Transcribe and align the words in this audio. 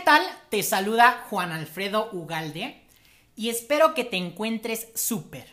tal? 0.00 0.22
Te 0.48 0.62
saluda 0.62 1.26
Juan 1.28 1.52
Alfredo 1.52 2.10
Ugalde 2.12 2.82
y 3.36 3.50
espero 3.50 3.94
que 3.94 4.04
te 4.04 4.16
encuentres 4.16 4.88
súper. 4.94 5.46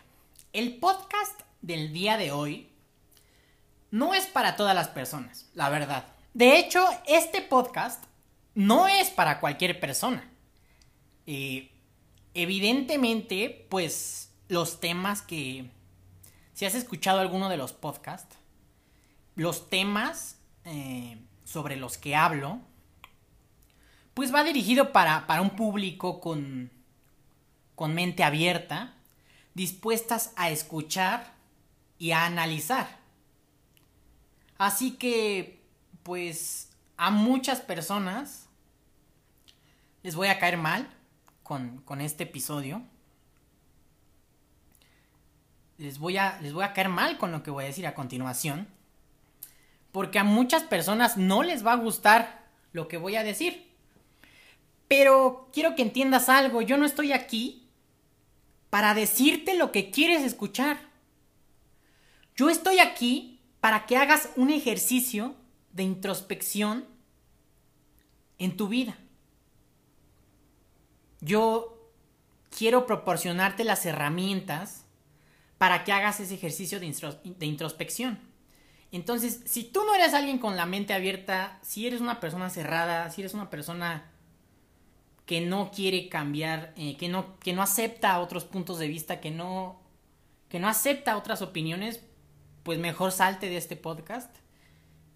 El 0.53 0.77
podcast 0.77 1.41
del 1.61 1.93
día 1.93 2.17
de 2.17 2.31
hoy 2.31 2.69
no 3.91 4.13
es 4.13 4.25
para 4.25 4.55
todas 4.55 4.75
las 4.75 4.87
personas, 4.87 5.49
la 5.53 5.69
verdad. 5.69 6.05
De 6.33 6.57
hecho, 6.57 6.85
este 7.07 7.41
podcast 7.41 8.03
no 8.55 8.87
es 8.87 9.09
para 9.09 9.39
cualquier 9.39 9.79
persona. 9.79 10.29
Eh, 11.25 11.71
evidentemente, 12.33 13.67
pues 13.69 14.31
los 14.47 14.79
temas 14.79 15.21
que... 15.21 15.69
Si 16.53 16.65
has 16.65 16.73
escuchado 16.73 17.19
alguno 17.19 17.49
de 17.49 17.57
los 17.57 17.73
podcasts, 17.73 18.35
los 19.35 19.69
temas 19.69 20.37
eh, 20.65 21.17
sobre 21.43 21.75
los 21.75 21.97
que 21.97 22.15
hablo, 22.15 22.61
pues 24.17 24.33
va 24.33 24.43
dirigido 24.43 24.91
para, 24.93 25.27
para 25.27 25.43
un 25.43 25.51
público 25.51 26.19
con, 26.19 26.71
con 27.75 27.93
mente 27.93 28.23
abierta, 28.23 28.95
dispuestas 29.53 30.33
a 30.35 30.49
escuchar 30.49 31.35
y 31.99 32.13
a 32.13 32.25
analizar. 32.25 32.97
Así 34.57 34.93
que, 34.93 35.61
pues, 36.01 36.71
a 36.97 37.11
muchas 37.11 37.61
personas 37.61 38.47
les 40.01 40.15
voy 40.15 40.29
a 40.29 40.39
caer 40.39 40.57
mal 40.57 40.89
con, 41.43 41.83
con 41.85 42.01
este 42.01 42.23
episodio. 42.23 42.81
Les 45.77 45.99
voy, 45.99 46.17
a, 46.17 46.41
les 46.41 46.53
voy 46.53 46.63
a 46.63 46.73
caer 46.73 46.89
mal 46.89 47.19
con 47.19 47.31
lo 47.31 47.43
que 47.43 47.51
voy 47.51 47.65
a 47.65 47.67
decir 47.67 47.85
a 47.85 47.93
continuación. 47.93 48.67
Porque 49.91 50.17
a 50.17 50.23
muchas 50.23 50.63
personas 50.63 51.17
no 51.17 51.43
les 51.43 51.63
va 51.63 51.73
a 51.73 51.75
gustar 51.75 52.47
lo 52.71 52.87
que 52.87 52.97
voy 52.97 53.15
a 53.15 53.21
decir. 53.21 53.66
Pero 54.87 55.49
quiero 55.53 55.75
que 55.75 55.81
entiendas 55.81 56.29
algo, 56.29 56.61
yo 56.61 56.77
no 56.77 56.85
estoy 56.85 57.11
aquí 57.11 57.67
para 58.69 58.93
decirte 58.93 59.55
lo 59.55 59.71
que 59.71 59.91
quieres 59.91 60.23
escuchar. 60.23 60.77
Yo 62.35 62.49
estoy 62.49 62.79
aquí 62.79 63.41
para 63.59 63.85
que 63.85 63.97
hagas 63.97 64.29
un 64.35 64.49
ejercicio 64.49 65.35
de 65.71 65.83
introspección 65.83 66.85
en 68.37 68.55
tu 68.55 68.67
vida. 68.67 68.97
Yo 71.21 71.91
quiero 72.55 72.85
proporcionarte 72.85 73.63
las 73.63 73.85
herramientas 73.85 74.85
para 75.57 75.83
que 75.83 75.91
hagas 75.91 76.19
ese 76.19 76.35
ejercicio 76.35 76.79
de, 76.79 77.45
introspección. 77.45 78.19
Entonces, 78.91 79.41
si 79.45 79.63
tú 79.63 79.83
no 79.83 79.95
eres 79.95 80.13
alguien 80.13 80.37
con 80.37 80.55
la 80.55 80.65
mente 80.65 80.93
abierta, 80.93 81.59
si 81.61 81.87
eres 81.87 81.99
una 81.99 82.19
persona 82.19 82.49
cerrada, 82.49 83.09
si 83.09 83.21
eres 83.21 83.33
una 83.33 83.49
persona 83.49 84.11
que 85.27 85.41
no 85.41 85.71
quiere 85.71 86.07
cambiar, 86.07 86.73
eh, 86.77 86.95
que, 86.95 87.09
no, 87.09 87.37
que 87.39 87.51
no 87.51 87.61
acepta 87.61 88.19
otros 88.21 88.45
puntos 88.45 88.79
de 88.79 88.87
vista, 88.87 89.19
que 89.19 89.29
no, 89.29 89.79
que 90.47 90.57
no 90.57 90.69
acepta 90.69 91.17
otras 91.17 91.41
opiniones, 91.41 92.01
pues 92.63 92.79
mejor 92.79 93.11
salte 93.11 93.49
de 93.49 93.57
este 93.57 93.75
podcast 93.75 94.33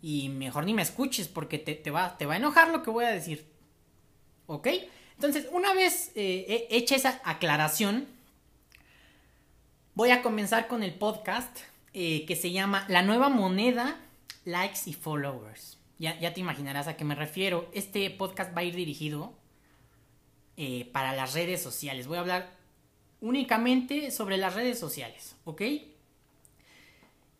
y 0.01 0.27
mejor 0.27 0.65
ni 0.65 0.73
me 0.73 0.81
escuches 0.81 1.29
porque 1.29 1.57
te, 1.57 1.91
va, 1.91 2.17
te 2.17 2.25
va 2.25 2.33
a 2.33 2.37
enojar 2.37 2.69
lo 2.69 2.83
que 2.83 2.89
voy 2.89 3.05
a 3.05 3.11
decir. 3.11 3.49
¿Ok? 4.47 4.67
Entonces, 5.15 5.47
una 5.49 5.73
vez 5.73 6.11
eh, 6.15 6.67
hecha 6.69 6.97
esa 6.97 7.21
aclaración, 7.23 8.05
voy 9.95 10.11
a 10.11 10.21
comenzar 10.21 10.67
con 10.67 10.83
el 10.83 10.93
podcast 10.93 11.57
eh, 11.93 12.25
que 12.25 12.35
se 12.35 12.51
llama 12.51 12.85
La 12.89 13.01
nueva 13.01 13.29
moneda, 13.29 13.97
likes 14.43 14.81
y 14.87 14.93
followers. 14.93 15.77
Ya, 15.99 16.19
ya, 16.19 16.33
te 16.33 16.41
imaginarás 16.41 16.89
a 16.89 16.97
qué 16.97 17.05
me 17.05 17.15
refiero. 17.15 17.69
Este 17.73 18.09
podcast 18.09 18.53
va 18.53 18.61
a 18.61 18.65
ir 18.65 18.75
dirigido 18.75 19.39
eh, 20.63 20.87
para 20.91 21.15
las 21.15 21.33
redes 21.33 21.59
sociales. 21.59 22.05
Voy 22.05 22.17
a 22.17 22.19
hablar 22.19 22.51
únicamente 23.19 24.11
sobre 24.11 24.37
las 24.37 24.53
redes 24.53 24.77
sociales, 24.77 25.35
¿ok? 25.43 25.61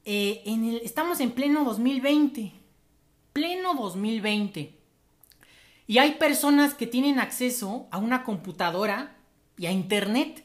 en 0.04 0.66
el, 0.66 0.78
estamos 0.78 1.20
en 1.20 1.30
pleno 1.30 1.64
2020. 1.64 2.52
Pleno 3.32 3.76
2020. 3.76 4.76
Y 5.86 6.00
hay 6.00 6.14
personas 6.14 6.74
que 6.74 6.88
tienen 6.88 7.20
acceso 7.20 7.88
a 7.92 8.00
una 8.00 8.24
computadora 8.24 9.16
y 9.56 9.68
a 9.68 9.72
Internet. 9.72 10.44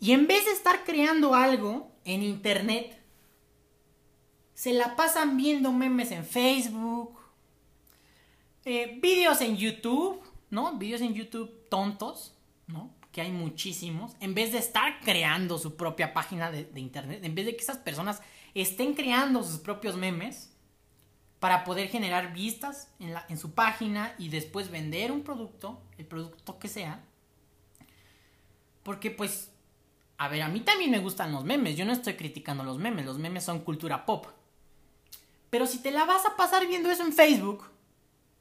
Y 0.00 0.12
en 0.12 0.26
vez 0.26 0.46
de 0.46 0.52
estar 0.52 0.84
creando 0.84 1.34
algo 1.34 1.92
en 2.06 2.22
Internet, 2.22 3.02
se 4.54 4.72
la 4.72 4.96
pasan 4.96 5.36
viendo 5.36 5.72
memes 5.72 6.10
en 6.10 6.24
Facebook, 6.24 7.18
eh, 8.64 8.98
vídeos 9.02 9.42
en 9.42 9.58
YouTube, 9.58 10.22
¿no? 10.48 10.78
Vídeos 10.78 11.02
en 11.02 11.12
YouTube 11.12 11.60
tontos, 11.72 12.36
¿no? 12.66 12.94
Que 13.10 13.22
hay 13.22 13.32
muchísimos. 13.32 14.12
En 14.20 14.34
vez 14.34 14.52
de 14.52 14.58
estar 14.58 15.00
creando 15.00 15.56
su 15.56 15.74
propia 15.76 16.12
página 16.12 16.50
de 16.50 16.80
Internet, 16.80 17.24
en 17.24 17.34
vez 17.34 17.46
de 17.46 17.56
que 17.56 17.62
esas 17.62 17.78
personas 17.78 18.20
estén 18.52 18.92
creando 18.92 19.42
sus 19.42 19.58
propios 19.58 19.96
memes, 19.96 20.52
para 21.42 21.64
poder 21.64 21.88
generar 21.88 22.32
vistas 22.32 22.88
en, 23.00 23.36
su 23.36 23.52
página 23.52 24.14
y 24.16 24.28
después 24.28 24.70
vender 24.70 25.10
un 25.10 25.24
producto, 25.24 25.82
el 25.98 26.06
producto 26.06 26.60
que 26.60 26.68
sea. 26.68 27.02
Porque 28.84 29.10
pues, 29.10 29.50
a 30.18 30.28
ver, 30.28 30.42
a 30.42 30.48
mí 30.48 30.60
también 30.60 30.92
me 30.92 31.00
gustan 31.00 31.32
los 31.32 31.42
memes, 31.42 31.76
yo 31.76 31.84
no 31.84 31.92
estoy 31.92 32.14
criticando 32.14 32.62
los 32.62 32.78
memes, 32.78 33.04
los 33.04 33.18
memes 33.18 33.42
son 33.42 33.64
cultura 33.64 34.06
pop. 34.06 34.28
Pero 35.50 35.66
si 35.66 35.82
te 35.82 35.90
la 35.90 36.04
vas 36.04 36.24
a 36.26 36.36
pasar 36.36 36.68
viendo 36.68 36.92
eso 36.92 37.04
en 37.04 37.12
Facebook, 37.12 37.64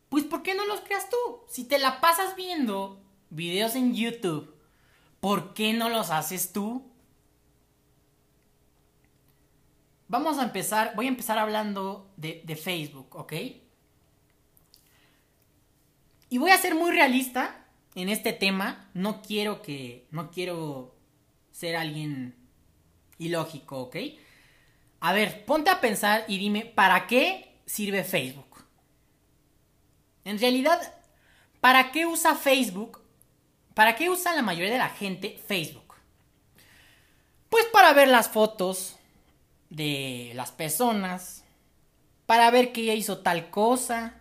pues 0.10 0.24
¿por 0.24 0.44
qué 0.44 0.54
no 0.54 0.68
los 0.68 0.82
creas 0.82 1.10
tú? 1.10 1.18
Si 1.48 1.64
te 1.64 1.80
la 1.80 2.02
pasas 2.02 2.36
viendo 2.36 3.01
videos 3.32 3.76
en 3.76 3.96
YouTube, 3.96 4.54
¿por 5.20 5.54
qué 5.54 5.74
no 5.74 5.90
los 5.90 6.12
haces 6.12 6.54
tú? 6.54 6.92
Vamos 10.08 10.38
a 10.38 10.44
empezar, 10.44 10.94
voy 10.96 11.06
a 11.06 11.10
empezar 11.10 11.40
hablando 11.40 12.12
de, 12.18 12.44
Facebook, 12.62 13.16
¿ok? 13.16 13.34
Y 16.30 16.38
voy 16.38 16.52
a 16.52 16.58
ser 16.58 16.76
muy 16.76 16.92
realista 16.92 17.66
en 17.96 18.10
este 18.10 18.34
tema. 18.34 18.90
No 18.94 19.22
quiero 19.22 19.62
que, 19.62 20.08
no 20.12 20.30
quiero 20.30 20.96
ser 21.52 21.78
alguien 21.78 22.36
ilógico, 23.18 23.80
¿ok? 23.84 23.96
A 25.00 25.14
ver, 25.14 25.46
ponte 25.46 25.70
a 25.70 25.80
pensar 25.80 26.26
y 26.28 26.38
dime, 26.38 26.66
¿para 26.66 27.08
qué 27.08 27.62
sirve 27.66 28.04
Facebook? 28.04 28.66
En 30.26 30.40
realidad, 30.40 30.94
¿para 31.62 31.92
qué 31.92 32.06
usa 32.06 32.36
Facebook? 32.36 33.01
¿Para 33.74 33.96
qué 33.96 34.10
usa 34.10 34.36
la 34.36 34.42
mayoría 34.42 34.72
de 34.72 34.78
la 34.78 34.90
gente 34.90 35.40
Facebook? 35.48 35.96
Pues 37.50 37.66
para 37.66 37.94
ver 37.94 38.08
las 38.08 38.30
fotos, 38.30 38.98
de 39.70 40.34
las 40.36 40.52
personas 40.52 41.42
para 42.32 42.50
ver 42.50 42.72
que 42.72 42.84
ella 42.84 42.94
hizo 42.94 43.18
tal 43.18 43.50
cosa, 43.50 44.14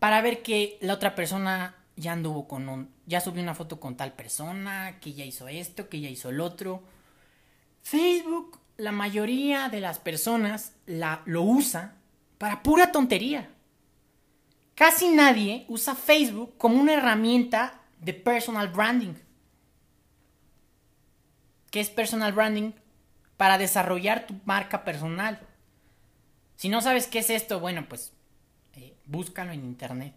para 0.00 0.20
ver 0.22 0.42
que 0.42 0.76
la 0.80 0.94
otra 0.94 1.14
persona 1.14 1.76
ya 1.94 2.14
anduvo 2.14 2.48
con 2.48 2.68
un, 2.68 2.90
ya 3.06 3.20
subió 3.20 3.40
una 3.44 3.54
foto 3.54 3.78
con 3.78 3.96
tal 3.96 4.12
persona, 4.12 4.98
que 5.00 5.12
ya 5.12 5.24
hizo 5.24 5.46
esto, 5.46 5.88
que 5.88 6.00
ya 6.00 6.08
hizo 6.08 6.30
el 6.30 6.40
otro. 6.40 6.82
Facebook, 7.82 8.58
la 8.76 8.90
mayoría 8.90 9.68
de 9.68 9.80
las 9.80 10.00
personas 10.00 10.72
la, 10.86 11.22
lo 11.26 11.42
usa 11.42 11.94
para 12.38 12.60
pura 12.60 12.90
tontería. 12.90 13.48
Casi 14.76 15.08
nadie 15.08 15.64
usa 15.68 15.96
Facebook 15.96 16.56
como 16.56 16.80
una 16.80 16.94
herramienta 16.94 17.80
de 17.98 18.14
personal 18.14 18.68
branding. 18.68 19.14
¿Qué 21.72 21.80
es 21.80 21.90
personal 21.90 22.32
branding? 22.32 22.70
para 23.36 23.58
desarrollar 23.58 24.26
tu 24.26 24.34
marca 24.44 24.84
personal. 24.84 25.40
Si 26.56 26.68
no 26.68 26.80
sabes 26.80 27.06
qué 27.06 27.18
es 27.18 27.30
esto, 27.30 27.60
bueno, 27.60 27.86
pues 27.88 28.12
eh, 28.74 28.96
búscalo 29.04 29.52
en 29.52 29.64
internet. 29.64 30.14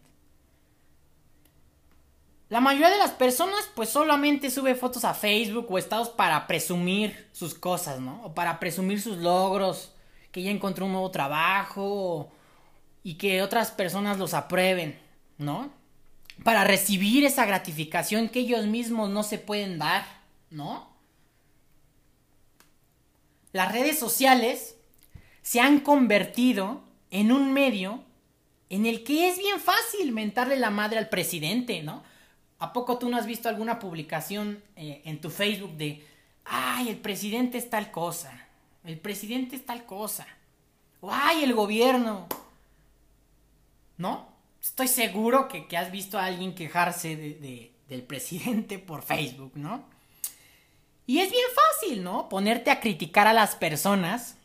La 2.47 2.61
mayoría 2.61 2.89
de 2.89 2.97
las 2.97 3.11
personas 3.11 3.69
pues 3.75 3.89
solamente 3.89 4.49
sube 4.49 4.73
fotos 4.73 5.05
a 5.05 5.13
Facebook 5.13 5.67
o 5.69 5.77
estados 5.77 6.09
para 6.09 6.47
presumir 6.47 7.29
sus 7.31 7.53
cosas, 7.53 7.99
¿no? 7.99 8.23
O 8.23 8.33
para 8.33 8.59
presumir 8.59 9.01
sus 9.01 9.17
logros, 9.17 9.93
que 10.31 10.41
ya 10.41 10.49
encontró 10.49 10.85
un 10.85 10.93
nuevo 10.93 11.11
trabajo 11.11 12.31
y 13.09 13.15
que 13.15 13.41
otras 13.41 13.71
personas 13.71 14.19
los 14.19 14.35
aprueben, 14.35 14.99
¿no? 15.39 15.71
Para 16.43 16.63
recibir 16.63 17.25
esa 17.25 17.45
gratificación 17.45 18.29
que 18.29 18.41
ellos 18.41 18.67
mismos 18.67 19.09
no 19.09 19.23
se 19.23 19.39
pueden 19.39 19.79
dar, 19.79 20.05
¿no? 20.51 20.89
las 23.51 23.71
redes 23.71 23.97
sociales 23.97 24.75
se 25.41 25.59
han 25.59 25.79
convertido 25.79 26.83
en 27.11 27.31
un 27.31 27.53
medio 27.53 28.03
en 28.69 28.85
el 28.85 29.03
que 29.03 29.27
es 29.27 29.39
bien 29.39 29.59
fácil 29.59 30.11
mentarle 30.11 30.57
la 30.57 30.69
madre 30.69 30.99
al 30.99 31.09
presidente, 31.09 31.81
¿no? 31.81 32.03
¿A 32.59 32.73
poco 32.73 32.99
tú 32.99 33.09
no 33.09 33.17
has 33.17 33.25
visto 33.25 33.49
alguna 33.49 33.79
publicación 33.79 34.61
eh, 34.75 35.01
en 35.05 35.19
tu 35.19 35.31
Facebook 35.31 35.71
de, 35.77 36.05
ay, 36.45 36.89
el 36.89 36.97
presidente 36.97 37.57
es 37.57 37.69
tal 37.69 37.89
cosa, 37.89 38.47
el 38.83 38.99
presidente 38.99 39.55
es 39.55 39.65
tal 39.65 39.85
cosa, 39.85 40.27
o 41.01 41.09
ay, 41.11 41.43
el 41.43 41.55
gobierno, 41.55 42.27
¿no? 43.99 44.39
estoy 44.61 44.87
seguro 44.87 45.47
que, 45.47 45.77
has 45.77 45.91
visto 45.91 46.17
a 46.17 46.25
alguien 46.25 46.55
quejarse 46.55 47.15
del 47.87 48.03
presidente 48.03 48.79
por 48.79 49.03
Facebook, 49.03 49.53
¿no? 49.55 49.83
Y 51.05 51.19
es 51.19 51.31
bien 51.31 51.47
fácil, 51.55 52.03
¿no? 52.03 52.29
Ponerte 52.29 52.69
a 52.69 52.79
criticar 52.79 53.25
a 53.27 53.33
las 53.33 53.55
personas. 53.55 54.35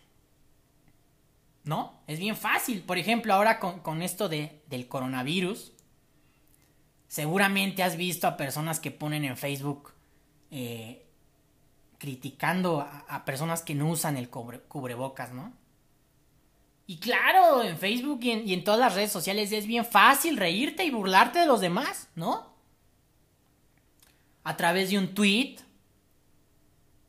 ¿No? 1.63 1.95
Es 2.07 2.19
bien 2.19 2.37
fácil. 2.37 2.83
Por 2.83 2.99
ejemplo, 2.99 3.33
ahora 3.33 3.59
con, 3.59 4.03
esto 4.03 4.29
de, 4.29 4.63
del 4.67 4.87
coronavirus, 4.87 5.73
seguramente 7.09 7.83
has 7.83 7.97
visto 7.97 8.27
a 8.27 8.37
personas 8.37 8.81
que 8.81 8.91
ponen 8.91 9.25
en 9.25 9.39
Facebook 9.39 9.93
eh, 10.51 11.07
criticando 11.97 12.81
a, 12.81 13.25
personas 13.25 13.63
que 13.63 13.75
no 13.75 13.89
usan 13.89 14.19
el 14.19 14.29
cubrebocas, 14.29 15.33
¿no? 15.33 15.55
Y 16.87 16.99
claro, 16.99 17.63
en 17.63 17.79
Facebook 17.79 18.21
y 18.23 18.53
en, 18.53 18.65
todas 18.65 18.81
las 18.81 18.95
redes 18.95 19.11
sociales 19.11 19.53
es 19.53 19.67
bien 19.67 19.87
fácil 19.87 20.37
reírte 20.37 20.85
y 20.85 20.91
burlarte 20.91 21.39
de 21.39 21.47
los 21.47 21.61
demás, 21.61 22.09
¿no? 22.15 22.53
A 24.43 24.57
través 24.57 24.91
de 24.91 24.99
un 24.99 25.15
tweet, 25.15 25.57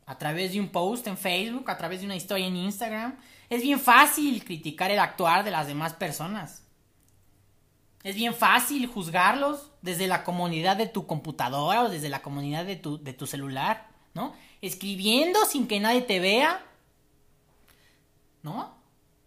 a 0.06 0.16
través 0.16 0.52
de 0.52 0.60
un 0.60 0.70
post 0.70 1.06
en 1.08 1.18
Facebook, 1.18 1.70
a 1.70 1.76
través 1.76 2.00
de 2.00 2.06
una 2.06 2.16
historia 2.16 2.46
en 2.46 2.56
Instagram. 2.56 3.18
Es 3.50 3.62
bien 3.62 3.78
fácil 3.78 4.42
criticar 4.44 4.90
el 4.90 4.98
actuar 4.98 5.44
de 5.44 5.50
las 5.50 5.66
demás 5.66 5.92
personas. 5.92 6.62
Es 8.02 8.14
bien 8.14 8.34
fácil 8.34 8.86
juzgarlos 8.86 9.72
desde 9.82 10.06
la 10.06 10.24
comunidad 10.24 10.76
de 10.76 10.86
tu 10.86 11.06
computadora 11.06 11.82
o 11.82 11.90
desde 11.90 12.08
la 12.08 12.22
comunidad 12.22 12.64
de 12.64 12.76
tu, 12.76 13.02
de 13.02 13.12
tu 13.12 13.26
celular, 13.26 13.88
¿no? 14.14 14.32
Escribiendo 14.62 15.44
sin 15.44 15.68
que 15.68 15.80
nadie 15.80 16.00
te 16.00 16.18
vea, 16.18 16.64
¿no? 18.42 18.75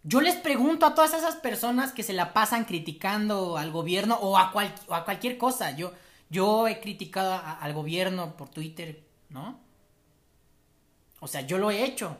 Yo 0.03 0.21
les 0.21 0.35
pregunto 0.35 0.85
a 0.85 0.95
todas 0.95 1.13
esas 1.13 1.35
personas 1.35 1.91
que 1.91 2.03
se 2.03 2.13
la 2.13 2.33
pasan 2.33 2.65
criticando 2.65 3.57
al 3.57 3.71
gobierno 3.71 4.15
o 4.15 4.37
a, 4.37 4.51
a 4.89 5.05
cualquier 5.05 5.37
cosa. 5.37 5.71
Yo, 5.71 5.91
yo 6.29 6.67
he 6.67 6.79
criticado 6.79 7.33
al 7.33 7.73
gobierno 7.73 8.37
por 8.37 8.49
Twitter, 8.49 9.05
¿no? 9.29 9.59
O 11.19 11.27
sea, 11.27 11.41
yo 11.41 11.57
lo 11.57 11.69
he 11.69 11.83
hecho. 11.83 12.17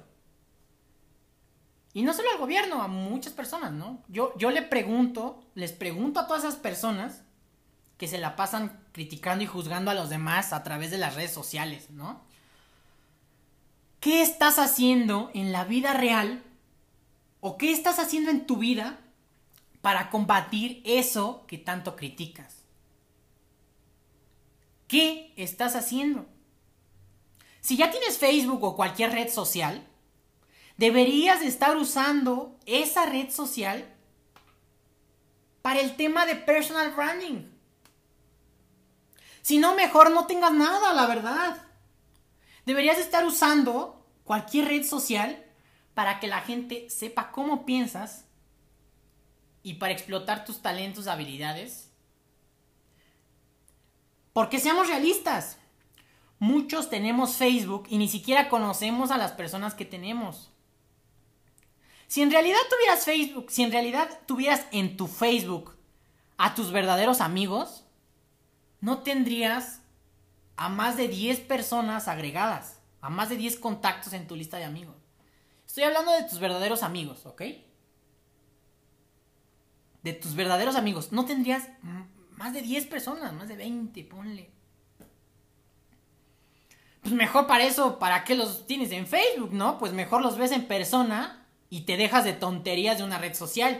Y 1.93 2.03
no 2.03 2.13
solo 2.13 2.29
al 2.31 2.37
gobierno, 2.37 2.81
a 2.81 2.87
muchas 2.87 3.33
personas, 3.33 3.71
¿no? 3.71 4.03
Yo, 4.07 4.37
yo 4.37 4.51
le 4.51 4.61
pregunto, 4.61 5.41
les 5.55 5.71
pregunto 5.71 6.19
a 6.19 6.27
todas 6.27 6.43
esas 6.43 6.57
personas 6.57 7.23
que 7.97 8.07
se 8.07 8.17
la 8.17 8.35
pasan 8.35 8.83
criticando 8.91 9.43
y 9.43 9.47
juzgando 9.47 9.89
a 9.91 9.95
los 9.95 10.09
demás 10.09 10.53
a 10.53 10.63
través 10.63 10.91
de 10.91 10.97
las 10.97 11.15
redes 11.15 11.33
sociales, 11.33 11.89
¿no? 11.89 12.21
¿Qué 13.99 14.21
estás 14.21 14.59
haciendo 14.59 15.31
en 15.33 15.51
la 15.51 15.65
vida 15.65 15.93
real 15.93 16.43
o 17.41 17.57
qué 17.57 17.71
estás 17.71 17.99
haciendo 17.99 18.31
en 18.31 18.45
tu 18.45 18.57
vida 18.57 18.99
para 19.81 20.09
combatir 20.09 20.81
eso 20.85 21.45
que 21.47 21.57
tanto 21.57 21.95
criticas? 21.95 22.63
¿Qué 24.87 25.33
estás 25.35 25.75
haciendo? 25.75 26.25
Si 27.61 27.77
ya 27.77 27.91
tienes 27.91 28.17
Facebook 28.17 28.63
o 28.63 28.75
cualquier 28.75 29.11
red 29.11 29.29
social, 29.29 29.85
deberías 30.77 31.41
estar 31.41 31.77
usando 31.77 32.57
esa 32.65 33.05
red 33.05 33.29
social 33.29 33.85
para 35.61 35.81
el 35.81 35.95
tema 35.95 36.25
de 36.25 36.35
personal 36.35 36.91
branding. 36.91 37.49
Si 39.41 39.57
no, 39.57 39.75
mejor 39.75 40.11
no 40.11 40.25
tengas 40.25 40.53
nada, 40.53 40.93
la 40.93 41.05
verdad. 41.05 41.61
Deberías 42.65 42.97
estar 42.97 43.25
usando 43.25 44.05
cualquier 44.23 44.67
red 44.67 44.85
social 44.85 45.45
para 45.99 46.21
que 46.21 46.27
la 46.27 46.39
gente 46.39 46.89
sepa 46.89 47.29
cómo 47.29 47.65
piensas 47.65 48.23
y 49.63 49.73
para 49.73 49.91
explotar 49.91 50.45
tus 50.45 50.61
talentos, 50.61 51.07
habilidades. 51.07 51.91
Porque 54.31 54.59
seamos 54.59 54.87
realistas. 54.87 55.57
Muchos 56.39 56.89
tenemos 56.89 57.35
Facebook 57.35 57.85
y 57.89 57.97
ni 57.97 58.07
siquiera 58.07 58.47
conocemos 58.47 59.11
a 59.11 59.17
las 59.17 59.33
personas 59.33 59.73
que 59.73 59.83
tenemos. 59.83 60.53
Si 62.07 62.21
en 62.21 62.31
realidad 62.31 62.59
tuvieras 62.69 63.03
Facebook, 63.03 63.47
si 63.51 63.63
en 63.63 63.73
realidad 63.73 64.21
tuvieras 64.25 64.67
en 64.71 64.95
tu 64.95 65.05
Facebook 65.05 65.75
a 66.37 66.55
tus 66.55 66.71
verdaderos 66.71 67.19
amigos, 67.19 67.83
no 68.79 68.99
tendrías 68.99 69.81
a 70.55 70.69
más 70.69 70.95
de 70.95 71.09
10 71.09 71.41
personas 71.41 72.07
agregadas, 72.07 72.79
a 73.01 73.09
más 73.09 73.27
de 73.27 73.35
10 73.35 73.57
contactos 73.57 74.13
en 74.13 74.27
tu 74.27 74.37
lista 74.37 74.55
de 74.55 74.63
amigos. 74.63 74.98
Estoy 75.69 75.83
hablando 75.83 76.11
de 76.13 76.23
tus 76.23 76.39
verdaderos 76.39 76.81
amigos, 76.81 77.27
¿ok? 77.27 77.43
De 80.01 80.13
tus 80.13 80.33
verdaderos 80.33 80.75
amigos. 80.75 81.11
No 81.11 81.25
tendrías 81.25 81.69
más 82.31 82.53
de 82.53 82.63
10 82.63 82.87
personas, 82.87 83.33
más 83.33 83.47
de 83.47 83.55
20, 83.55 84.03
ponle 84.05 84.49
pues 87.01 87.13
mejor 87.13 87.45
para 87.45 87.65
eso, 87.65 87.99
¿para 87.99 88.23
qué 88.23 88.33
los 88.35 88.65
tienes 88.65 88.91
en 88.91 89.05
Facebook, 89.07 89.53
no? 89.53 89.77
Pues 89.77 89.93
mejor 89.93 90.23
los 90.23 90.37
ves 90.37 90.51
en 90.51 90.65
persona 90.67 91.45
y 91.69 91.81
te 91.81 91.97
dejas 91.97 92.25
de 92.25 92.33
tonterías 92.33 92.97
de 92.97 93.03
una 93.03 93.19
red 93.19 93.35
social. 93.35 93.79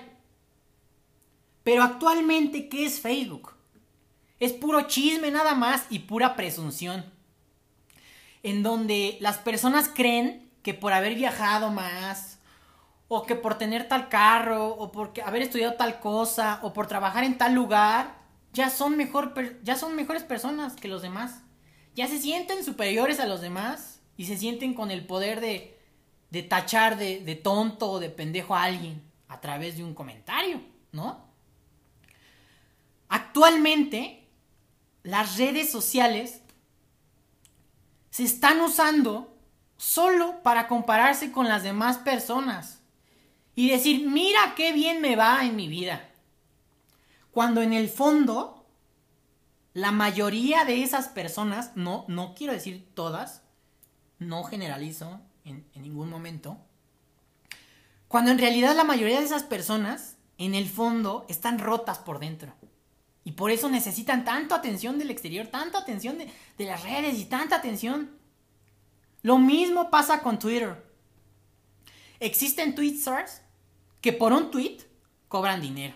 Pero 1.64 1.84
actualmente, 1.84 2.70
¿qué 2.70 2.86
es 2.86 3.02
Facebook? 3.02 3.56
Es 4.40 4.54
puro 4.54 4.84
chisme 4.84 5.32
nada 5.32 5.56
más 5.56 5.88
y 5.90 6.00
pura 6.00 6.36
presunción. 6.36 7.04
En 8.42 8.64
donde 8.64 9.18
las 9.22 9.40
personas 9.40 9.90
creen 9.90 10.49
que 10.64 10.74
por 10.74 10.94
haber 10.94 11.16
viajado 11.16 11.72
más, 11.72 12.40
o 13.08 13.26
que 13.26 13.36
por 13.36 13.58
tener 13.58 13.88
tal 13.88 14.10
carro, 14.10 14.68
o 14.68 14.92
por 14.92 15.14
haber 15.26 15.42
estudiado 15.42 15.74
tal 15.76 16.00
cosa, 16.00 16.60
o 16.62 16.74
por 16.74 16.88
trabajar 16.88 17.24
en 17.24 17.38
tal 17.38 17.54
lugar, 17.54 18.20
ya 18.54 18.70
son, 18.70 18.98
mejor, 18.98 19.34
ya 19.64 19.76
son 19.76 19.96
mejores 19.96 20.24
personas 20.24 20.76
que 20.76 20.88
los 20.88 21.02
demás 21.02 21.42
ya 22.00 22.08
se 22.08 22.20
sienten 22.20 22.64
superiores 22.64 23.20
a 23.20 23.26
los 23.26 23.42
demás 23.42 24.00
y 24.16 24.26
se 24.26 24.38
sienten 24.38 24.74
con 24.74 24.90
el 24.90 25.06
poder 25.06 25.42
de, 25.42 25.78
de 26.30 26.44
tachar 26.44 26.98
de, 26.98 27.20
de 27.20 27.36
tonto 27.36 27.92
o 27.92 28.00
de 28.00 28.10
pendejo 28.10 28.56
a 28.56 28.64
alguien 28.64 29.04
a 29.28 29.42
través 29.42 29.76
de 29.76 29.84
un 29.84 29.94
comentario, 29.94 30.62
¿no? 30.94 31.26
Actualmente, 33.10 34.30
las 35.04 35.38
redes 35.38 35.72
sociales 35.72 36.42
se 38.12 38.24
están 38.24 38.62
usando 38.62 39.38
solo 39.80 40.44
para 40.44 40.68
compararse 40.68 41.32
con 41.32 41.48
las 41.48 41.64
demás 41.64 42.00
personas 42.00 42.82
y 43.56 43.70
decir, 43.70 44.06
mira 44.08 44.54
qué 44.56 44.74
bien 44.74 45.02
me 45.02 45.16
va 45.16 45.46
en 45.46 45.56
mi 45.56 45.70
vida. 45.70 46.10
Cuando 47.32 47.62
en 47.62 47.72
el 47.72 47.88
fondo 47.88 48.68
la 49.74 49.92
mayoría 49.92 50.66
de 50.66 50.84
esas 50.84 51.08
personas, 51.08 51.72
no, 51.76 52.04
no 52.10 52.36
quiero 52.36 52.52
decir 52.52 52.90
todas, 52.94 53.42
no 54.20 54.44
generalizo 54.44 55.22
en, 55.46 55.66
ningún 55.76 56.10
momento, 56.10 56.58
cuando 58.10 58.32
en 58.32 58.40
realidad 58.40 58.76
la 58.76 58.84
mayoría 58.84 59.20
de 59.20 59.26
esas 59.26 59.44
personas, 59.44 60.18
en 60.38 60.56
el 60.56 60.68
fondo, 60.68 61.26
están 61.30 61.58
rotas 61.58 62.00
por 62.00 62.20
dentro. 62.20 62.54
Y 63.24 63.32
por 63.32 63.50
eso 63.50 63.70
necesitan 63.70 64.26
tanta 64.26 64.56
atención 64.56 65.00
del 65.00 65.10
exterior, 65.10 65.48
tanta 65.48 65.78
atención 65.78 66.18
de 66.18 66.66
las 66.66 66.84
redes 66.84 67.18
y 67.18 67.26
tanta 67.26 67.56
atención. 67.56 68.19
Lo 69.22 69.38
mismo 69.38 69.90
pasa 69.90 70.22
con 70.22 70.40
Twitter. 70.40 70.84
Existen 72.20 72.76
tweetsters 72.76 73.42
que 74.02 74.14
por 74.14 74.34
un 74.34 74.52
tweet 74.52 74.80
cobran 75.28 75.62
dinero. 75.62 75.96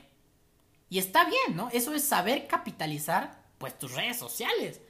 Y 0.89 0.99
está 0.99 1.25
bien, 1.25 1.55
¿no? 1.55 1.69
Eso 1.71 1.93
es 1.93 2.03
saber 2.03 2.47
capitalizar 2.47 3.43
pues 3.57 3.77
tus 3.77 3.93
redes 3.93 4.17
sociales. 4.17 4.81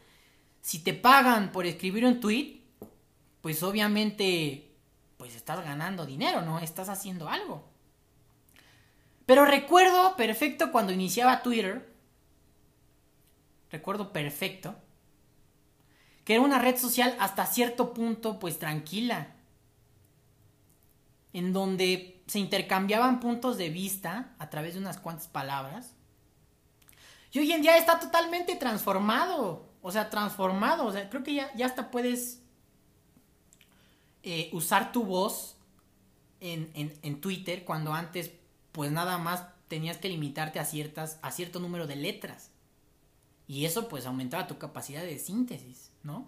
Si 0.61 0.79
te 0.79 0.93
pagan 0.93 1.51
por 1.51 1.65
escribir 1.65 2.05
un 2.05 2.19
tweet, 2.19 2.61
pues 3.41 3.63
obviamente 3.63 4.71
pues 5.17 5.35
estás 5.35 5.63
ganando 5.63 6.05
dinero, 6.05 6.41
¿no? 6.41 6.59
Estás 6.59 6.89
haciendo 6.89 7.29
algo. 7.29 7.63
Pero 9.25 9.45
recuerdo 9.45 10.15
perfecto 10.15 10.71
cuando 10.71 10.91
iniciaba 10.91 11.41
Twitter, 11.41 11.89
recuerdo 13.71 14.11
perfecto, 14.11 14.75
que 16.23 16.35
era 16.35 16.43
una 16.43 16.59
red 16.59 16.77
social 16.77 17.15
hasta 17.19 17.45
cierto 17.45 17.93
punto 17.93 18.39
pues 18.39 18.59
tranquila, 18.59 19.27
en 21.33 21.53
donde 21.53 22.21
se 22.27 22.39
intercambiaban 22.39 23.19
puntos 23.19 23.57
de 23.57 23.69
vista 23.69 24.35
a 24.39 24.49
través 24.49 24.75
de 24.75 24.79
unas 24.79 24.99
cuantas 24.99 25.27
palabras 25.27 25.95
y 27.33 27.39
hoy 27.39 27.51
en 27.51 27.63
día 27.63 27.77
está 27.77 27.99
totalmente 27.99 28.55
transformado. 28.55 29.67
O 29.81 29.91
sea, 29.91 30.09
transformado. 30.09 30.85
O 30.85 30.91
sea, 30.91 31.09
creo 31.09 31.23
que 31.23 31.33
ya, 31.33 31.53
ya 31.55 31.65
hasta 31.65 31.89
puedes 31.89 32.41
eh, 34.21 34.49
usar 34.53 34.91
tu 34.91 35.03
voz 35.03 35.57
en, 36.39 36.71
en, 36.75 37.21
Twitter 37.21 37.65
cuando 37.65 37.93
antes, 37.93 38.31
pues 38.71 38.91
nada 38.91 39.17
más 39.17 39.45
tenías 39.67 39.97
que 39.97 40.09
limitarte 40.09 40.59
a 40.59 40.65
ciertas, 40.65 41.17
a 41.21 41.31
cierto 41.31 41.59
número 41.59 41.87
de 41.87 41.95
letras. 41.95 42.51
Y 43.47 43.65
eso 43.65 43.87
pues 43.89 44.05
aumentaba 44.05 44.47
tu 44.47 44.57
capacidad 44.57 45.03
de 45.03 45.19
síntesis, 45.19 45.91
¿no? 46.03 46.27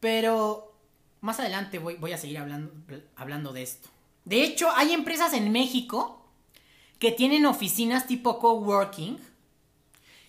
Pero 0.00 0.74
más 1.20 1.40
adelante 1.40 1.78
voy, 1.78 2.12
a 2.12 2.18
seguir 2.18 2.38
hablando, 2.38 2.72
hablando 3.16 3.52
de 3.52 3.62
esto. 3.62 3.88
De 4.24 4.42
hecho, 4.42 4.70
hay 4.74 4.92
empresas 4.92 5.32
en 5.32 5.50
México 5.52 6.24
que 6.98 7.12
tienen 7.12 7.46
oficinas 7.46 8.06
tipo 8.06 8.38
coworking, 8.38 9.18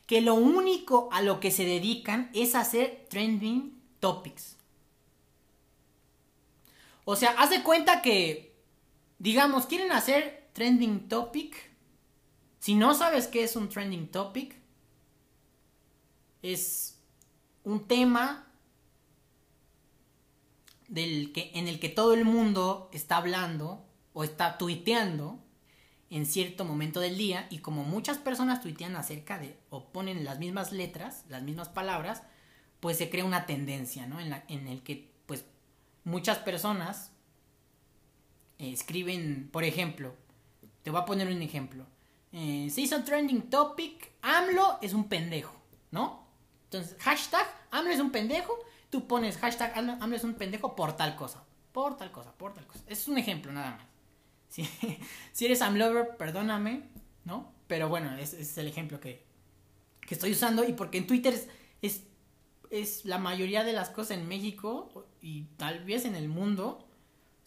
que 0.05 0.21
lo 0.21 0.35
único 0.35 1.09
a 1.11 1.21
lo 1.21 1.39
que 1.39 1.51
se 1.51 1.65
dedican 1.65 2.29
es 2.33 2.55
hacer 2.55 3.05
trending 3.09 3.79
topics. 3.99 4.57
O 7.05 7.15
sea, 7.15 7.31
haz 7.31 7.49
de 7.49 7.63
cuenta 7.63 8.01
que, 8.01 8.55
digamos, 9.17 9.65
quieren 9.65 9.91
hacer 9.91 10.49
trending 10.53 11.09
topic. 11.09 11.55
Si 12.59 12.75
no 12.75 12.93
sabes 12.93 13.27
qué 13.27 13.43
es 13.43 13.55
un 13.55 13.69
trending 13.69 14.07
topic, 14.07 14.58
es 16.41 16.99
un 17.63 17.87
tema 17.87 18.47
del 20.87 21.31
que, 21.33 21.51
en 21.53 21.67
el 21.67 21.79
que 21.79 21.89
todo 21.89 22.13
el 22.13 22.25
mundo 22.25 22.89
está 22.93 23.17
hablando 23.17 23.85
o 24.13 24.23
está 24.23 24.57
tuiteando 24.57 25.39
en 26.09 26.25
cierto 26.25 26.65
momento 26.65 26.99
del 26.99 27.17
día 27.17 27.47
y 27.49 27.59
como 27.59 27.83
muchas 27.83 28.17
personas 28.17 28.61
tuitean 28.61 28.95
acerca 28.95 29.37
de 29.37 29.57
o 29.69 29.91
ponen 29.91 30.25
las 30.25 30.39
mismas 30.39 30.71
letras, 30.71 31.25
las 31.29 31.43
mismas 31.43 31.69
palabras, 31.69 32.23
pues 32.79 32.97
se 32.97 33.09
crea 33.09 33.25
una 33.25 33.45
tendencia, 33.45 34.07
¿no? 34.07 34.19
En, 34.19 34.31
la, 34.31 34.43
en 34.47 34.67
el 34.67 34.81
que 34.81 35.11
pues 35.27 35.45
muchas 36.03 36.39
personas 36.39 37.11
escriben, 38.57 39.49
por 39.51 39.63
ejemplo, 39.63 40.15
te 40.83 40.89
voy 40.89 41.01
a 41.01 41.05
poner 41.05 41.27
un 41.27 41.41
ejemplo. 41.41 41.85
Eh, 42.31 42.69
se 42.71 42.81
hizo 42.81 43.03
trending 43.03 43.49
topic, 43.49 44.11
AMLO 44.21 44.79
es 44.81 44.93
un 44.93 45.07
pendejo, 45.07 45.55
¿no? 45.91 46.28
Entonces, 46.71 46.95
hashtag 46.99 47.47
AMLO 47.71 47.91
es 47.91 47.99
un 47.99 48.11
pendejo, 48.11 48.59
tú 48.91 49.07
pones 49.07 49.37
hashtag 49.37 49.75
AMLO 49.75 50.15
es 50.15 50.23
un 50.23 50.35
pendejo 50.35 50.75
por 50.75 50.95
tal 50.95 51.15
cosa, 51.15 51.43
por 51.71 51.97
tal 51.97 52.11
cosa, 52.11 52.31
por 52.33 52.53
tal 52.53 52.67
cosa. 52.67 52.83
Es 52.85 53.07
un 53.07 53.17
ejemplo 53.17 53.51
nada 53.51 53.71
más. 53.71 53.87
Si, 55.33 55.45
eres 55.45 55.61
AMLover, 55.61 56.17
perdóname, 56.17 56.89
¿no? 57.25 57.51
Pero 57.67 57.89
bueno, 57.89 58.15
ese 58.17 58.41
es 58.41 58.57
el 58.57 58.67
ejemplo 58.67 58.99
que, 58.99 59.25
que, 60.01 60.13
estoy 60.13 60.31
usando 60.31 60.63
y 60.63 60.73
porque 60.73 60.97
en 60.99 61.07
Twitter 61.07 61.33
es, 61.33 61.47
es, 61.81 62.03
es 62.69 63.05
la 63.05 63.17
mayoría 63.17 63.63
de 63.63 63.73
las 63.73 63.89
cosas 63.89 64.17
en 64.17 64.27
México 64.27 65.07
y 65.21 65.43
tal 65.57 65.83
vez 65.85 66.05
en 66.05 66.15
el 66.15 66.29
mundo 66.29 66.88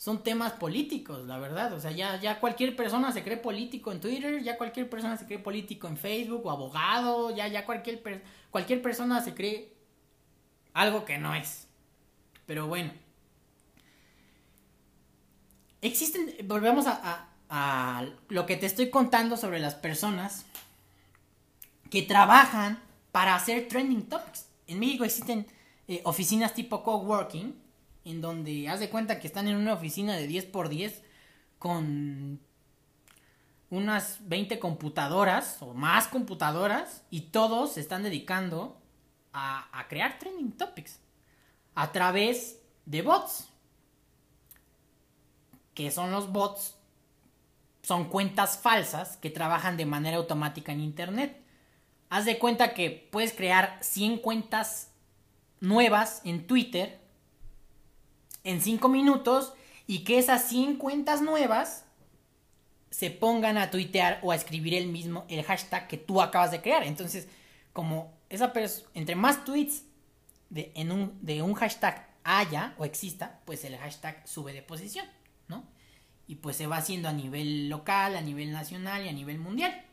son 0.02 0.25
temas 0.25 0.54
políticos, 0.54 1.28
la 1.28 1.38
verdad. 1.38 1.73
O 1.75 1.80
sea, 1.80 1.92
ya, 1.92 2.21
ya 2.21 2.40
cualquier 2.40 2.75
persona 2.75 3.12
se 3.12 3.23
cree 3.23 3.37
político 3.37 3.92
en 3.92 4.00
Twitter, 4.00 4.42
ya 4.42 4.59
cualquier 4.59 4.90
persona 4.90 5.16
se 5.16 5.26
cree 5.26 5.38
político 5.38 5.87
en 5.87 5.97
Facebook 5.97 6.44
o 6.44 6.50
abogado, 6.50 7.30
ya, 7.30 7.47
ya 7.47 7.64
cualquier, 7.64 8.02
cualquier 8.50 8.82
persona 8.82 9.21
se 9.21 9.32
cree 9.32 9.73
algo 10.73 11.04
que 11.04 11.18
no 11.18 11.37
es. 11.37 11.68
Pero 12.47 12.66
bueno. 12.66 12.90
Existen, 15.82 16.35
volvemos 16.49 16.88
a, 16.88 17.28
a, 17.49 18.04
lo 18.28 18.44
que 18.44 18.56
te 18.56 18.66
estoy 18.66 18.90
contando 18.90 19.37
sobre 19.37 19.61
las 19.61 19.76
personas 19.76 20.47
que 21.90 22.02
trabajan 22.02 22.82
para 23.12 23.37
hacer 23.37 23.68
trending 23.68 24.09
topics. 24.09 24.49
En 24.66 24.80
México 24.80 25.04
existen 25.04 25.47
eh, 25.87 26.00
oficinas 26.02 26.54
tipo 26.54 26.82
coworking, 26.82 27.62
en 28.04 28.21
donde 28.21 28.68
haz 28.68 28.80
de 28.80 28.90
cuenta 28.90 29.21
que 29.21 29.26
están 29.26 29.49
en 29.49 29.56
una 29.56 29.75
oficina 29.75 30.16
de 30.16 30.26
10 30.26 30.47
por 30.47 30.68
10 30.68 31.02
con 31.59 32.40
unas 33.71 34.18
20 34.28 34.59
computadoras 34.59 35.56
o 35.61 35.73
más 35.73 36.09
computadoras 36.09 37.04
y 37.11 37.23
todos 37.23 37.75
se 37.75 37.80
están 37.80 38.02
dedicando 38.02 38.78
a, 39.32 39.87
crear 39.88 40.18
trending 40.18 40.52
topics 40.52 40.99
a 41.75 41.90
través 41.90 42.61
de 42.85 43.02
bots 43.02 43.49
que 45.75 45.90
son 45.90 46.11
los 46.11 46.30
bots, 46.30 46.76
son 47.82 48.09
cuentas 48.09 48.59
falsas 48.59 49.16
que 49.16 49.30
trabajan 49.30 49.76
de 49.76 49.87
manera 49.87 50.18
automática 50.18 50.73
en 50.73 50.80
Internet. 50.80 51.40
Haz 52.11 52.26
de 52.26 52.38
cuenta 52.38 52.75
que 52.75 53.09
puedes 53.11 53.32
crear 53.32 53.78
100 53.80 54.18
cuentas 54.18 54.92
nuevas 55.61 56.21
en 56.25 56.47
Twitter 56.47 57.00
en 58.44 58.61
5 58.61 58.88
minutos 58.88 59.54
y 59.87 60.04
que 60.04 60.18
esas 60.18 60.49
100 60.49 60.76
cuentas 60.76 61.22
nuevas 61.22 61.84
se 62.90 63.11
pongan 63.11 63.56
a 63.56 63.70
tuitear 63.70 64.20
o 64.22 64.32
a 64.32 64.37
escribir 64.37 64.75
el 64.75 64.88
mismo, 64.88 65.25
el 65.28 65.42
hashtag 65.42 65.88
que 65.88 65.96
tú 65.96 66.20
acabas 66.20 66.50
de 66.50 66.61
crear. 66.61 66.84
Entonces, 66.84 67.28
como 67.72 68.12
esa 68.28 68.52
entre 68.94 69.16
más 69.16 69.44
tweets 69.44 69.84
de, 70.50 70.72
un, 70.76 71.18
de 71.22 71.42
un 71.42 71.54
hashtag 71.54 72.06
haya 72.25 72.75
o 72.78 72.84
exista, 72.84 73.40
pues 73.44 73.64
el 73.64 73.76
hashtag 73.76 74.26
sube 74.26 74.52
de 74.52 74.62
posición. 74.62 75.06
Y 76.28 76.37
pues 76.37 76.56
se 76.56 76.66
va 76.66 76.76
haciendo 76.76 77.08
a 77.08 77.12
nivel 77.12 77.68
local, 77.68 78.16
a 78.16 78.20
nivel 78.22 78.52
nacional 78.52 79.04
y 79.04 79.08
a 79.08 79.12
nivel 79.12 79.38
mundial. 79.38 79.84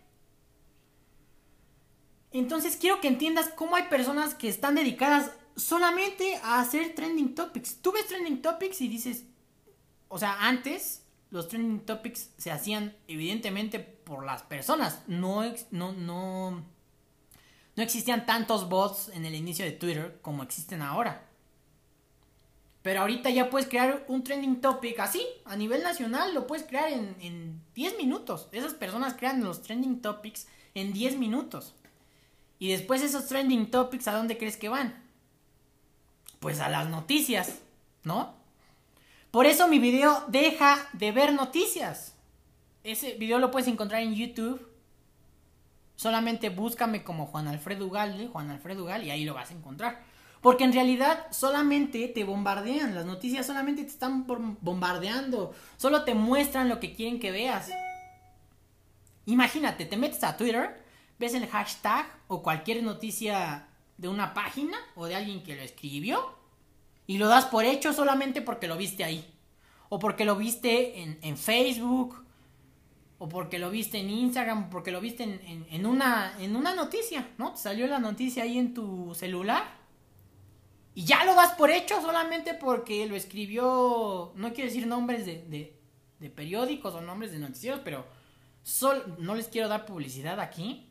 Entonces 2.32 2.78
quiero 2.78 3.02
que 3.02 3.08
entiendas 3.08 3.50
cómo 3.50 3.76
hay 3.76 3.84
personas 3.84 4.36
que 4.36 4.48
están 4.48 4.76
dedicadas 4.76 5.32
solamente 5.60 6.36
a 6.38 6.60
hacer 6.60 6.96
trending 6.96 7.36
topics. 7.36 7.78
Tú 7.82 7.92
ves 7.92 8.08
trending 8.08 8.42
topics 8.42 8.82
y 8.82 8.88
dices, 8.88 9.26
o 10.08 10.18
sea, 10.18 10.48
antes 10.48 11.04
los 11.32 11.48
trending 11.48 11.82
topics 11.82 12.32
se 12.38 12.52
hacían 12.52 12.96
evidentemente 13.08 13.80
por 13.80 14.26
las 14.26 14.42
personas, 14.44 15.04
no, 15.08 15.44
no, 15.72 15.92
no, 15.92 16.64
no 17.76 17.84
existían 17.84 18.26
tantos 18.26 18.68
bots 18.68 19.10
en 19.10 19.26
el 19.26 19.36
inicio 19.36 19.66
de 19.66 19.72
Twitter 19.72 20.20
como 20.22 20.44
existen 20.44 20.82
ahora. 20.82 21.26
Pero 22.82 23.02
ahorita 23.02 23.30
ya 23.30 23.50
puedes 23.50 23.68
crear 23.68 24.06
un 24.08 24.24
trending 24.24 24.62
topic 24.62 25.00
así, 25.00 25.24
a 25.46 25.56
nivel 25.56 25.84
nacional, 25.84 26.34
lo 26.34 26.48
puedes 26.48 26.66
crear 26.66 26.90
en, 26.90 27.16
en 27.20 27.62
10 27.76 27.98
minutos. 27.98 28.48
Esas 28.54 28.74
personas 28.74 29.16
crean 29.16 29.44
los 29.44 29.62
trending 29.62 30.02
topics 30.02 30.48
en 30.74 30.94
10 30.94 31.18
minutos. 31.18 31.76
Y 32.58 32.72
después 32.72 33.02
esos 33.02 33.28
trending 33.28 33.70
topics, 33.70 34.08
¿a 34.08 34.16
dónde 34.16 34.38
crees 34.38 34.58
que 34.58 34.70
van? 34.70 35.09
Pues 36.40 36.60
a 36.60 36.70
las 36.70 36.90
noticias, 36.90 37.60
¿no? 38.04 38.34
Por 39.32 39.46
eso 39.46 39.68
mi 39.68 39.80
video 39.80 40.24
deja 40.28 40.88
de 40.94 41.12
ver 41.12 41.34
noticias. 41.34 42.16
Ese 42.84 43.14
video 43.16 43.40
lo 43.40 43.52
puedes 43.52 43.68
encontrar 43.68 44.02
en 44.02 44.16
YouTube. 44.16 44.66
Solamente 45.96 46.50
búscame 46.50 47.04
como 47.04 47.26
Juan 47.28 47.48
Alfredo 47.48 47.86
Ugal, 47.86 48.30
Juan 48.32 48.50
Alfredo 48.50 48.84
Ugal, 48.84 49.04
y 49.04 49.12
ahí 49.12 49.26
lo 49.26 49.34
vas 49.34 49.52
a 49.52 49.54
encontrar. 49.54 50.02
Porque 50.42 50.64
en 50.64 50.74
realidad 50.74 51.28
solamente 51.32 52.08
te 52.08 52.24
bombardean, 52.24 52.96
las 52.96 53.06
noticias 53.06 53.46
solamente 53.46 53.84
te 53.84 53.90
están 53.90 54.26
bombardeando, 54.26 55.54
solo 55.76 56.06
te 56.06 56.14
muestran 56.14 56.70
lo 56.70 56.80
que 56.80 56.94
quieren 56.94 57.20
que 57.20 57.32
veas. 57.32 57.70
Imagínate, 59.26 59.86
te 59.86 59.98
metes 59.98 60.24
a 60.24 60.38
Twitter, 60.38 60.82
ves 61.20 61.34
el 61.34 61.46
hashtag 61.48 62.08
o 62.30 62.42
cualquier 62.42 62.82
noticia 62.82 63.69
de 64.00 64.08
una 64.08 64.34
página 64.34 64.78
o 64.96 65.06
de 65.06 65.16
alguien 65.16 65.44
que 65.44 65.56
lo 65.56 65.62
escribió 65.62 66.36
y 67.06 67.18
lo 67.18 67.28
das 67.28 67.46
por 67.46 67.66
hecho 67.66 67.94
solamente 67.94 68.42
porque 68.42 68.68
lo 68.68 68.78
viste 68.78 69.04
ahí. 69.04 69.26
O 69.90 70.00
porque 70.00 70.24
lo 70.24 70.36
viste 70.36 71.02
en, 71.02 71.38
Facebook, 71.38 72.24
o 73.18 73.28
porque 73.28 73.58
lo 73.58 73.72
viste 73.72 73.98
en 73.98 74.12
Instagram, 74.12 74.70
porque 74.70 74.92
lo 74.92 75.02
viste 75.02 75.24
en, 75.24 75.66
en, 75.70 75.86
una, 75.88 76.36
en 76.40 76.56
una 76.56 76.76
noticia, 76.76 77.28
¿no? 77.40 77.54
Te 77.54 77.58
salió 77.58 77.88
la 77.88 78.00
noticia 78.00 78.44
ahí 78.44 78.60
en 78.60 78.76
tu 78.76 79.16
celular 79.16 79.80
y 81.00 81.06
ya 81.06 81.24
lo 81.24 81.34
das 81.34 81.54
por 81.54 81.70
hecho 81.70 82.02
solamente 82.02 82.54
porque 82.54 83.06
lo 83.06 83.16
escribió, 83.16 84.34
no 84.36 84.54
quiero 84.54 84.70
decir 84.70 84.86
nombres 84.86 85.26
de, 85.26 85.74
de, 86.20 86.30
periódicos 86.30 86.94
o 86.94 87.00
nombres 87.00 87.32
de 87.32 87.40
noticieros, 87.40 87.80
pero 87.86 88.06
no 89.20 89.34
les 89.36 89.48
quiero 89.48 89.70
dar 89.70 89.86
publicidad 89.86 90.42
aquí. 90.42 90.89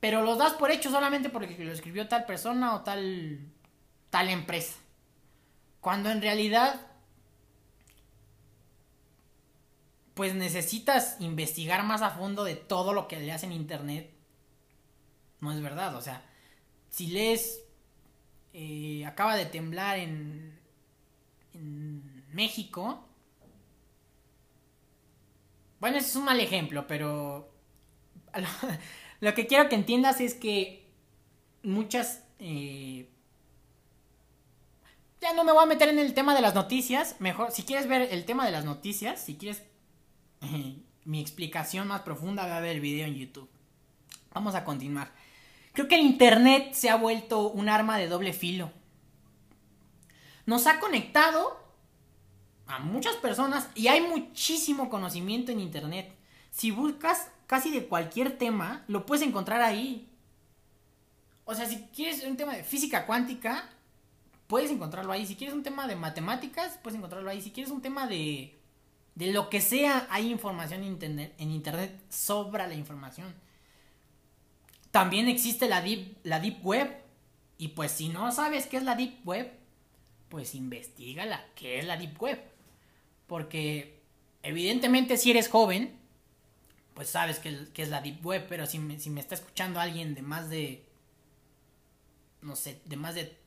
Pero 0.00 0.22
los 0.22 0.38
das 0.38 0.52
por 0.54 0.70
hecho 0.70 0.90
solamente 0.90 1.28
porque 1.28 1.56
lo 1.58 1.72
escribió 1.72 2.08
tal 2.08 2.24
persona 2.24 2.74
o 2.74 2.82
tal, 2.82 3.40
tal 4.10 4.28
empresa. 4.28 4.76
Cuando 5.80 6.10
en 6.10 6.22
realidad, 6.22 6.80
pues 10.14 10.34
necesitas 10.34 11.20
investigar 11.20 11.82
más 11.84 12.02
a 12.02 12.10
fondo 12.10 12.44
de 12.44 12.54
todo 12.54 12.92
lo 12.92 13.08
que 13.08 13.18
leas 13.18 13.42
en 13.42 13.52
internet. 13.52 14.12
No 15.40 15.52
es 15.52 15.60
verdad, 15.60 15.94
o 15.96 16.00
sea, 16.00 16.22
si 16.90 17.08
lees 17.08 17.60
eh, 18.52 19.04
acaba 19.06 19.36
de 19.36 19.46
temblar 19.46 19.98
en, 19.98 20.58
en 21.54 22.24
México. 22.32 23.04
Bueno, 25.80 25.98
ese 25.98 26.08
es 26.08 26.16
un 26.16 26.24
mal 26.24 26.40
ejemplo, 26.40 26.86
pero 26.86 27.52
lo, 29.20 29.34
que 29.34 29.46
quiero 29.46 29.68
que 29.68 29.74
entiendas 29.74 30.20
es 30.20 30.34
que 30.34 30.86
muchas... 31.62 32.22
Eh, 32.38 33.08
ya 35.20 35.34
no 35.34 35.44
me 35.44 35.52
voy 35.52 35.64
a 35.64 35.66
meter 35.66 35.88
en 35.88 35.98
el 35.98 36.14
tema 36.14 36.34
de 36.34 36.40
las 36.40 36.54
noticias. 36.54 37.16
Mejor, 37.18 37.50
si 37.50 37.64
quieres 37.64 37.88
ver 37.88 38.08
el 38.12 38.24
tema 38.24 38.46
de 38.46 38.52
las 38.52 38.64
noticias, 38.64 39.20
si 39.20 39.36
quieres 39.36 39.62
mi 41.04 41.20
explicación 41.20 41.88
más 41.88 42.02
profunda, 42.02 42.46
ve 42.46 42.52
a 42.52 42.60
ver 42.60 42.76
el 42.76 42.80
video 42.80 43.06
en 43.06 43.14
YouTube. 43.14 43.48
Vamos 44.32 44.54
a 44.54 44.64
continuar. 44.64 45.12
Creo 45.72 45.88
que 45.88 45.96
el 45.96 46.02
Internet 46.02 46.74
se 46.74 46.90
ha 46.90 46.96
vuelto 46.96 47.48
un 47.50 47.68
arma 47.68 47.98
de 47.98 48.08
doble 48.08 48.32
filo. 48.32 48.70
Nos 50.46 50.66
ha 50.66 50.80
conectado 50.80 51.58
a 52.66 52.78
muchas 52.78 53.16
personas 53.16 53.68
y 53.74 53.88
hay 53.88 54.00
muchísimo 54.00 54.90
conocimiento 54.90 55.52
en 55.52 55.60
Internet. 55.60 56.14
si 56.50 56.70
buscas 56.70 57.30
casi 57.48 57.70
de 57.72 57.86
cualquier 57.86 58.38
tema, 58.38 58.84
lo 58.86 59.06
puedes 59.06 59.26
encontrar 59.26 59.62
ahí. 59.62 60.06
O 61.44 61.54
sea, 61.54 61.66
si 61.66 61.78
quieres 61.94 62.22
un 62.22 62.36
tema 62.36 62.54
de 62.54 62.62
física 62.62 63.06
cuántica, 63.06 63.68
puedes 64.46 64.70
encontrarlo 64.70 65.10
ahí. 65.10 65.26
Si 65.26 65.34
quieres 65.34 65.56
un 65.56 65.62
tema 65.62 65.88
de 65.88 65.96
matemáticas, 65.96 66.78
puedes 66.82 66.98
encontrarlo 66.98 67.30
ahí. 67.30 67.40
Si 67.40 67.50
quieres 67.50 67.72
un 67.72 67.80
tema 67.80 68.06
de, 68.06 68.60
de 69.14 69.32
lo 69.32 69.48
que 69.48 69.62
sea, 69.62 70.06
hay 70.10 70.30
información 70.30 70.82
en 70.84 71.50
internet, 71.50 72.00
sobra 72.10 72.66
la 72.66 72.74
información. 72.74 73.34
También 74.90 75.26
existe 75.26 75.68
la 75.68 75.80
deep, 75.80 76.18
la 76.24 76.40
deep 76.40 76.62
web. 76.62 77.02
Y 77.56 77.68
pues 77.68 77.92
si 77.92 78.10
no 78.10 78.30
sabes 78.30 78.66
qué 78.66 78.76
es 78.76 78.82
la 78.82 78.94
deep 78.94 79.26
web, 79.26 79.50
pues 80.28 80.54
investigala 80.54 81.46
qué 81.54 81.78
es 81.78 81.86
la 81.86 81.96
deep 81.96 82.20
web. 82.20 82.38
Porque 83.26 84.02
evidentemente 84.42 85.16
si 85.16 85.30
eres 85.30 85.48
joven, 85.48 85.97
pues 86.98 87.10
sabes 87.10 87.38
que, 87.38 87.68
es 87.76 87.88
la 87.90 88.00
deep 88.00 88.26
web, 88.26 88.46
pero 88.48 88.66
si 88.66 88.80
me, 88.80 88.96
está 88.96 89.36
escuchando 89.36 89.78
alguien 89.78 90.16
de 90.16 90.22
más 90.22 90.50
de 90.50 90.84
no 92.42 92.56
sé, 92.56 92.82
de 92.86 92.96
más 92.96 93.14
de 93.14 93.38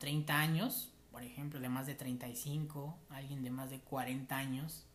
30 0.00 0.32
eh, 0.32 0.36
años, 0.36 0.92
por 1.12 1.22
ejemplo, 1.22 1.60
de 1.60 1.68
más 1.68 1.86
de 1.86 1.94
35, 1.94 2.98
alguien 3.10 3.44
de 3.44 3.50
más 3.50 3.70
de 3.70 3.78
40 3.78 4.36
años, 4.36 4.86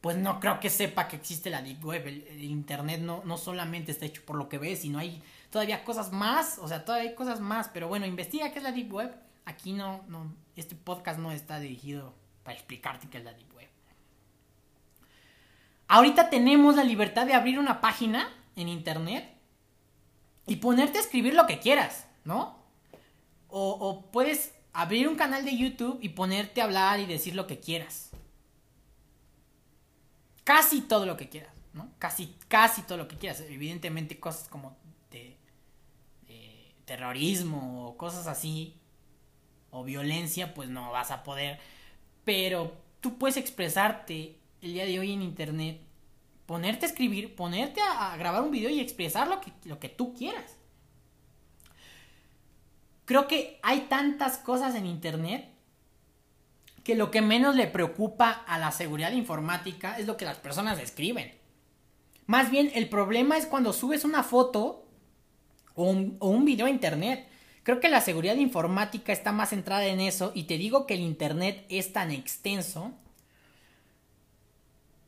pues 0.00 0.16
no 0.18 0.38
creo 0.38 0.60
que 0.60 0.70
sepa 0.70 1.08
que 1.08 1.16
existe 1.16 1.50
la 1.50 1.62
Deep 1.62 1.84
Web. 1.84 2.06
El, 2.06 2.44
Internet 2.44 3.00
no, 3.00 3.24
no 3.24 3.36
solamente 3.36 3.90
está 3.90 4.06
hecho 4.06 4.24
por 4.24 4.36
lo 4.36 4.48
que 4.48 4.58
ves, 4.58 4.82
sino 4.82 5.00
hay 5.00 5.20
todavía 5.50 5.82
cosas 5.82 6.12
más, 6.12 6.60
o 6.60 6.68
sea, 6.68 6.84
todavía 6.84 7.10
hay 7.10 7.16
cosas 7.16 7.40
más, 7.40 7.68
pero 7.70 7.88
bueno, 7.88 8.06
investiga 8.06 8.52
qué 8.52 8.58
es 8.58 8.62
la 8.62 8.70
Deep 8.70 8.92
Web. 8.92 9.16
Aquí 9.46 9.72
no, 9.72 10.04
no, 10.06 10.32
este 10.54 10.76
podcast 10.76 11.18
no 11.18 11.32
está 11.32 11.58
dirigido 11.58 12.14
para 12.44 12.56
explicarte 12.56 13.08
qué 13.08 13.18
es 13.18 13.24
la 13.24 13.34
Deep 13.34 13.52
Web. 13.52 13.71
Ahorita 15.88 16.30
tenemos 16.30 16.76
la 16.76 16.84
libertad 16.84 17.26
de 17.26 17.34
abrir 17.34 17.58
una 17.58 17.80
página 17.80 18.28
en 18.56 18.68
Internet 18.68 19.32
y 20.46 20.56
ponerte 20.56 20.98
a 20.98 21.00
escribir 21.00 21.34
lo 21.34 21.46
que 21.46 21.58
quieras, 21.58 22.06
¿no? 22.24 22.60
O, 23.48 24.06
puedes 24.10 24.54
abrir 24.72 25.06
un 25.06 25.16
canal 25.16 25.44
de 25.44 25.56
YouTube 25.56 25.98
y 26.00 26.10
ponerte 26.10 26.62
a 26.62 26.64
hablar 26.64 27.00
y 27.00 27.06
decir 27.06 27.34
lo 27.34 27.46
que 27.46 27.60
quieras. 27.60 28.10
Casi 30.42 30.80
todo 30.80 31.04
lo 31.04 31.18
que 31.18 31.28
quieras, 31.28 31.52
¿no? 31.74 31.90
Casi, 31.98 32.34
casi 32.48 32.82
todo 32.82 32.96
lo 32.96 33.08
que 33.08 33.18
quieras. 33.18 33.40
Evidentemente 33.40 34.18
cosas 34.18 34.48
como 34.48 34.76
de, 35.10 35.36
terrorismo 36.86 37.86
o 37.86 37.96
cosas 37.96 38.26
así, 38.26 38.80
o 39.70 39.84
violencia, 39.84 40.54
pues 40.54 40.68
no 40.70 40.90
vas 40.90 41.10
a 41.10 41.22
poder. 41.22 41.60
Pero 42.24 42.74
tú 43.00 43.18
puedes 43.18 43.36
expresarte 43.36 44.38
el 44.62 44.72
día 44.72 44.86
de 44.86 44.98
hoy 44.98 45.12
en 45.12 45.22
Internet, 45.22 45.80
ponerte 46.46 46.86
a 46.86 46.88
escribir, 46.88 47.34
ponerte 47.34 47.80
a, 47.80 48.16
grabar 48.16 48.42
un 48.42 48.50
video 48.50 48.70
y 48.70 48.80
expresar 48.80 49.28
lo 49.28 49.40
que, 49.40 49.52
lo 49.64 49.78
que 49.78 49.88
tú 49.88 50.14
quieras 50.14 50.56
creo 53.04 53.28
que 53.28 53.58
hay 53.62 53.80
tantas 53.90 54.38
cosas 54.38 54.74
en 54.74 54.86
Internet 54.86 55.48
que 56.82 56.94
lo 56.94 57.10
que 57.10 57.22
menos 57.22 57.54
le 57.54 57.66
preocupa 57.66 58.30
a 58.30 58.58
la 58.58 58.72
seguridad 58.72 59.12
informática 59.12 59.98
es 59.98 60.06
lo 60.06 60.16
que 60.16 60.24
las 60.24 60.38
personas 60.38 60.80
escriben. 60.80 61.32
Más 62.26 62.50
bien, 62.50 62.72
el 62.74 62.88
problema 62.88 63.36
es 63.36 63.46
cuando 63.46 63.72
subes 63.72 64.04
una 64.04 64.22
foto 64.22 64.86
o 65.74 65.90
un, 65.90 66.44
video 66.44 66.66
a 66.66 66.70
Internet. 66.70 67.28
Creo 67.62 67.80
que 67.80 67.88
la 67.88 68.00
seguridad 68.00 68.36
informática 68.36 69.12
está 69.12 69.30
más 69.30 69.50
centrada 69.50 69.84
en 69.86 70.00
eso 70.00 70.32
y 70.34 70.44
te 70.44 70.58
digo 70.58 70.86
que 70.86 70.94
el 70.94 71.00
Internet 71.00 71.66
es 71.68 71.92
tan 71.92 72.10
extenso 72.10 72.92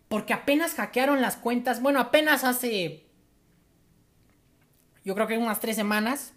porque 0.08 0.32
apenas 0.32 0.74
hackearon 0.74 1.20
las 1.20 1.36
cuentas, 1.36 1.82
bueno, 1.82 2.00
apenas 2.00 2.44
hace, 2.44 3.06
yo 5.04 5.14
creo 5.14 5.26
que 5.26 5.38
unas 5.38 5.60
tres 5.60 5.76
semanas, 5.76 6.34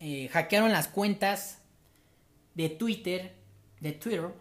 eh, 0.00 0.28
hackearon 0.28 0.72
las 0.72 0.88
cuentas 0.88 1.60
de 2.54 2.68
Twitter, 2.68 3.34
de 3.80 3.92
Twitter, 3.92 4.32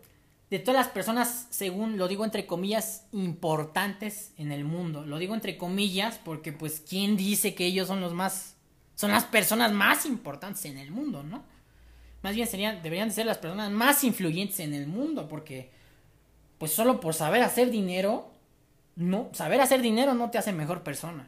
de 0.49 0.59
todas 0.59 0.85
las 0.85 0.93
personas, 0.93 1.47
según 1.49 1.97
lo 1.97 2.07
digo 2.09 2.25
entre 2.25 2.45
comillas, 2.45 3.07
importantes 3.13 4.33
en 4.37 4.51
el 4.51 4.65
mundo. 4.65 5.05
Lo 5.05 5.17
digo 5.17 5.33
entre 5.33 5.57
comillas 5.57 6.19
porque 6.23 6.51
pues 6.51 6.83
quién 6.87 7.15
dice 7.15 7.55
que 7.55 7.65
ellos 7.65 7.87
son 7.87 8.01
los 8.01 8.13
más, 8.13 8.57
son 8.95 9.11
las 9.11 9.23
personas 9.23 9.71
más 9.71 10.05
importantes 10.05 10.65
en 10.65 10.77
el 10.77 10.91
mundo, 10.91 11.23
¿no? 11.23 11.45
Más 12.21 12.35
bien 12.35 12.47
serían, 12.47 12.83
deberían 12.83 13.07
de 13.07 13.15
ser 13.15 13.25
las 13.25 13.37
personas 13.37 13.71
más 13.71 14.03
influyentes 14.03 14.59
en 14.59 14.73
el 14.73 14.87
mundo 14.87 15.27
porque 15.27 15.71
pues 16.61 16.71
solo 16.71 17.01
por 17.01 17.13
saber 17.13 17.41
hacer 17.41 17.71
dinero, 17.71 18.31
no, 18.95 19.31
saber 19.33 19.59
hacer 19.59 19.81
dinero 19.81 20.13
no 20.13 20.29
te 20.29 20.37
hace 20.37 20.53
mejor 20.53 20.83
persona. 20.83 21.27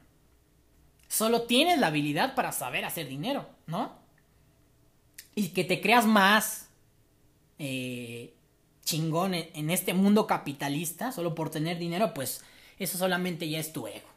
Solo 1.09 1.41
tienes 1.41 1.79
la 1.79 1.87
habilidad 1.87 2.35
para 2.35 2.53
saber 2.53 2.85
hacer 2.85 3.09
dinero, 3.09 3.49
¿no? 3.67 4.03
y 5.35 5.49
que 5.49 5.63
te 5.63 5.81
creas 5.81 6.05
más 6.05 6.69
eh, 7.59 8.33
chingón 8.83 9.33
en, 9.33 9.69
este 9.69 9.93
mundo 9.93 10.27
capitalista 10.27 11.11
solo 11.11 11.33
por 11.33 11.49
tener 11.49 11.77
dinero, 11.77 12.13
pues 12.13 12.43
eso 12.77 12.97
solamente 12.97 13.49
ya 13.49 13.59
es 13.59 13.73
tu 13.73 13.87
ego. 13.87 14.07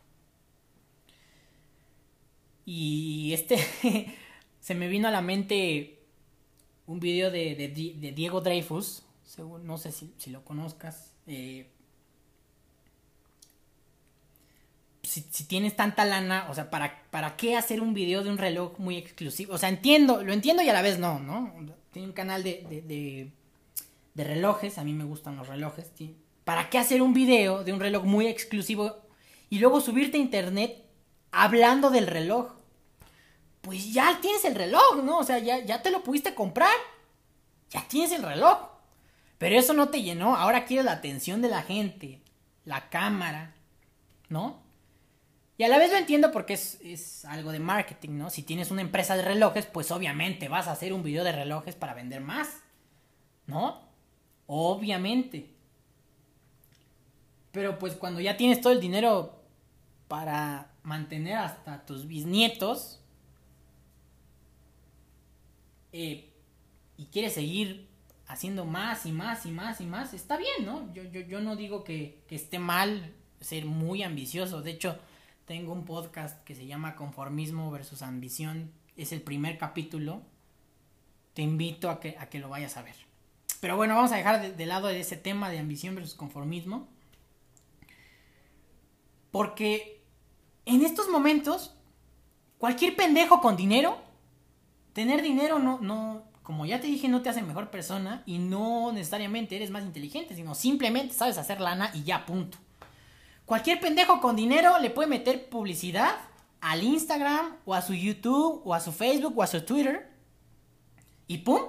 Y 2.65 3.33
este 3.33 3.59
se 4.61 4.75
me 4.75 4.89
vino 4.89 5.09
a 5.09 5.13
la 5.13 5.23
mente 5.23 6.01
un 6.87 7.01
video 7.01 7.31
de, 7.31 7.73
Diego 8.15 8.41
Dreyfus, 8.41 9.03
no 9.39 9.79
sé 9.79 9.93
si, 9.93 10.31
lo 10.31 10.45
conozcas. 10.45 11.13
Eh, 11.27 11.71
si, 15.03 15.23
tienes 15.45 15.77
tanta 15.77 16.05
lana, 16.05 16.47
o 16.51 16.55
sea, 16.55 16.71
¿para, 16.71 17.03
¿para 17.11 17.37
qué 17.37 17.57
hacer 17.57 17.81
un 17.81 17.95
video 17.95 18.25
de 18.25 18.31
un 18.31 18.39
reloj 18.39 18.79
muy 18.79 18.97
exclusivo? 18.97 19.55
O 19.55 19.59
sea, 19.59 19.69
entiendo, 19.69 20.23
lo 20.23 20.33
entiendo 20.33 20.63
y 20.63 20.69
a 20.69 20.73
la 20.73 20.83
vez 20.83 20.99
no, 20.99 21.21
¿no? 21.21 21.53
Tiene 21.93 22.09
un 22.09 22.15
canal 22.15 22.43
de, 22.43 23.31
de, 24.15 24.25
relojes, 24.25 24.79
a 24.79 24.85
mí 24.85 24.93
me 24.93 25.05
gustan 25.05 25.37
los 25.37 25.49
relojes. 25.49 25.91
¿Para 26.45 26.71
qué 26.71 26.79
hacer 26.79 27.03
un 27.03 27.15
video 27.15 27.65
de 27.65 27.73
un 27.73 27.81
reloj 27.81 28.05
muy 28.05 28.27
exclusivo 28.27 28.97
y 29.51 29.59
luego 29.59 29.81
subirte 29.81 30.17
a 30.17 30.21
internet 30.21 30.85
hablando 31.31 31.91
del 31.91 32.07
reloj? 32.07 32.53
Pues 33.61 33.93
ya 33.93 34.19
tienes 34.21 34.45
el 34.45 34.55
reloj, 34.55 35.03
¿no? 35.03 35.19
O 35.19 35.25
sea, 35.25 35.39
ya, 35.39 35.59
ya 35.65 35.83
te 35.83 35.91
lo 35.91 36.03
pudiste 36.05 36.35
comprar. 36.35 36.75
Ya 37.71 37.87
tienes 37.89 38.13
el 38.13 38.23
reloj. 38.23 38.76
Pero 39.39 39.57
eso 39.57 39.75
no 39.75 39.89
te 39.89 40.03
llenó. 40.03 40.37
Ahora 40.37 40.65
quieres 40.65 40.85
la 40.87 40.93
atención 40.93 41.43
de 41.43 41.49
la 41.49 41.63
gente, 41.63 42.21
la 42.65 42.89
cámara, 42.89 43.55
¿no? 44.29 44.63
Y 45.59 45.65
a 45.65 45.69
la 45.69 45.79
vez 45.79 45.91
lo 45.91 45.97
entiendo 45.97 46.33
porque 46.33 46.53
es, 46.55 47.25
algo 47.25 47.51
de 47.51 47.61
marketing, 47.61 48.19
¿no? 48.19 48.31
Si 48.31 48.43
tienes 48.43 48.71
una 48.71 48.83
empresa 48.83 49.17
de 49.17 49.23
relojes, 49.23 49.67
pues 49.67 49.91
obviamente 49.91 50.49
vas 50.49 50.69
a 50.69 50.73
hacer 50.73 50.93
un 50.93 51.03
video 51.03 51.25
de 51.25 51.33
relojes 51.33 51.75
para 51.75 51.95
vender 51.95 52.21
más, 52.21 52.61
¿no? 53.47 53.81
Obviamente. 54.47 55.51
Pero 57.53 57.79
pues 57.79 57.95
cuando 57.95 58.21
ya 58.21 58.37
tienes 58.37 58.61
todo 58.61 58.73
el 58.73 58.81
dinero 58.81 59.43
para 60.09 60.71
mantener 60.83 61.39
hasta 61.39 61.85
tus 61.87 62.07
bisnietos 62.07 63.01
eh, 65.93 66.31
y 66.99 67.07
quieres 67.07 67.33
seguir 67.33 67.89
haciendo 68.29 68.65
más 68.65 69.07
y 69.07 69.13
más 69.13 69.47
y 69.47 69.51
más 69.51 69.81
y 69.81 69.87
más, 69.87 70.15
está 70.15 70.37
bien, 70.37 70.65
¿no? 70.65 70.93
Yo, 70.93 71.05
yo, 71.05 71.21
yo 71.21 71.41
no 71.41 71.57
digo 71.57 71.85
que, 71.85 72.23
esté 72.29 72.59
mal 72.59 73.15
ser 73.41 73.65
muy 73.65 74.03
ambicioso. 74.03 74.63
De 74.63 74.73
hecho, 74.73 74.99
tengo 75.45 75.73
un 75.73 75.85
podcast 75.85 76.43
que 76.45 76.55
se 76.55 76.67
llama 76.67 76.97
Conformismo 76.97 77.71
versus 77.71 78.03
Ambición. 78.03 78.73
Es 78.97 79.13
el 79.13 79.23
primer 79.23 79.59
capítulo. 79.59 80.23
Te 81.35 81.43
invito 81.43 81.91
a 81.91 82.01
que, 82.01 82.17
a 82.19 82.29
que 82.29 82.39
lo 82.39 82.49
vayas 82.49 82.77
a 82.77 82.83
ver. 82.83 82.97
Pero 83.61 83.77
bueno, 83.77 83.95
vamos 83.95 84.13
a 84.13 84.17
dejar 84.17 84.57
de, 84.57 84.67
lado 84.67 84.89
ese 84.91 85.17
tema 85.17 85.51
de 85.51 85.59
ambición 85.59 85.95
versus 85.95 86.15
conformismo. 86.15 86.89
Porque 89.31 90.03
en 90.65 90.83
estos 90.83 91.09
momentos, 91.09 91.75
cualquier 92.59 92.97
pendejo 92.97 93.41
con 93.41 93.57
dinero, 93.57 93.99
tener 94.93 95.23
dinero 95.23 95.59
no, 95.59 95.79
no, 95.81 96.25
como 96.47 96.65
ya 96.65 96.81
te 96.81 96.87
dije, 96.87 97.09
no 97.09 97.23
te 97.23 97.29
hace 97.29 97.43
mejor 97.43 97.73
persona 97.73 98.23
y 98.25 98.39
no 98.39 98.93
necesariamente 98.93 99.57
eres 99.57 99.71
más 99.71 99.83
inteligente, 99.83 100.37
sino 100.37 100.55
simplemente 100.55 101.13
sabes 101.13 101.39
hacer 101.39 101.61
lana 101.61 101.91
y 101.93 102.05
ya, 102.05 102.25
punto. 102.25 102.57
Cualquier 103.47 103.81
pendejo 103.81 104.21
con 104.21 104.37
dinero 104.37 104.79
le 104.79 104.91
puede 104.91 105.09
meter 105.09 105.49
publicidad 105.49 106.15
al 106.61 106.85
Instagram 106.85 107.57
o 107.65 107.75
a 107.75 107.83
su 107.83 107.95
YouTube 107.95 108.63
o 108.65 108.75
a 108.75 108.79
su 108.79 108.93
Facebook 108.93 109.37
o 109.37 109.43
a 109.43 109.49
su 109.49 109.61
Twitter 109.63 110.09
y 111.27 111.39
¡pum! 111.39 111.63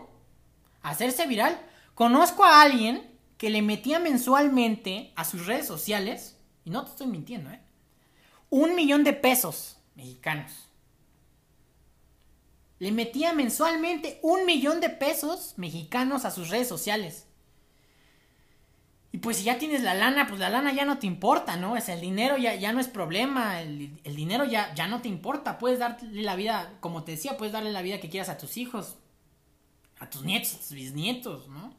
Hacerse 0.84 1.26
viral. 1.26 1.60
Conozco 1.96 2.46
a 2.46 2.62
alguien 2.62 3.18
que 3.40 3.50
le 3.50 3.64
metía 3.64 3.98
mensualmente 3.98 5.12
a 5.16 5.26
sus 5.26 5.48
redes 5.48 5.66
sociales, 5.66 6.38
y 6.66 6.70
no 6.70 6.84
te 6.84 6.92
estoy 6.92 7.08
mintiendo, 7.08 7.50
¿eh? 7.50 7.62
Un 8.52 8.76
millón 8.76 9.04
de 9.04 9.14
pesos 9.14 9.80
mexicanos. 9.96 10.67
Le 12.80 12.92
metía 12.92 13.34
mensualmente 13.34 14.20
un 14.22 14.46
millón 14.46 14.80
de 14.82 14.90
pesos 14.90 15.54
mexicanos 15.58 16.26
a 16.26 16.32
sus 16.32 16.50
redes 16.50 16.68
sociales. 16.68 17.28
Y 19.12 19.20
pues 19.20 19.38
si 19.38 19.44
ya 19.46 19.58
tienes 19.58 19.82
la 19.82 19.94
lana, 19.94 20.28
pues 20.28 20.40
la 20.40 20.50
lana 20.50 20.74
ya 20.74 20.86
no 20.86 21.00
te 21.00 21.08
importa, 21.08 21.56
¿no? 21.56 21.78
Es 21.78 21.90
el 21.90 22.02
dinero 22.02 22.38
ya, 22.38 22.56
ya 22.56 22.74
no 22.74 22.80
es 22.80 22.88
problema, 22.88 23.62
el, 23.62 24.00
el 24.04 24.16
dinero 24.16 24.46
ya, 24.46 24.74
ya 24.76 24.88
no 24.88 25.02
te 25.02 25.08
importa, 25.08 25.58
puedes 25.58 25.80
darle 25.80 26.22
la 26.22 26.36
vida, 26.36 26.78
como 26.82 27.04
te 27.04 27.14
decía, 27.14 27.38
puedes 27.38 27.54
darle 27.54 27.72
la 27.72 27.82
vida 27.82 28.00
que 28.00 28.10
quieras 28.10 28.30
a 28.30 28.38
tus 28.38 28.58
hijos, 28.58 28.98
a 30.00 30.10
tus 30.10 30.24
nietos, 30.24 30.54
a 30.54 30.58
tus 30.58 30.72
bisnietos, 30.72 31.48
¿no? 31.48 31.74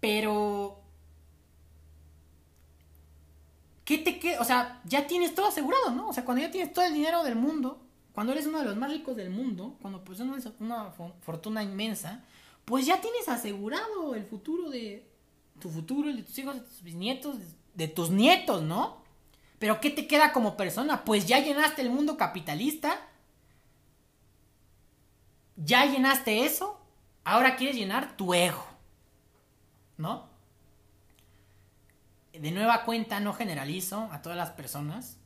Pero... 0.00 0.82
¿Qué 3.84 3.98
te 3.98 4.18
queda? 4.18 4.40
O 4.40 4.44
sea, 4.44 4.82
ya 4.84 5.06
tienes 5.06 5.34
todo 5.34 5.46
asegurado, 5.46 5.92
¿no? 5.92 6.08
O 6.08 6.12
sea, 6.12 6.24
cuando 6.24 6.42
ya 6.42 6.50
tienes 6.50 6.72
todo 6.72 6.84
el 6.84 6.92
dinero 6.92 7.22
del 7.22 7.36
mundo, 7.36 7.86
cuando 8.16 8.32
eres 8.32 8.46
uno 8.46 8.60
de 8.60 8.64
los 8.64 8.76
más 8.78 8.90
ricos 8.90 9.14
del 9.14 9.28
mundo, 9.28 9.76
cuando 9.82 10.02
posees 10.02 10.26
una 10.58 10.90
fortuna 11.20 11.62
inmensa, 11.62 12.24
pues 12.64 12.86
ya 12.86 12.98
tienes 12.98 13.28
asegurado 13.28 14.14
el 14.14 14.24
futuro 14.24 14.70
de 14.70 15.06
tu 15.60 15.68
futuro, 15.68 16.08
el 16.08 16.16
de 16.16 16.22
tus 16.22 16.38
hijos, 16.38 16.54
de 16.54 16.60
tus 16.62 16.82
bisnietos, 16.82 17.36
de, 17.74 17.88
tus 17.88 18.08
nietos, 18.08 18.62
¿no? 18.62 19.02
Pero 19.58 19.82
¿qué 19.82 19.90
te 19.90 20.06
queda 20.06 20.32
como 20.32 20.56
persona? 20.56 21.04
Pues 21.04 21.26
ya 21.26 21.40
llenaste 21.40 21.82
el 21.82 21.90
mundo 21.90 22.16
capitalista. 22.16 22.98
Ya 25.56 25.84
llenaste 25.84 26.46
eso. 26.46 26.80
Ahora 27.22 27.56
quieres 27.56 27.76
llenar 27.76 28.16
tu 28.16 28.32
ego. 28.32 28.64
¿No? 29.98 30.26
De 32.32 32.50
nueva 32.50 32.84
cuenta 32.84 33.20
no 33.20 33.34
generalizo 33.34 34.08
a 34.10 34.22
todas 34.22 34.38
las 34.38 34.52
personas, 34.52 35.18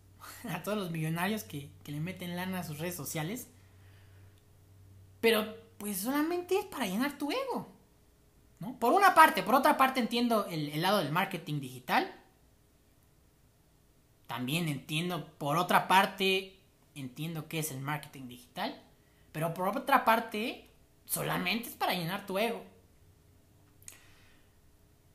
a 0.49 0.63
todos 0.63 0.79
los 0.79 0.91
millonarios 0.91 1.45
que, 1.45 1.71
que 1.85 1.93
le 1.93 2.01
meten 2.01 2.37
lana 2.37 2.61
a 2.61 2.65
sus 2.65 2.79
redes 2.79 2.97
sociales. 2.97 3.49
Pero 5.21 5.55
pues 5.79 5.99
solamente 5.99 6.59
es 6.59 6.67
para 6.67 6.87
llenar 6.87 7.17
tu 7.19 7.31
ego. 7.31 7.81
Por 8.79 8.93
una 8.93 9.15
parte, 9.15 9.43
por 9.43 9.55
otra 9.55 9.79
parte 9.79 10.01
entiendo 10.01 10.47
el, 10.47 10.83
lado 10.83 10.99
del 10.99 11.11
marketing 11.11 11.61
digital. 11.61 12.15
También 14.27 14.69
entiendo, 14.69 15.27
por 15.39 15.57
otra 15.57 15.89
parte, 15.89 16.61
entiendo 16.95 17.49
qué 17.49 17.61
es 17.61 17.71
el 17.71 17.81
marketing 17.81 18.29
digital. 18.29 18.79
Pero 19.33 19.55
por 19.55 19.69
otra 19.69 20.05
parte, 20.05 20.69
solamente 21.07 21.71
es 21.71 21.75
para 21.75 21.95
llenar 21.95 22.27
tu 22.27 22.39
ego. 22.39 22.63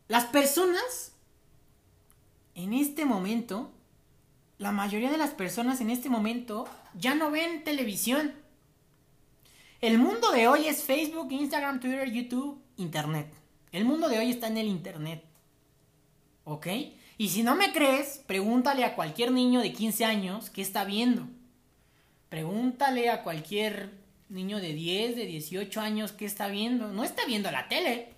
Las 0.08 0.26
personas, 0.26 1.14
en 2.56 2.74
este 2.74 3.06
momento, 3.06 3.72
la 4.58 4.72
mayoría 4.72 5.12
de 5.12 5.18
las 5.18 5.32
personas 5.32 5.82
en 5.82 5.90
este 5.90 6.10
momento 6.10 6.66
ya 6.94 7.16
no 7.16 7.32
ven 7.32 7.64
televisión. 7.64 8.34
El 9.82 9.98
mundo 9.98 10.32
de 10.32 10.48
hoy 10.48 10.68
es 10.68 10.84
Facebook, 10.84 11.32
Instagram, 11.32 11.80
Twitter, 11.80 12.10
YouTube, 12.12 12.62
Internet. 12.78 13.34
El 13.72 13.86
mundo 13.86 14.08
de 14.08 14.20
hoy 14.20 14.32
está 14.32 14.48
en 14.48 14.58
el 14.58 14.68
Internet. 14.68 15.24
¿Ok? 16.46 16.68
Y 17.18 17.30
si 17.30 17.44
no 17.44 17.56
me 17.56 17.74
crees, 17.74 18.22
pregúntale 18.26 18.86
a 18.86 18.96
cualquier 18.96 19.32
niño 19.32 19.62
de 19.62 19.74
15 19.74 20.06
años 20.06 20.50
qué 20.50 20.62
está 20.62 20.86
viendo. 20.86 21.28
Pregúntale 22.30 23.10
a 23.10 23.24
cualquier 23.24 23.92
niño 24.30 24.60
de 24.60 24.74
10, 24.74 25.16
de 25.16 25.26
18 25.26 25.82
años 25.82 26.12
qué 26.14 26.26
está 26.26 26.48
viendo. 26.48 26.88
No 26.88 27.04
está 27.04 27.26
viendo 27.26 27.52
la 27.52 27.68
tele. 27.68 28.14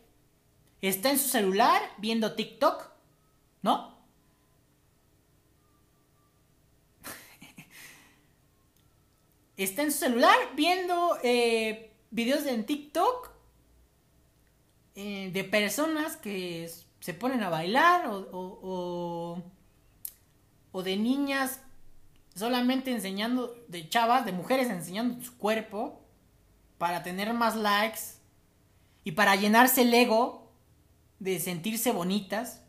Está 0.82 1.10
en 1.10 1.20
su 1.20 1.30
celular 1.30 1.82
viendo 1.98 2.34
TikTok. 2.34 2.92
¿No? 3.64 3.97
Está 9.58 9.82
en 9.82 9.92
su 9.92 9.98
celular 9.98 10.38
viendo 10.56 11.18
eh, 11.24 11.92
videos 12.12 12.46
en 12.46 12.66
TikTok 12.66 13.32
eh, 14.96 15.32
de 15.34 15.44
personas 15.44 16.16
que 16.18 16.72
se 17.00 17.14
ponen 17.14 17.44
a 17.44 17.50
bailar 17.50 18.08
o, 18.08 19.42
o, 20.72 20.84
de 20.84 20.96
niñas 20.96 21.62
solamente 22.36 22.92
enseñando, 22.92 23.56
de 23.68 23.90
chavas, 23.90 24.26
de 24.26 24.32
mujeres 24.32 24.70
enseñando 24.70 25.24
su 25.24 25.36
cuerpo 25.38 26.02
para 26.78 27.02
tener 27.02 27.34
más 27.34 27.56
likes 27.56 28.02
y 29.04 29.14
para 29.14 29.36
llenarse 29.36 29.82
el 29.82 29.94
ego 29.94 30.52
de 31.18 31.40
sentirse 31.40 31.92
bonitas, 31.92 32.62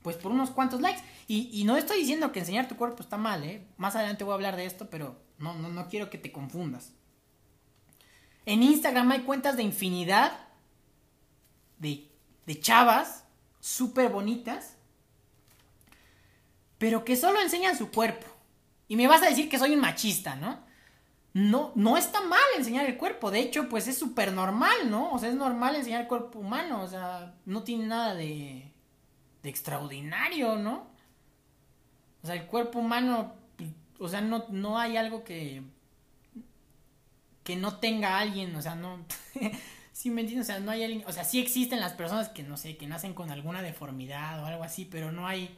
pues 0.00 0.16
por 0.16 0.32
unos 0.32 0.50
cuantos 0.50 0.80
likes. 0.80 1.02
Y, 1.28 1.50
y 1.52 1.64
no 1.64 1.76
estoy 1.76 1.98
diciendo 1.98 2.32
que 2.32 2.40
enseñar 2.40 2.66
tu 2.66 2.76
cuerpo 2.76 3.02
está 3.02 3.18
mal, 3.18 3.44
¿eh? 3.44 3.66
Más 3.76 3.94
adelante 3.94 4.24
voy 4.24 4.32
a 4.32 4.36
hablar 4.36 4.56
de 4.56 4.64
esto, 4.64 4.88
pero 4.88 5.23
no, 5.44 5.54
no, 5.54 5.68
no 5.68 5.88
quiero 5.88 6.08
que 6.08 6.18
te 6.18 6.32
confundas. 6.32 6.92
En 8.46 8.62
Instagram 8.62 9.10
hay 9.12 9.20
cuentas 9.20 9.56
de 9.56 9.62
infinidad 9.62 10.32
de, 11.78 12.10
de 12.46 12.60
chavas 12.60 13.24
súper 13.60 14.10
bonitas, 14.10 14.76
pero 16.78 17.04
que 17.04 17.16
solo 17.16 17.40
enseñan 17.40 17.76
su 17.76 17.90
cuerpo. 17.90 18.26
Y 18.88 18.96
me 18.96 19.06
vas 19.06 19.22
a 19.22 19.28
decir 19.28 19.48
que 19.48 19.58
soy 19.58 19.74
un 19.74 19.80
machista, 19.80 20.36
¿no? 20.36 20.62
No, 21.32 21.72
no 21.74 21.96
está 21.96 22.20
mal 22.22 22.40
enseñar 22.56 22.86
el 22.86 22.96
cuerpo, 22.96 23.30
de 23.30 23.40
hecho, 23.40 23.68
pues 23.68 23.88
es 23.88 23.98
súper 23.98 24.32
normal, 24.32 24.90
¿no? 24.90 25.12
O 25.12 25.18
sea, 25.18 25.28
es 25.30 25.34
normal 25.34 25.74
enseñar 25.74 26.02
el 26.02 26.08
cuerpo 26.08 26.38
humano, 26.38 26.82
o 26.82 26.88
sea, 26.88 27.34
no 27.44 27.64
tiene 27.64 27.86
nada 27.86 28.14
de, 28.14 28.72
de 29.42 29.48
extraordinario, 29.48 30.56
¿no? 30.56 30.86
O 32.22 32.26
sea, 32.26 32.36
el 32.36 32.46
cuerpo 32.46 32.78
humano 32.78 33.34
o 34.04 34.08
sea, 34.08 34.20
no, 34.20 34.44
no 34.50 34.78
hay 34.78 34.96
algo 34.96 35.24
que, 35.24 35.62
que 37.42 37.56
no 37.56 37.78
tenga 37.78 38.18
alguien, 38.18 38.54
o 38.56 38.62
sea, 38.62 38.74
no, 38.74 39.04
sí 39.92 40.10
me 40.10 40.20
entiendes, 40.20 40.48
o 40.48 40.52
sea, 40.52 40.60
no 40.60 40.70
hay 40.70 40.84
alguien, 40.84 41.04
o 41.06 41.12
sea, 41.12 41.24
sí 41.24 41.40
existen 41.40 41.80
las 41.80 41.92
personas 41.92 42.28
que, 42.28 42.42
no 42.42 42.56
sé, 42.56 42.76
que 42.76 42.86
nacen 42.86 43.14
con 43.14 43.30
alguna 43.30 43.62
deformidad 43.62 44.42
o 44.42 44.46
algo 44.46 44.64
así, 44.64 44.84
pero 44.84 45.12
no 45.12 45.26
hay, 45.26 45.56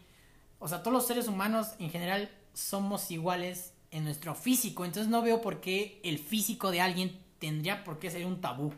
o 0.58 0.68
sea, 0.68 0.82
todos 0.82 0.92
los 0.92 1.06
seres 1.06 1.28
humanos 1.28 1.74
en 1.78 1.90
general 1.90 2.30
somos 2.54 3.10
iguales 3.10 3.72
en 3.90 4.04
nuestro 4.04 4.34
físico, 4.34 4.84
entonces 4.84 5.10
no 5.10 5.22
veo 5.22 5.40
por 5.40 5.60
qué 5.60 6.00
el 6.04 6.18
físico 6.18 6.70
de 6.70 6.80
alguien 6.80 7.20
tendría 7.38 7.84
por 7.84 7.98
qué 7.98 8.10
ser 8.10 8.26
un 8.26 8.40
tabú, 8.40 8.72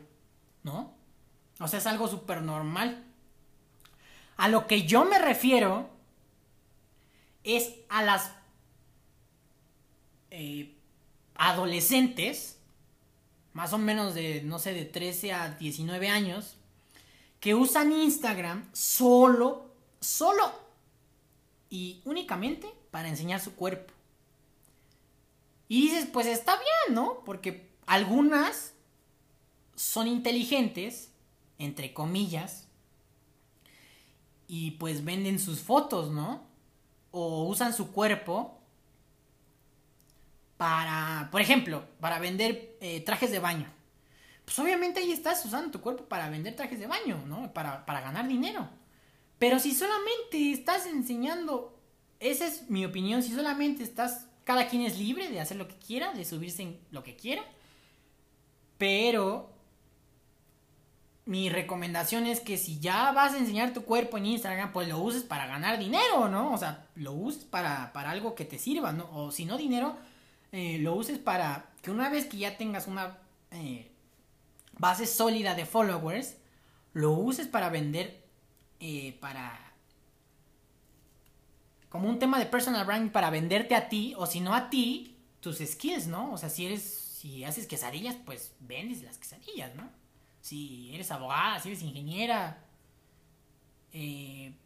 ¿no? 0.63 0.93
O 1.59 1.67
sea, 1.67 1.79
es 1.79 1.87
algo 1.87 2.07
súper 2.07 2.41
normal. 2.41 3.03
A 4.37 4.47
lo 4.47 4.67
que 4.67 4.83
yo 4.83 5.03
me 5.03 5.19
refiero 5.19 5.89
es 7.43 7.73
a 7.89 8.03
las 8.03 8.31
eh, 10.31 10.75
adolescentes, 11.35 12.57
más 13.53 13.73
o 13.73 13.77
menos 13.77 14.13
de, 14.13 14.41
no 14.43 14.59
sé, 14.59 14.73
de 14.73 14.85
13 14.85 15.33
a 15.33 15.49
19 15.51 16.09
años, 16.09 16.55
que 17.39 17.55
usan 17.55 17.91
Instagram 17.91 18.69
solo, 18.73 19.73
solo 19.99 20.51
y 21.69 22.01
únicamente 22.05 22.67
para 22.91 23.09
enseñar 23.09 23.39
su 23.39 23.55
cuerpo. 23.55 23.93
Y 25.67 25.81
dices, 25.81 26.07
pues 26.11 26.27
está 26.27 26.55
bien, 26.55 26.95
¿no? 26.95 27.23
Porque 27.25 27.69
algunas 27.85 28.73
son 29.75 30.07
inteligentes, 30.07 31.11
entre 31.57 31.93
comillas, 31.93 32.67
y 34.47 34.71
pues 34.71 35.05
venden 35.05 35.39
sus 35.39 35.61
fotos, 35.61 36.11
¿no? 36.11 36.43
O 37.11 37.43
usan 37.45 37.73
su 37.73 37.91
cuerpo 37.91 38.58
para, 40.59 41.29
por 41.31 41.39
ejemplo, 41.39 41.85
para 42.01 42.19
vender 42.19 42.75
eh, 42.81 42.99
trajes 42.99 43.31
de 43.31 43.39
baño. 43.39 43.65
Pues 44.43 44.59
obviamente 44.59 44.99
ahí 44.99 45.13
estás 45.13 45.45
usando 45.45 45.71
tu 45.71 45.79
cuerpo 45.79 46.03
para 46.03 46.29
vender 46.29 46.53
trajes 46.53 46.81
de 46.81 46.85
baño, 46.85 47.23
¿no? 47.27 47.53
Para, 47.53 47.85
para 47.85 48.01
ganar 48.01 48.27
dinero. 48.27 48.67
Pero 49.37 49.57
si 49.59 49.73
solamente 49.73 50.51
estás 50.51 50.85
enseñando, 50.85 51.79
esa 52.19 52.45
es 52.45 52.69
mi 52.69 52.83
opinión, 52.83 53.23
si 53.23 53.31
solamente 53.31 53.83
estás, 53.83 54.25
cada 54.43 54.67
quien 54.67 54.81
es 54.81 54.99
libre 54.99 55.29
de 55.29 55.39
hacer 55.39 55.55
lo 55.55 55.69
que 55.69 55.77
quiera, 55.77 56.11
de 56.11 56.25
subirse 56.25 56.63
en 56.63 56.77
lo 56.91 57.03
que 57.03 57.15
quiera, 57.15 57.45
pero 58.77 59.53
mi 61.23 61.49
recomendación 61.49 62.25
es 62.25 62.41
que 62.41 62.57
si 62.57 62.81
ya 62.81 63.13
vas 63.13 63.33
a 63.33 63.37
enseñar 63.37 63.71
tu 63.71 63.85
cuerpo 63.85 64.17
en 64.17 64.25
Instagram, 64.25 64.73
pues 64.73 64.89
lo 64.89 64.99
uses 64.99 65.23
para 65.23 65.47
ganar 65.47 65.79
dinero, 65.79 66.27
¿no? 66.27 66.51
O 66.51 66.57
sea, 66.57 66.85
lo 66.95 67.13
uses 67.13 67.45
para, 67.45 67.93
para 67.93 68.11
algo 68.11 68.35
que 68.35 68.43
te 68.43 68.59
sirva, 68.59 68.91
¿no? 68.91 69.09
O 69.13 69.31
si 69.31 69.45
no 69.45 69.57
dinero, 69.57 69.95
eh, 70.51 70.79
lo 70.79 70.95
uses 70.95 71.19
para 71.19 71.71
que 71.81 71.91
una 71.91 72.09
vez 72.09 72.25
que 72.25 72.37
ya 72.37 72.57
tengas 72.57 72.87
una 72.87 73.17
eh, 73.51 73.91
base 74.77 75.05
sólida 75.05 75.55
de 75.55 75.65
followers, 75.65 76.37
lo 76.93 77.11
uses 77.11 77.47
para 77.47 77.69
vender, 77.69 78.25
eh, 78.79 79.17
para... 79.19 79.73
Como 81.89 82.07
un 82.07 82.19
tema 82.19 82.37
de 82.37 82.45
personal 82.45 82.85
branding 82.85 83.09
para 83.09 83.29
venderte 83.29 83.75
a 83.75 83.89
ti, 83.89 84.13
o 84.17 84.25
si 84.25 84.41
no 84.41 84.53
a 84.53 84.69
ti, 84.69 85.17
tus 85.39 85.57
skills, 85.57 86.07
¿no? 86.07 86.33
O 86.33 86.37
sea, 86.37 86.49
si 86.49 86.65
eres, 86.65 86.83
si 86.83 87.43
haces 87.43 87.65
quesadillas, 87.65 88.15
pues 88.25 88.53
vendes 88.59 89.01
las 89.01 89.17
quesadillas, 89.17 89.73
¿no? 89.75 89.89
Si 90.41 90.93
eres 90.93 91.09
abogada, 91.11 91.59
si 91.59 91.69
eres 91.69 91.81
ingeniera, 91.81 92.63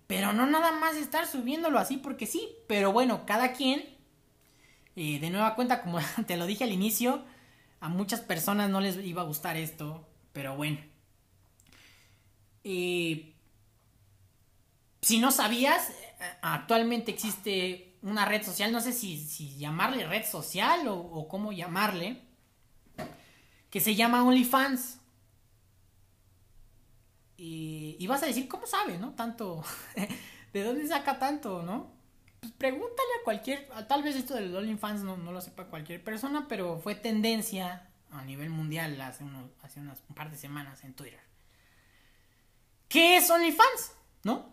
pero 0.08 0.34
no 0.34 0.46
nada 0.46 0.74
más 0.74 0.96
estar 0.96 1.26
subiéndolo 1.26 1.80
así 1.80 1.98
porque 1.98 2.26
sí. 2.26 2.50
Pero 2.68 2.92
bueno, 2.92 3.26
cada 3.26 3.54
quien 3.54 3.93
de 4.96 5.30
nueva 5.30 5.56
cuenta, 5.56 5.82
como 5.82 6.00
te 6.28 6.38
lo 6.38 6.46
dije 6.46 6.64
al 6.64 6.72
inicio, 6.72 7.24
a 7.80 7.90
muchas 7.90 8.22
personas 8.22 8.70
no 8.70 8.80
les 8.80 8.98
iba 8.98 9.22
a 9.22 9.26
gustar 9.26 9.58
esto, 9.58 10.08
pero 10.32 10.56
bueno. 10.56 10.80
si 12.64 13.34
no 15.20 15.32
sabías, 15.32 15.90
eh, 15.90 15.94
actualmente 16.42 17.12
existe 17.12 17.98
una 18.02 18.26
red 18.26 18.44
social, 18.44 18.72
no 18.72 18.82
sé 18.82 18.94
si, 18.94 19.58
llamarle 19.58 20.06
red 20.06 20.26
social 20.26 20.88
o, 20.88 21.28
cómo 21.28 21.52
llamarle, 21.52 22.22
que 23.70 23.80
se 23.80 23.96
llama 23.96 24.24
OnlyFans. 24.24 25.00
Y, 27.38 27.98
y, 28.00 28.08
vas 28.08 28.24
a 28.24 28.28
decir, 28.28 28.48
¿cómo 28.48 28.66
sabe, 28.68 28.98
no? 28.98 29.14
Tanto, 29.14 29.64
¿de 30.54 30.64
dónde 30.64 30.88
saca 30.88 31.20
tanto, 31.20 31.64
no? 31.64 31.93
Pues 32.44 32.52
pregúntale 32.58 33.10
a 33.22 33.24
cualquier, 33.24 33.70
tal 33.88 34.04
vez 34.04 34.18
esto 34.18 34.34
del 34.34 34.54
OnlyFans 34.54 35.02
no, 35.04 35.16
no 35.16 35.32
lo 35.32 35.40
sepa 35.40 35.68
cualquier 35.68 36.04
persona, 36.04 36.46
pero 36.50 36.78
fue 36.78 36.94
tendencia 36.94 37.88
a 38.12 38.22
nivel 38.26 38.50
mundial 38.50 39.00
hace, 39.00 39.24
unos, 39.24 39.50
hace 39.62 39.80
unas 39.80 40.04
un 40.10 40.16
par 40.16 40.30
de 40.30 40.36
semanas 40.36 40.84
en 40.84 40.94
Twitter. 40.94 41.22
¿Qué 42.90 43.16
es 43.16 43.30
OnlyFans? 43.30 43.94
¿No? 44.24 44.50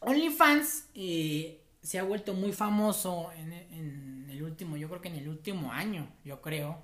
OnlyFans 0.00 0.88
eh, 0.96 1.62
se 1.80 2.00
ha 2.00 2.02
vuelto 2.02 2.34
muy 2.34 2.52
famoso 2.52 3.30
en, 3.36 3.52
el 4.28 4.42
último, 4.42 4.76
yo 4.76 4.88
creo 4.88 5.00
que 5.00 5.06
en 5.06 5.14
el 5.14 5.28
último 5.28 5.70
año, 5.70 6.12
yo 6.24 6.42
creo, 6.42 6.82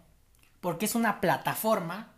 porque 0.61 0.85
es 0.85 0.94
una 0.94 1.20
plataforma 1.20 2.14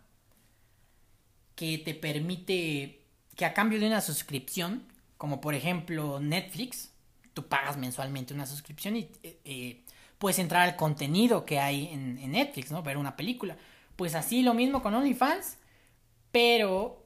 que 1.55 1.79
te 1.79 1.95
permite 1.95 3.03
que 3.35 3.45
a 3.45 3.55
cambio 3.55 3.79
de 3.79 3.87
una 3.87 4.01
suscripción, 4.01 4.83
como 5.17 5.41
por 5.41 5.55
ejemplo 5.55 6.19
Netflix, 6.19 6.90
tú 7.33 7.47
pagas 7.47 7.77
mensualmente 7.77 8.33
una 8.33 8.45
suscripción 8.45 8.95
y 8.95 9.09
eh, 9.23 9.39
eh, 9.45 9.83
puedes 10.17 10.39
entrar 10.39 10.63
al 10.63 10.75
contenido 10.75 11.45
que 11.45 11.59
hay 11.59 11.87
en, 11.87 12.31
Netflix, 12.31 12.71
¿no? 12.71 12.83
Ver 12.83 12.97
una 12.97 13.15
película. 13.15 13.57
Pues 13.95 14.15
así 14.15 14.41
lo 14.41 14.53
mismo 14.53 14.81
con 14.81 14.93
OnlyFans, 14.93 15.57
pero 16.31 17.05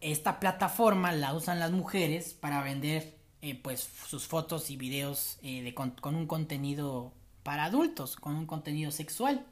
esta 0.00 0.38
plataforma 0.40 1.12
la 1.12 1.34
usan 1.34 1.58
las 1.58 1.72
mujeres 1.72 2.34
para 2.34 2.62
vender 2.62 3.18
eh, 3.40 3.54
pues 3.54 3.88
sus 4.08 4.26
fotos 4.26 4.70
y 4.70 4.76
videos 4.76 5.38
eh, 5.42 5.62
de, 5.62 5.74
con, 5.74 5.94
un 6.02 6.26
contenido 6.26 7.12
para 7.42 7.64
adultos, 7.64 8.16
con 8.16 8.34
un 8.34 8.46
contenido 8.46 8.90
sexual. 8.90 9.46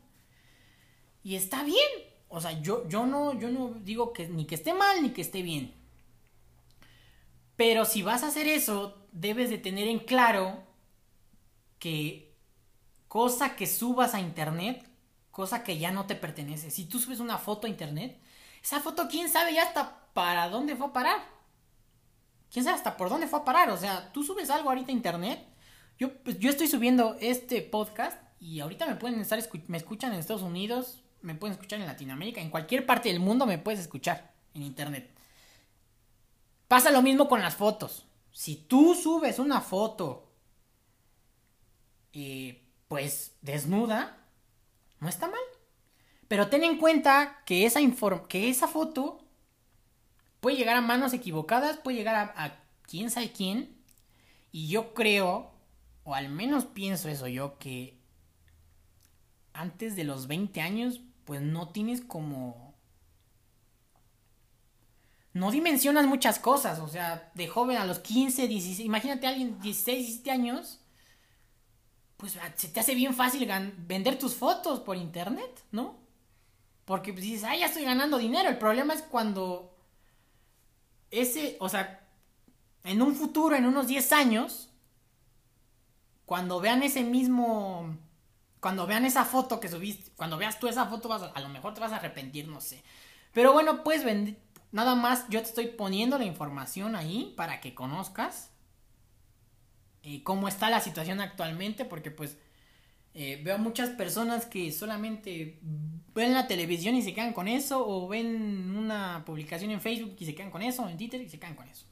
Y 1.23 1.37
está 1.37 1.65
bien. 1.65 1.89
O 2.29 2.41
sea, 2.41 2.61
yo, 2.61 2.89
yo, 2.89 3.07
no, 3.07 3.39
yo 3.39 3.49
no 3.51 3.71
digo 3.85 4.13
que 4.13 4.29
ni 4.29 4.45
que 4.45 4.57
esté 4.57 4.75
mal 4.75 5.03
ni 5.03 5.11
que 5.11 5.23
esté 5.23 5.43
bien. 5.43 5.73
Pero 7.57 7.85
si 7.85 8.03
vas 8.03 8.23
a 8.23 8.29
hacer 8.29 8.47
eso, 8.49 9.09
debes 9.13 9.51
de 9.51 9.59
tener 9.59 9.89
en 9.89 9.99
claro 9.99 10.63
que 11.79 12.35
cosa 13.09 13.57
que 13.57 13.67
subas 13.67 14.15
a 14.15 14.21
internet, 14.21 14.87
cosa 15.31 15.65
que 15.65 15.79
ya 15.79 15.91
no 15.91 16.07
te 16.07 16.15
pertenece. 16.15 16.71
Si 16.71 16.85
tú 16.85 16.99
subes 16.99 17.21
una 17.21 17.39
foto 17.39 17.67
a 17.67 17.71
internet, 17.71 18.21
esa 18.63 18.81
foto 18.81 19.09
quién 19.09 19.29
sabe 19.29 19.55
ya 19.55 19.63
está 19.63 20.07
para 20.13 20.49
dónde 20.49 20.77
fue 20.77 20.89
a 20.89 20.93
parar. 20.93 21.37
¿Quién 22.51 22.65
sabe 22.65 22.77
hasta 22.77 22.97
por 22.97 23.09
dónde 23.09 23.27
fue 23.27 23.41
a 23.41 23.45
parar? 23.45 23.71
O 23.71 23.77
sea, 23.77 24.13
tú 24.13 24.23
subes 24.23 24.51
algo 24.51 24.69
ahorita 24.69 24.91
a 24.91 24.95
internet. 24.95 25.47
Yo, 25.99 26.13
pues, 26.23 26.39
yo 26.39 26.51
estoy 26.51 26.69
subiendo 26.69 27.17
este 27.21 27.63
podcast 27.63 28.21
y 28.39 28.61
ahorita 28.61 28.87
me 28.87 28.97
pueden 28.97 29.21
estar, 29.21 29.39
me 29.69 29.79
escuchan 29.79 30.13
en 30.13 30.19
Estados 30.19 30.43
Unidos, 30.43 31.03
me 31.23 31.35
pueden 31.35 31.55
escuchar 31.55 31.81
en 31.81 31.87
Latinoamérica, 31.87 32.41
en 32.41 32.51
cualquier 32.51 32.85
parte 32.85 33.09
del 33.09 33.21
mundo 33.21 33.47
me 33.47 33.59
puedes 33.59 33.81
escuchar 33.81 34.35
en 34.55 34.63
internet. 34.63 35.16
Pasa 36.69 36.91
lo 36.91 37.03
mismo 37.03 37.29
con 37.29 37.41
las 37.41 37.55
fotos. 37.55 38.07
Si 38.33 38.57
tú 38.57 38.95
subes 38.95 39.39
una 39.39 39.61
foto, 39.61 40.27
y 42.13 42.63
pues 42.89 43.37
desnuda, 43.43 44.17
no 45.01 45.09
está 45.09 45.27
mal. 45.27 45.41
Pero 46.29 46.49
ten 46.49 46.65
en 46.65 46.79
cuenta 46.79 47.43
que 47.45 47.67
esa, 47.67 47.81
que 48.29 48.49
esa 48.49 48.69
foto 48.69 49.25
puede 50.41 50.57
llegar 50.57 50.77
a 50.77 50.81
manos 50.81 51.13
equivocadas, 51.13 51.77
puede 51.77 51.99
llegar 51.99 52.33
a, 52.37 52.61
quién 52.83 53.11
sabe 53.11 53.33
quién. 53.33 53.77
Y 54.51 54.69
yo 54.69 54.95
creo, 54.95 55.53
o 56.05 56.15
al 56.15 56.29
menos 56.29 56.65
pienso 56.65 57.09
eso 57.09 57.29
yo, 57.29 57.59
que 57.59 57.99
antes 59.53 59.95
de 59.95 60.05
los 60.05 60.27
20 60.27 60.61
años, 60.61 61.01
pues 61.25 61.43
no 61.43 61.69
tienes 61.69 62.01
como... 62.01 62.66
No 65.37 65.51
dimensionas 65.51 66.07
muchas 66.07 66.39
cosas, 66.39 66.79
o 66.79 66.89
sea, 66.89 67.31
de 67.35 67.47
joven 67.47 67.77
a 67.77 67.85
los 67.85 67.99
15, 67.99 68.49
16, 68.49 68.81
imagínate 68.81 69.27
a 69.27 69.31
alguien 69.31 69.61
16, 69.61 69.99
17 69.99 70.31
años, 70.31 70.81
pues 72.17 72.39
se 72.55 72.69
te 72.69 72.81
hace 72.81 72.95
bien 72.95 73.13
fácil 73.13 73.47
vender 73.87 74.19
tus 74.19 74.35
fotos 74.35 74.81
por 74.81 74.97
internet, 74.97 75.63
¿no? 75.73 75.99
Porque 76.87 77.13
pues, 77.13 77.23
dices, 77.23 77.45
ah, 77.45 77.55
ya 77.55 77.67
estoy 77.67 77.85
ganando 77.85 78.17
dinero. 78.17 78.49
El 78.49 78.57
problema 78.57 78.95
es 78.95 79.03
cuando 79.03 79.77
ese, 81.11 81.59
o 81.61 81.69
sea, 81.69 82.09
en 82.85 83.03
un 83.03 83.15
futuro, 83.15 83.57
en 83.57 83.67
unos 83.67 83.89
10 83.89 84.13
años, 84.13 84.71
cuando 86.25 86.61
vean 86.61 86.83
ese 86.83 87.05
mismo, 87.05 87.95
cuando 88.61 88.87
vean 88.87 89.05
esa 89.05 89.27
foto 89.27 89.61
que 89.61 89.69
subiste, 89.69 90.13
cuando 90.17 90.39
veas 90.39 90.59
tú 90.59 90.67
esa 90.67 90.87
foto, 90.87 91.11
vas 91.11 91.31
a, 91.35 91.41
lo 91.41 91.51
mejor 91.51 91.75
te 91.75 91.81
vas 91.81 91.93
a 91.93 91.97
arrepentir, 91.97 92.49
no 92.49 92.63
sé. 92.63 92.83
Pero 93.35 93.53
bueno, 93.53 93.85
pues 93.85 94.03
nada 94.77 94.95
más 94.95 95.25
yo 95.31 95.41
te 95.41 95.49
estoy 95.49 95.69
poniendo 95.69 96.19
la 96.19 96.27
información 96.27 96.97
ahí 96.97 97.33
para 97.35 97.61
que 97.63 97.75
conozcas 97.75 98.51
eh, 100.03 100.23
cómo 100.23 100.49
está 100.49 100.69
la 100.69 100.83
situación 100.83 101.23
actualmente, 101.23 101.87
porque 101.87 102.11
pues 102.11 102.37
eh, 103.15 103.41
veo 103.43 103.57
muchas 103.57 103.89
personas 103.89 104.45
que 104.45 104.71
solamente 104.71 105.59
ven 106.15 106.35
la 106.35 106.47
televisión 106.47 106.95
y 106.95 107.01
se 107.01 107.15
quedan 107.15 107.33
con 107.33 107.49
eso, 107.49 107.89
o 107.89 108.07
ven 108.07 108.77
una 108.77 109.25
publicación 109.25 109.71
en 109.71 109.81
Facebook 109.81 110.15
y 110.21 110.27
se 110.27 110.35
quedan 110.35 110.51
con 110.51 110.61
eso, 110.61 110.83
o 110.83 110.89
en 110.91 110.99
Twitter 110.99 111.23
y 111.23 111.31
se 111.31 111.39
quedan 111.39 111.55
con 111.55 111.67
eso. 111.69 111.87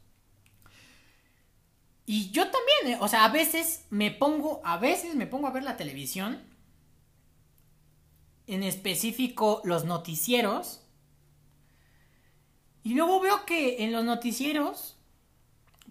Y 2.05 2.31
yo 2.33 2.43
también, 2.51 2.99
eh, 2.99 2.99
o 3.01 3.09
sea, 3.09 3.25
a 3.25 3.31
veces 3.31 3.87
me 3.89 4.11
pongo, 4.11 4.61
a 4.63 4.77
veces 4.77 5.15
me 5.15 5.27
pongo 5.27 5.47
a 5.47 5.53
ver 5.53 5.63
la 5.63 5.79
televisión, 5.79 6.43
en 8.47 8.63
específico 8.63 9.63
los 9.65 9.87
noticieros, 9.87 10.84
y 12.85 12.95
luego 12.95 13.19
veo 13.19 13.47
que 13.47 13.83
en 13.83 13.93
los 13.93 14.05
noticieros 14.05 14.97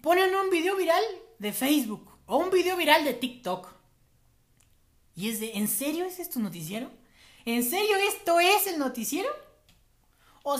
ponen 0.00 0.34
un 0.34 0.48
video 0.48 0.76
viral 0.76 1.02
de 1.40 1.52
Facebook 1.52 2.08
o 2.26 2.38
un 2.38 2.50
video 2.50 2.76
viral 2.76 3.04
de 3.04 3.14
TikTok. 3.14 3.68
Y 5.16 5.28
es 5.28 5.40
de, 5.40 5.52
¿en 5.54 5.66
serio 5.68 6.04
es 6.04 6.20
esto 6.20 6.38
noticiero? 6.38 6.90
¿En 7.44 7.64
serio 7.64 7.96
esto 7.96 8.40
es 8.40 8.66
el 8.68 8.78
noticiero? 8.78 9.28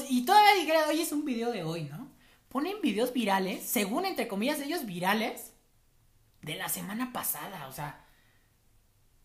y 0.08 0.24
todavía 0.24 0.54
dijera, 0.54 0.88
oye, 0.88 1.02
es 1.02 1.12
un 1.12 1.26
video 1.26 1.52
de 1.52 1.62
hoy, 1.62 1.84
¿no? 1.84 2.10
Ponen 2.48 2.80
videos 2.80 3.12
virales, 3.12 3.62
según 3.64 4.06
entre 4.06 4.28
comillas 4.28 4.58
ellos 4.60 4.86
virales, 4.86 5.52
de 6.40 6.54
la 6.54 6.68
semana 6.68 7.12
pasada, 7.12 7.68
o 7.68 7.72
sea. 7.72 8.02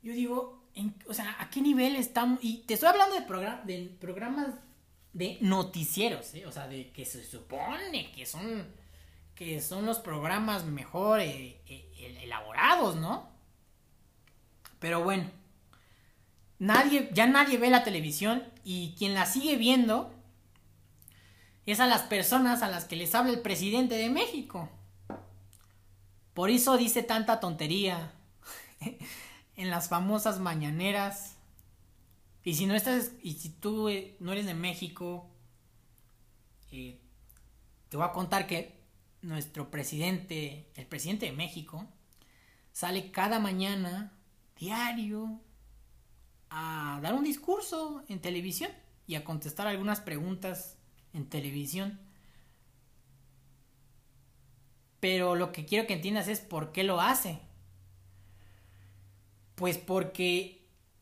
Yo 0.02 0.12
digo, 0.14 0.64
o 1.08 1.14
sea, 1.14 1.38
¿a 1.40 1.50
qué 1.50 1.62
nivel 1.62 1.96
estamos? 1.96 2.40
Y 2.42 2.60
te 2.60 2.74
estoy 2.74 2.90
hablando 2.90 3.16
de, 3.16 3.74
de 3.74 3.90
programas 4.02 4.56
de 5.14 5.38
noticieros, 5.42 6.34
¿eh? 6.36 6.46
O 6.46 6.52
sea, 6.52 6.68
de 6.68 6.92
que 6.92 7.06
se 7.06 7.24
supone 7.24 8.12
que 8.12 8.26
son, 8.26 8.68
que 9.36 9.62
son 9.62 9.86
los 9.86 10.00
programas 10.00 10.66
mejor 10.66 11.20
eh, 11.20 11.62
eh, 11.68 12.20
elaborados, 12.24 12.96
¿no? 12.96 13.30
Pero 14.80 15.04
bueno, 15.04 15.30
nadie, 16.58 17.10
ya 17.14 17.28
nadie 17.28 17.58
ve 17.58 17.70
la 17.70 17.84
televisión 17.84 18.44
y 18.64 18.96
quien 18.98 19.14
la 19.14 19.26
sigue 19.26 19.58
viendo 19.58 20.14
es 21.66 21.80
a 21.80 21.88
las 21.88 22.04
personas 22.04 22.62
a 22.62 22.70
las 22.70 22.86
que 22.86 22.96
les 22.96 23.14
habla 23.14 23.32
el 23.32 23.42
presidente 23.42 23.96
de 23.96 24.10
México. 24.10 24.70
Por 26.34 26.50
eso 26.50 26.78
dice 26.78 27.04
tanta 27.04 27.40
tontería 27.40 28.14
en 29.56 29.70
las 29.70 29.90
famosas 29.90 30.40
mañaneras. 30.40 31.36
Y 32.44 32.56
si 32.56 32.66
no 32.66 32.76
estás, 32.76 33.12
y 33.22 33.34
si 33.34 33.50
tú 33.50 33.90
eh, 33.90 34.16
no 34.20 34.32
eres 34.32 34.46
de 34.46 34.54
México, 34.54 35.30
eh, 36.72 37.00
te 37.90 37.98
voy 37.98 38.06
a 38.06 38.12
contar 38.12 38.48
que 38.48 38.80
nuestro 39.22 39.70
presidente, 39.70 40.72
el 40.76 40.86
presidente 40.86 41.26
de 41.26 41.32
México, 41.34 41.86
sale 42.72 43.12
cada 43.12 43.40
mañana 43.40 44.14
diario 44.58 45.42
a 46.50 47.00
dar 47.02 47.14
un 47.14 47.24
discurso 47.24 48.04
en 48.08 48.22
televisión 48.22 48.72
y 49.06 49.16
a 49.16 49.24
contestar 49.24 49.68
algunas 49.68 50.00
preguntas 50.00 50.78
en 51.14 51.28
televisión. 51.28 52.00
Pero 55.00 55.36
lo 55.36 55.52
que 55.52 55.66
quiero 55.66 55.88
que 55.88 55.94
entiendas 55.94 56.28
es 56.28 56.40
por 56.40 56.72
qué 56.72 56.84
lo 56.84 57.02
hace. 57.02 57.40
Pues 59.56 59.78
porque 59.78 60.59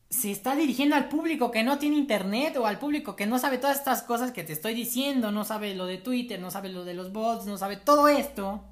se 0.09 0.31
está 0.31 0.55
dirigiendo 0.55 0.95
al 0.95 1.09
público 1.09 1.51
que 1.51 1.63
no 1.63 1.77
tiene 1.79 1.97
internet 1.97 2.55
o 2.57 2.65
al 2.65 2.79
público 2.79 3.15
que 3.15 3.25
no 3.25 3.39
sabe 3.39 3.57
todas 3.57 3.77
estas 3.77 4.03
cosas 4.03 4.31
que 4.31 4.43
te 4.43 4.53
estoy 4.53 4.73
diciendo, 4.73 5.31
no 5.31 5.43
sabe 5.43 5.75
lo 5.75 5.85
de 5.85 5.97
Twitter, 5.97 6.39
no 6.39 6.51
sabe 6.51 6.69
lo 6.69 6.85
de 6.85 6.93
los 6.93 7.11
bots, 7.11 7.45
no 7.45 7.57
sabe 7.57 7.77
todo 7.77 8.07
esto. 8.07 8.63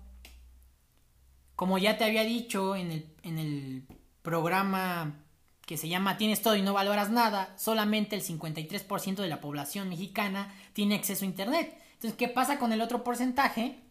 Como 1.56 1.78
ya 1.78 1.98
te 1.98 2.06
había 2.06 2.24
dicho 2.24 2.76
en 2.76 2.92
el, 2.92 3.06
en 3.24 3.40
el 3.40 3.84
programa 4.22 5.22
que 5.66 5.78
se 5.78 5.90
llama 5.90 6.18
Tienes 6.18 6.42
todo 6.42 6.56
y 6.56 6.62
no 6.62 6.74
valoras 6.74 7.10
nada, 7.10 7.54
solamente 7.58 8.16
el 8.16 8.24
53% 8.24 9.16
de 9.16 9.28
la 9.28 9.42
población 9.42 9.90
mexicana 9.90 10.54
tiene 10.74 10.96
acceso 10.96 11.26
a 11.26 11.28
Internet. 11.28 11.82
Entonces, 11.94 12.18
¿qué 12.18 12.28
pasa 12.28 12.60
con 12.60 12.72
el 12.72 12.82
otro 12.82 13.04
porcentaje? 13.04 13.82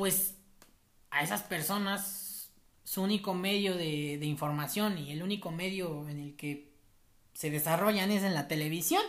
pues 0.00 0.34
a 1.10 1.22
esas 1.22 1.42
personas 1.42 2.19
su 2.90 3.02
único 3.02 3.34
medio 3.34 3.76
de, 3.76 4.18
de 4.18 4.26
información 4.26 4.98
y 4.98 5.12
el 5.12 5.22
único 5.22 5.52
medio 5.52 6.08
en 6.08 6.18
el 6.18 6.34
que 6.34 6.72
se 7.34 7.48
desarrollan 7.48 8.10
es 8.10 8.24
en 8.24 8.34
la 8.34 8.48
televisión, 8.48 9.04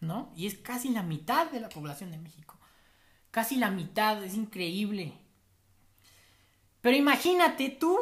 ¿no? 0.00 0.32
Y 0.34 0.46
es 0.46 0.54
casi 0.54 0.88
la 0.88 1.02
mitad 1.02 1.50
de 1.50 1.60
la 1.60 1.68
población 1.68 2.10
de 2.10 2.16
México. 2.16 2.56
Casi 3.30 3.56
la 3.56 3.70
mitad, 3.70 4.24
es 4.24 4.32
increíble. 4.32 5.12
Pero 6.80 6.96
imagínate 6.96 7.68
tú 7.68 7.98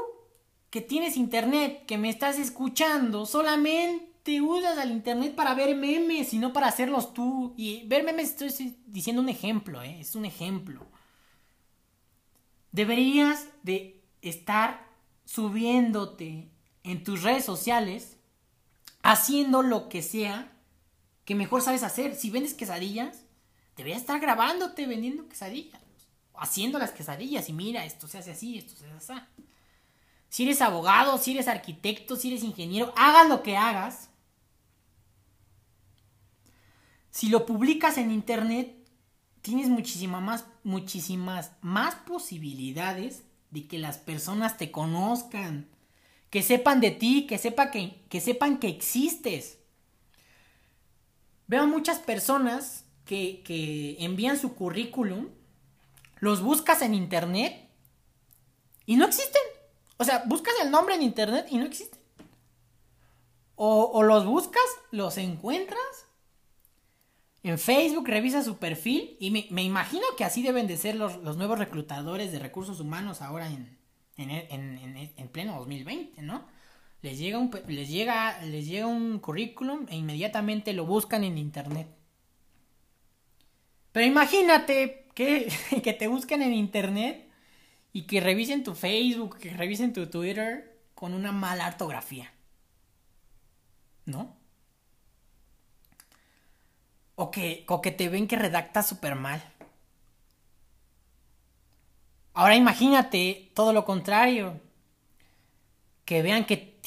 que 0.70 0.80
tienes 0.80 1.16
internet, 1.16 1.84
que 1.84 1.98
me 1.98 2.08
estás 2.08 2.38
escuchando, 2.38 3.26
solamente 3.26 4.40
usas 4.40 4.78
el 4.78 4.92
internet 4.92 5.34
para 5.34 5.54
ver 5.54 5.74
memes 5.74 6.32
y 6.32 6.38
no 6.38 6.52
para 6.52 6.68
hacerlos 6.68 7.12
tú. 7.14 7.52
Y 7.56 7.84
ver 7.88 8.04
memes 8.04 8.40
estoy 8.40 8.76
diciendo 8.86 9.22
un 9.22 9.28
ejemplo, 9.28 9.82
¿eh? 9.82 9.98
es 9.98 10.14
un 10.14 10.24
ejemplo. 10.24 10.86
Deberías 12.70 13.48
de 13.64 13.97
estar 14.22 14.87
subiéndote 15.24 16.50
en 16.83 17.04
tus 17.04 17.22
redes 17.22 17.44
sociales, 17.44 18.16
haciendo 19.02 19.62
lo 19.62 19.88
que 19.88 20.02
sea 20.02 20.52
que 21.24 21.35
mejor 21.35 21.62
sabes 21.62 21.83
hacer. 21.83 22.14
Si 22.14 22.31
vendes 22.31 22.54
quesadillas, 22.54 23.24
deberías 23.76 24.00
estar 24.00 24.20
grabándote 24.20 24.87
vendiendo 24.87 25.28
quesadillas, 25.28 25.81
haciendo 26.35 26.78
las 26.78 26.92
quesadillas 26.92 27.48
y 27.48 27.52
mira, 27.52 27.85
esto 27.85 28.09
se 28.09 28.18
hace 28.18 28.33
así, 28.33 28.59
esto 28.59 28.74
se 28.74 28.90
hace 28.90 29.12
así. 29.12 29.26
Si 30.31 30.44
eres 30.44 30.61
abogado, 30.61 31.18
si 31.18 31.33
eres 31.33 31.48
arquitecto, 31.48 32.16
si 32.16 32.28
eres 32.28 32.42
ingeniero, 32.42 32.92
hagas 32.96 33.28
lo 33.28 33.42
que 33.42 33.57
hagas. 33.57 34.11
Si 37.11 37.28
lo 37.28 37.46
publicas 37.46 37.98
en 37.98 38.11
internet, 38.11 38.76
tienes 39.42 39.68
más, 40.09 40.44
muchísimas 40.62 41.52
más 41.62 41.94
posibilidades 41.94 43.24
de 43.50 43.66
que 43.66 43.78
las 43.78 43.98
personas 43.98 44.56
te 44.58 44.70
conozcan, 44.70 45.68
que 46.30 46.42
sepan 46.42 46.80
de 46.80 46.90
ti, 46.90 47.26
que, 47.26 47.38
sepa 47.38 47.70
que, 47.70 48.02
que 48.08 48.20
sepan 48.20 48.58
que 48.58 48.68
existes. 48.68 49.58
Veo 51.46 51.66
muchas 51.66 51.98
personas 51.98 52.84
que, 53.04 53.42
que 53.44 53.96
envían 54.00 54.38
su 54.38 54.54
currículum, 54.54 55.28
los 56.20 56.42
buscas 56.42 56.82
en 56.82 56.94
internet 56.94 57.68
y 58.87 58.96
no 58.96 59.06
existen. 59.06 59.42
O 59.98 60.04
sea, 60.04 60.22
buscas 60.26 60.54
el 60.62 60.70
nombre 60.70 60.94
en 60.94 61.02
internet 61.02 61.46
y 61.50 61.58
no 61.58 61.64
existe. 61.64 61.98
O, 63.61 64.04
los 64.04 64.24
buscas, 64.24 64.62
los 64.92 65.18
encuentras. 65.18 66.06
En 67.42 67.59
Facebook 67.59 68.09
revisas 68.09 68.44
su 68.44 68.59
perfil 68.59 69.16
y 69.20 69.31
me, 69.31 69.62
imagino 69.62 70.03
que 70.16 70.24
así 70.24 70.42
deben 70.42 70.66
de 70.66 70.77
ser 70.77 70.96
los, 70.96 71.22
nuevos 71.37 71.59
reclutadores 71.59 72.33
de 72.33 72.38
recursos 72.38 72.81
humanos 72.81 73.22
ahora 73.22 73.46
en, 73.46 73.79
en, 74.16 75.29
pleno 75.29 75.57
2020, 75.59 76.22
¿no? 76.22 76.46
Les 77.01 77.16
llega, 77.16 77.38
un, 77.38 77.51
les, 77.68 77.88
llega, 77.88 78.42
les 78.42 78.66
llega 78.66 78.87
un 78.87 79.20
currículum 79.20 79.87
e 79.88 79.96
inmediatamente 79.96 80.72
lo 80.72 80.85
buscan 80.85 81.22
en 81.22 81.38
internet. 81.38 81.87
Pero 83.92 84.05
imagínate 84.05 85.07
que, 85.14 85.48
que 85.83 85.92
te 85.92 86.09
busquen 86.09 86.42
en 86.42 86.53
internet 86.53 87.31
y 87.92 88.03
que 88.09 88.20
revisen 88.20 88.64
tu 88.64 88.74
Facebook, 88.74 89.38
que 89.38 89.51
revisen 89.51 89.92
tu 89.92 90.09
Twitter 90.09 90.77
con 90.94 91.14
una 91.14 91.31
mala 91.31 91.68
ortografía. 91.68 92.33
¿No? 94.07 94.38
O 97.22 97.31
que, 97.33 97.64
o 97.68 97.76
que 97.83 97.90
te 97.98 98.09
ven 98.09 98.28
que 98.28 98.37
redactas 98.44 98.87
súper 98.87 99.14
mal. 99.16 99.40
Ahora 102.33 102.54
imagínate 102.54 103.50
todo 103.54 103.72
lo 103.72 103.85
contrario. 103.85 104.61
Que 106.04 106.22
vean 106.22 106.46
que, 106.46 106.78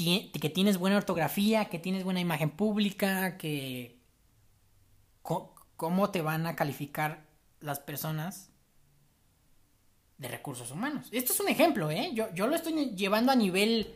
que 0.42 0.50
tienes 0.50 0.78
buena 0.78 0.98
ortografía, 0.98 1.66
que 1.66 1.80
tienes 1.80 2.04
buena 2.04 2.22
imagen 2.22 2.50
pública, 2.50 3.38
que... 3.38 4.00
¿Cómo 5.22 6.12
te 6.12 6.22
van 6.22 6.48
a 6.48 6.56
calificar 6.56 7.26
las 7.60 7.80
personas 7.80 8.52
de 10.22 10.28
recursos 10.28 10.70
humanos. 10.72 11.08
Esto 11.12 11.34
es 11.34 11.40
un 11.40 11.50
ejemplo, 11.50 11.90
¿eh? 11.90 12.12
Yo, 12.14 12.32
yo 12.36 12.46
lo 12.46 12.56
estoy 12.56 12.96
llevando 12.96 13.32
a 13.32 13.36
nivel, 13.36 13.96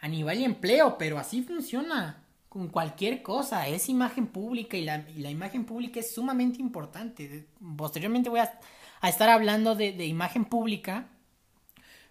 a 0.00 0.08
nivel 0.08 0.42
empleo, 0.42 0.98
pero 0.98 1.18
así 1.18 1.42
funciona 1.42 2.21
con 2.52 2.68
cualquier 2.68 3.22
cosa. 3.22 3.66
Es 3.66 3.88
imagen 3.88 4.26
pública 4.26 4.76
y 4.76 4.84
la, 4.84 5.30
imagen 5.30 5.64
pública 5.64 6.00
es 6.00 6.14
sumamente 6.14 6.60
importante. 6.60 7.48
Posteriormente 7.78 8.28
voy 8.28 8.40
a, 8.40 8.60
estar 9.08 9.30
hablando 9.30 9.74
de, 9.74 10.04
imagen 10.04 10.44
pública, 10.44 11.08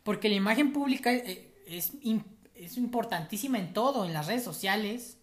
porque 0.01 0.29
la 0.29 0.35
imagen 0.35 0.73
pública 0.73 1.13
eh, 1.13 1.53
es, 1.67 1.91
es 2.55 2.77
importantísima 2.77 3.59
en 3.59 3.71
todo, 3.71 4.03
en 4.03 4.13
las 4.13 4.25
redes 4.25 4.43
sociales, 4.43 5.19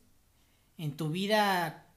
en 0.77 0.97
tu 0.97 1.11
vida 1.11 1.89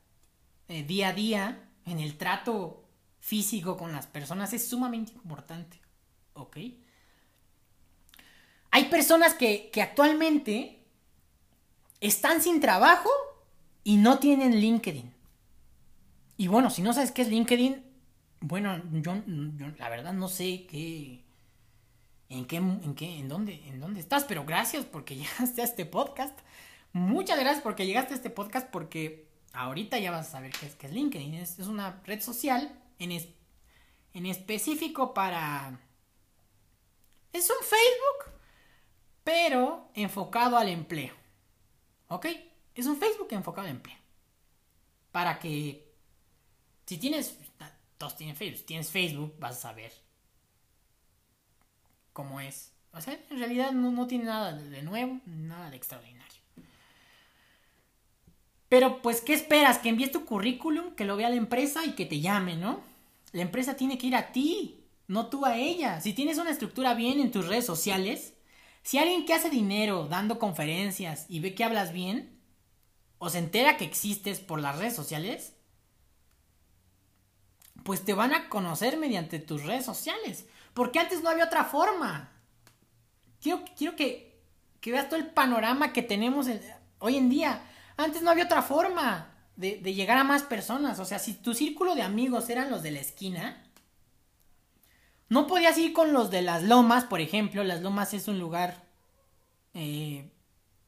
eh, 0.68 0.82
día 0.82 1.10
a 1.10 1.14
día, 1.14 1.70
en 1.86 2.00
el 2.00 2.18
trato 2.18 2.90
físico 3.20 3.78
con 3.78 3.92
las 3.92 4.08
personas, 4.08 4.52
es 4.54 4.68
sumamente 4.68 5.12
importante. 5.12 5.80
¿Ok? 6.34 6.58
Hay 8.72 8.86
personas 8.86 9.36
que, 9.36 9.70
actualmente 9.80 10.81
están 12.02 12.42
sin 12.42 12.60
trabajo 12.60 13.10
y 13.84 13.98
no 13.98 14.20
tienen 14.20 14.60
LinkedIn. 14.60 15.14
Y 16.36 16.48
bueno, 16.48 16.70
si 16.70 16.82
no 16.82 16.94
sabes 16.94 17.12
qué 17.12 17.22
es 17.22 17.30
LinkedIn, 17.30 17.84
bueno, 18.42 18.82
yo, 18.92 19.16
la 19.78 19.90
verdad 19.90 20.12
no 20.12 20.28
sé 20.28 20.66
qué, 20.68 21.24
en 22.30 22.46
qué, 22.46 22.58
en 22.58 22.96
qué, 22.96 23.20
en 23.20 23.30
dónde, 23.30 23.62
en 23.68 23.80
dónde 23.80 24.00
estás, 24.00 24.24
pero 24.26 24.44
gracias 24.46 24.84
porque 24.84 25.16
llegaste 25.18 25.62
a 25.62 25.66
este 25.66 25.86
podcast. 25.86 26.38
Muchas 26.94 27.40
gracias 27.40 27.64
porque 27.64 27.86
llegaste 27.86 28.14
a 28.14 28.18
este 28.18 28.30
podcast 28.30 28.70
porque 28.70 29.30
ahorita 29.54 30.00
ya 30.00 30.12
vas 30.12 30.28
a 30.28 30.32
saber 30.32 30.52
qué 30.52 30.66
es, 30.88 30.92
LinkedIn. 30.92 31.36
Es, 31.36 31.60
una 31.60 32.02
red 32.06 32.22
social 32.22 32.78
en, 33.00 33.12
en 34.14 34.26
específico 34.26 35.14
para 35.14 35.80
es 37.34 37.50
un 37.50 37.66
Facebook, 37.66 38.40
pero 39.24 39.90
enfocado 39.94 40.58
al 40.58 40.68
empleo. 40.68 41.21
¿Ok? 42.12 42.28
Es 42.76 42.86
un 42.86 42.98
Facebook 42.98 43.30
enfocado 43.32 43.68
al 43.68 43.76
empleo. 43.76 43.98
Para 45.14 45.40
que, 45.40 45.90
si 46.86 46.98
tienes, 46.98 47.38
todos 47.98 48.18
tienen 48.18 48.36
Facebook, 48.36 48.60
si 48.60 48.66
tienes 48.66 48.90
Facebook, 48.90 49.34
vas 49.40 49.58
a 49.58 49.62
saber 49.62 49.94
cómo 52.12 52.42
es. 52.42 52.74
O 52.94 53.00
sea, 53.00 53.18
en 53.30 53.40
realidad 53.40 53.72
no, 53.72 54.08
tiene 54.08 54.26
nada 54.26 54.52
de 54.52 54.82
nuevo, 54.82 55.20
nada 55.26 55.70
de 55.70 55.78
extraordinario. 55.78 56.42
Pero 58.68 59.02
pues, 59.02 59.22
¿qué 59.22 59.34
esperas? 59.34 59.78
Que 59.78 59.90
envíes 59.90 60.12
tu 60.12 60.26
currículum, 60.26 60.96
que 60.96 61.06
lo 61.06 61.16
vea 61.16 61.30
la 61.30 61.36
empresa 61.36 61.86
y 61.86 61.94
que 61.94 62.06
te 62.06 62.20
llame, 62.20 62.58
¿no? 62.58 62.82
La 63.32 63.42
empresa 63.42 63.76
tiene 63.78 63.98
que 63.98 64.08
ir 64.08 64.16
a 64.16 64.34
ti 64.34 64.82
no 65.08 65.28
tú 65.28 65.46
a 65.46 65.58
ella. 65.58 66.00
Si 66.00 66.14
tienes 66.14 66.38
una 66.38 66.52
estructura 66.52 66.94
bien 66.94 67.20
en 67.20 67.32
tus 67.32 67.46
redes 67.46 67.66
sociales, 67.66 68.34
si 68.84 68.98
alguien 68.98 69.26
que 69.26 69.34
hace 69.34 69.50
dinero 69.50 70.08
dando 70.08 70.40
conferencias 70.40 71.26
y 71.30 71.40
ve 71.40 71.54
que 71.54 71.64
hablas 71.64 71.94
bien, 71.94 72.40
o 73.20 73.30
se 73.30 73.38
entera 73.38 73.78
que 73.78 73.86
existes 73.86 74.40
por 74.40 74.60
las 74.60 74.78
redes 74.78 74.96
sociales, 74.96 75.54
pues 77.84 78.04
te 78.04 78.14
van 78.14 78.34
a 78.34 78.50
conocer 78.50 78.98
mediante 78.98 79.40
tus 79.40 79.64
redes 79.64 79.86
sociales. 79.86 80.46
Porque 80.74 81.00
antes 81.00 81.22
no 81.22 81.30
había 81.30 81.46
otra 81.46 81.66
forma. 81.66 82.32
Quiero, 83.40 83.64
quiero 83.78 83.96
que, 83.96 84.42
que 84.80 84.92
veas 84.92 85.08
todo 85.08 85.20
el 85.20 85.28
panorama 85.28 85.94
que 85.94 86.02
tenemos 86.02 86.48
hoy 87.00 87.18
en 87.18 87.30
día. 87.30 87.64
Antes 87.98 88.22
no 88.22 88.32
había 88.32 88.46
otra 88.46 88.62
forma 88.62 89.36
de, 89.56 89.78
de 89.78 89.94
llegar 89.94 90.18
a 90.18 90.24
más 90.24 90.44
personas. 90.44 91.00
O 91.00 91.06
sea, 91.06 91.20
si 91.20 91.34
tu 91.34 91.54
círculo 91.54 91.94
de 91.94 92.02
amigos 92.02 92.50
eran 92.50 92.72
los 92.72 92.82
de 92.82 92.92
la 92.92 93.00
esquina, 93.00 93.64
no 95.32 95.48
podías 95.48 95.78
ir 95.78 95.94
con 95.94 96.12
los 96.12 96.30
de 96.30 96.42
las 96.42 96.62
lomas, 96.62 97.06
por 97.06 97.22
ejemplo. 97.22 97.64
Las 97.64 97.82
lomas 97.82 98.14
es 98.14 98.28
un 98.28 98.38
lugar 98.38 98.84
eh, 99.74 100.30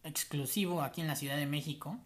exclusivo 0.04 0.82
aquí 0.82 1.00
en 1.00 1.08
la 1.08 1.16
Ciudad 1.16 1.38
de 1.38 1.46
México. 1.46 1.98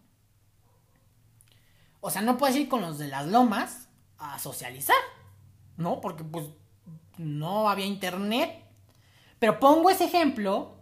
O 1.98 2.10
sea, 2.10 2.22
no 2.22 2.38
puedes 2.38 2.54
ir 2.54 2.68
con 2.68 2.80
los 2.80 2.96
de 2.96 3.08
las 3.08 3.26
lomas 3.26 3.88
a 4.18 4.38
socializar. 4.38 4.94
¿No? 5.76 6.00
Porque 6.00 6.22
pues 6.22 6.46
no 7.16 7.68
había 7.68 7.86
internet. 7.86 8.62
Pero 9.40 9.58
pongo 9.58 9.90
ese 9.90 10.04
ejemplo 10.04 10.76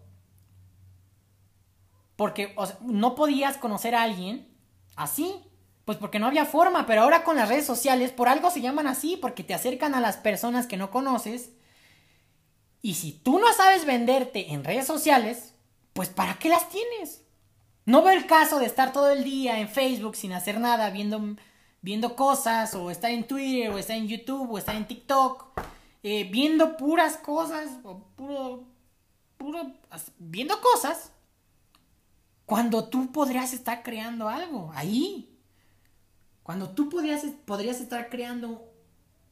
porque 2.16 2.54
no 2.82 3.14
podías 3.14 3.57
conocer 3.57 3.94
a 3.94 4.02
alguien 4.02 4.54
así. 4.94 5.45
Pues 5.87 5.99
porque 5.99 6.18
no 6.18 6.26
había 6.26 6.45
forma, 6.45 6.84
pero 6.84 7.03
ahora 7.03 7.22
con 7.22 7.37
las 7.37 7.49
redes 7.49 7.64
sociales, 7.64 8.11
por 8.11 8.28
algo 8.28 8.51
se 8.51 8.61
llaman 8.61 8.89
así, 8.89 9.16
porque 9.16 9.45
te 9.45 9.55
acercan 9.55 9.95
a 9.95 10.01
las 10.01 10.16
personas 10.16 10.66
que 10.66 10.76
no 10.76 10.91
conoces. 10.91 11.53
Y 12.82 12.95
si 12.95 13.12
tú 13.12 13.39
no 13.39 13.53
sabes 13.53 13.87
venderte 13.87 14.53
en 14.53 14.64
redes 14.64 14.84
sociales, 14.84 15.55
pues 15.93 16.09
¿para 16.09 16.41
qué 16.41 16.49
las 16.49 16.68
tienes? 16.70 17.22
No 17.84 18.03
veo 18.03 18.14
el 18.14 18.26
caso 18.26 18.59
de 18.59 18.66
estar 18.66 18.93
todo 18.93 19.11
el 19.11 19.22
día 19.22 19.61
en 19.61 19.68
Facebook 19.68 20.16
sin 20.16 20.32
hacer 20.32 20.59
nada, 20.59 20.91
viendo, 20.91 21.37
viendo 21.82 22.16
cosas, 22.16 22.74
o 22.74 22.91
estar 22.91 23.12
en 23.12 23.24
Twitter, 23.28 23.70
o 23.70 23.78
estar 23.78 23.97
en 23.97 24.09
YouTube, 24.09 24.51
o 24.51 24.59
estar 24.59 24.74
en 24.74 24.89
TikTok, 24.89 25.61
eh, 26.03 26.28
viendo 26.32 26.76
puras 26.76 27.16
cosas, 27.16 27.68
o 27.84 28.01
puro, 28.16 28.64
puro, 29.39 29.72
viendo 30.18 30.61
cosas, 30.61 31.12
cuando 32.45 32.89
tú 32.89 33.12
podrías 33.12 33.53
estar 33.53 33.84
creando 33.84 34.28
algo 34.28 34.72
ahí. 34.74 35.32
Cuando 36.47 36.70
tú 36.70 36.88
podrías, 36.88 37.24
podrías 37.44 37.80
estar 37.80 38.09
creando 38.09 38.72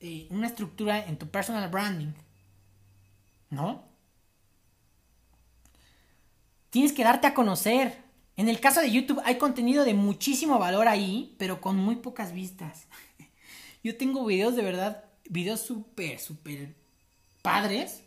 eh, 0.01 0.27
una 0.31 0.49
estructura 0.49 0.99
en 1.07 1.17
tu 1.17 1.29
personal 1.29 1.71
branding. 1.71 2.13
¿No? 3.51 3.85
Tienes 6.71 6.93
que 6.93 7.05
darte 7.05 7.29
a 7.29 7.35
conocer. 7.35 8.03
En 8.37 8.49
el 8.49 8.59
caso 8.59 8.81
de 8.81 8.91
YouTube 8.91 9.23
hay 9.25 9.39
contenido 9.39 9.85
de 9.85 9.95
muchísimo 9.95 10.59
valor 10.59 10.89
ahí, 10.89 11.37
pero 11.39 11.61
con 11.61 11.77
muy 11.77 11.95
pocas 11.95 12.33
vistas. 12.33 12.89
Yo 13.85 13.97
tengo 13.97 14.25
videos 14.25 14.57
de 14.57 14.63
verdad, 14.63 15.05
videos 15.31 15.61
súper, 15.61 16.19
súper 16.19 16.75
padres, 17.43 18.03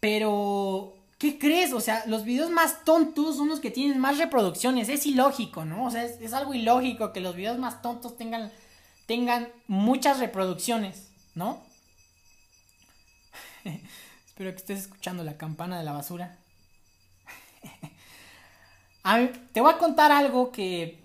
pero 0.00 0.94
¿qué 1.20 1.38
crees? 1.38 1.72
O 1.74 1.80
sea, 1.80 2.02
los 2.06 2.24
videos 2.24 2.50
más 2.50 2.82
tontos 2.82 3.36
son 3.36 3.50
los 3.50 3.60
que 3.60 3.70
tienen 3.70 3.98
más 3.98 4.16
reproducciones. 4.16 4.88
Es 4.88 5.06
ilógico, 5.06 5.66
¿no? 5.66 5.84
O 5.84 5.90
sea, 5.90 6.02
es, 6.02 6.32
algo 6.32 6.54
ilógico 6.54 7.12
que 7.12 7.20
los 7.20 7.36
videos 7.36 7.58
más 7.58 7.82
tontos 7.82 8.16
tengan, 8.16 8.50
tengan 9.06 9.52
muchas 9.68 10.18
reproducciones, 10.18 11.10
¿no? 11.34 11.62
Espero 14.26 14.50
que 14.52 14.56
estés 14.56 14.80
escuchando 14.80 15.22
la 15.22 15.36
campana 15.36 15.78
de 15.78 15.84
la 15.84 15.92
basura. 15.92 16.38
te 19.52 19.60
voy 19.60 19.74
a 19.74 19.78
contar 19.78 20.10
algo 20.10 20.50
que... 20.50 21.04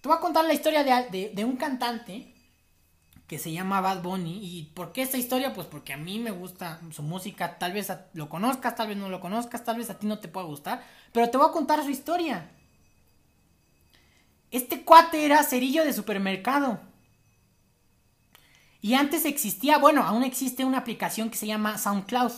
Te 0.00 0.08
voy 0.08 0.18
a 0.18 0.20
contar 0.20 0.44
la 0.44 0.54
historia 0.54 0.82
de, 0.82 1.44
un 1.44 1.56
cantante 1.56 2.29
que 3.30 3.38
se 3.38 3.52
llama 3.52 3.80
Bad 3.80 4.02
Bunny. 4.02 4.40
¿Y 4.42 4.72
por 4.74 4.90
qué 4.90 5.02
esta 5.02 5.16
historia? 5.16 5.54
Pues 5.54 5.68
porque 5.68 5.92
a 5.92 5.96
mí 5.96 6.18
me 6.18 6.32
gusta 6.32 6.80
su 6.90 7.04
música. 7.04 7.60
Tal 7.60 7.72
vez 7.72 7.92
lo 8.12 8.28
conozcas, 8.28 8.74
tal 8.74 8.88
vez 8.88 8.96
no 8.96 9.08
lo 9.08 9.20
conozcas, 9.20 9.62
tal 9.62 9.78
vez 9.78 9.88
a 9.88 10.00
ti 10.00 10.08
no 10.08 10.18
te 10.18 10.26
pueda 10.26 10.46
gustar. 10.46 10.84
Pero 11.12 11.30
te 11.30 11.36
voy 11.36 11.48
a 11.48 11.52
contar 11.52 11.80
su 11.84 11.90
historia. 11.90 12.50
Este 14.50 14.82
cuate 14.82 15.24
era 15.24 15.44
cerillo 15.44 15.84
de 15.84 15.92
supermercado. 15.92 16.80
Y 18.80 18.94
antes 18.94 19.24
existía, 19.24 19.78
bueno, 19.78 20.02
aún 20.02 20.24
existe 20.24 20.64
una 20.64 20.78
aplicación 20.78 21.30
que 21.30 21.38
se 21.38 21.46
llama 21.46 21.78
SoundCloud. 21.78 22.32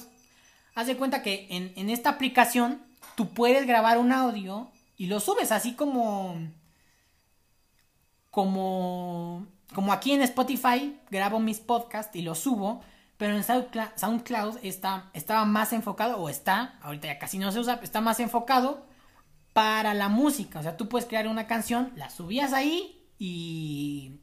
Haz 0.75 0.87
de 0.87 0.99
cuenta 0.99 1.23
que 1.23 1.47
en, 1.49 1.73
en 1.75 1.89
esta 1.89 2.11
aplicación 2.11 2.83
tú 3.17 3.33
puedes 3.33 3.67
grabar 3.67 3.97
un 3.97 4.13
audio 4.13 4.71
y 4.99 5.07
lo 5.07 5.21
subes 5.21 5.53
así 5.53 5.73
como 5.73 6.37
como 8.31 9.47
como 9.75 9.93
aquí 9.93 10.13
en 10.13 10.23
Spotify 10.23 10.99
grabo 11.11 11.41
mis 11.41 11.61
podcasts 11.61 12.15
y 12.17 12.23
los 12.23 12.39
subo, 12.39 12.83
pero 13.17 13.37
en 13.37 13.45
SoundCloud 13.45 14.59
está, 14.63 15.11
estaba 15.13 15.45
más 15.45 15.73
enfocado 15.73 16.19
o 16.19 16.29
está, 16.29 16.79
ahorita 16.83 17.09
ya 17.09 17.19
casi 17.19 17.39
no 17.39 17.53
se 17.53 17.61
usa, 17.61 17.81
está 17.83 18.01
más 18.01 18.21
enfocado 18.21 18.87
para 19.53 19.95
la 19.95 20.09
música, 20.09 20.61
o 20.61 20.63
sea, 20.63 20.77
tú 20.77 20.89
puedes 20.89 21.09
crear 21.09 21.29
una 21.29 21.47
canción, 21.47 21.93
la 21.97 22.11
subías 22.11 22.53
ahí 22.53 23.09
y 23.19 24.21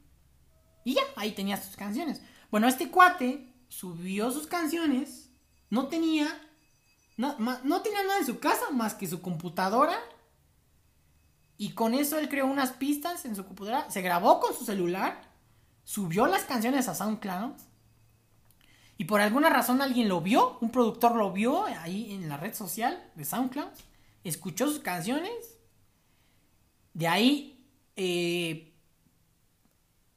y 0.84 0.96
ya, 0.96 1.02
ahí 1.18 1.34
tenías 1.34 1.66
tus 1.68 1.76
canciones. 1.76 2.22
Bueno, 2.50 2.68
este 2.68 2.90
cuate 2.90 3.54
subió 3.68 4.32
sus 4.32 4.48
canciones, 4.48 5.30
no 5.70 5.88
tenía 5.88 6.28
no, 7.20 7.36
no 7.38 7.82
tenía 7.82 8.02
nada 8.04 8.20
en 8.20 8.26
su 8.26 8.40
casa 8.40 8.72
más 8.72 8.94
que 8.94 9.06
su 9.06 9.22
computadora. 9.22 10.00
Y 11.58 11.74
con 11.74 11.94
eso 11.94 12.18
él 12.18 12.30
creó 12.30 12.46
unas 12.46 12.72
pistas 12.72 13.26
en 13.26 13.36
su 13.36 13.46
computadora. 13.46 13.92
Se 13.92 14.02
grabó 14.02 14.40
con 14.40 14.56
su 14.56 14.64
celular. 14.64 15.29
Subió 15.90 16.28
las 16.28 16.44
canciones 16.44 16.88
a 16.88 16.94
SoundCloud. 16.94 17.54
Y 19.00 19.06
por 19.06 19.22
alguna 19.22 19.50
razón 19.50 19.82
alguien 19.82 20.08
lo 20.08 20.22
vio. 20.22 20.60
Un 20.62 20.70
productor 20.70 21.16
lo 21.16 21.34
vio 21.34 21.66
ahí 21.66 22.14
en 22.14 22.30
la 22.30 22.38
red 22.38 22.54
social 22.54 23.10
de 23.16 23.26
SoundCloud. 23.26 23.72
Escuchó 24.24 24.68
sus 24.68 24.82
canciones. 24.82 25.58
De 26.94 27.08
ahí 27.08 27.66
eh, 27.96 28.72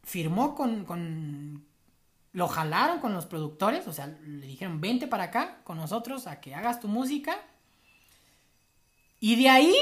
firmó 0.03 0.55
con, 0.55 0.85
con, 0.85 1.67
lo 2.33 2.49
jalaron 2.49 3.01
con 3.01 3.15
los 3.15 3.25
productores, 3.25 3.89
o 3.89 3.95
sea, 3.95 4.09
le 4.09 4.47
dijeron, 4.47 4.79
vente 4.79 5.07
para 5.07 5.25
acá 5.25 5.63
con 5.65 5.79
nosotros 5.79 6.27
a 6.27 6.39
que 6.39 6.55
hagas 6.55 6.81
tu 6.81 6.89
música. 6.89 7.35
Y 9.21 9.43
de 9.43 9.49
ahí, 9.49 9.75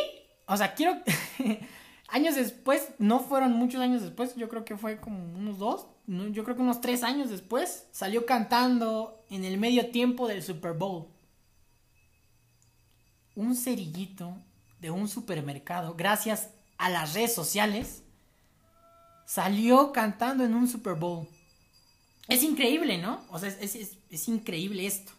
o 0.46 0.56
sea, 0.56 0.72
quiero... 0.72 1.02
años 2.10 2.34
después, 2.34 2.88
no 2.98 3.20
fueron 3.20 3.52
muchos 3.52 3.80
años 3.80 4.02
después, 4.02 4.34
yo 4.36 4.48
creo 4.48 4.64
que 4.64 4.76
fue 4.76 5.00
como 5.00 5.18
unos 5.18 5.58
dos, 5.58 5.86
yo 6.06 6.44
creo 6.44 6.56
que 6.56 6.62
unos 6.62 6.80
tres 6.80 7.02
años 7.02 7.30
después, 7.30 7.86
salió 7.92 8.26
cantando 8.26 9.24
en 9.30 9.44
el 9.44 9.58
medio 9.58 9.90
tiempo 9.90 10.28
del 10.28 10.42
Super 10.42 10.72
Bowl. 10.72 11.08
Un 13.34 13.56
cerillito 13.56 14.36
de 14.80 14.90
un 14.90 15.08
supermercado, 15.08 15.94
gracias 15.94 16.50
a 16.78 16.90
las 16.90 17.14
redes 17.14 17.34
sociales, 17.34 18.02
salió 19.26 19.92
cantando 19.92 20.44
en 20.44 20.54
un 20.54 20.66
Super 20.66 20.94
Bowl. 20.94 21.28
Es 22.26 22.42
increíble, 22.42 22.98
¿no? 22.98 23.24
O 23.30 23.38
sea, 23.38 23.48
es, 23.48 24.28
increíble 24.28 24.86
esto. 24.86 25.12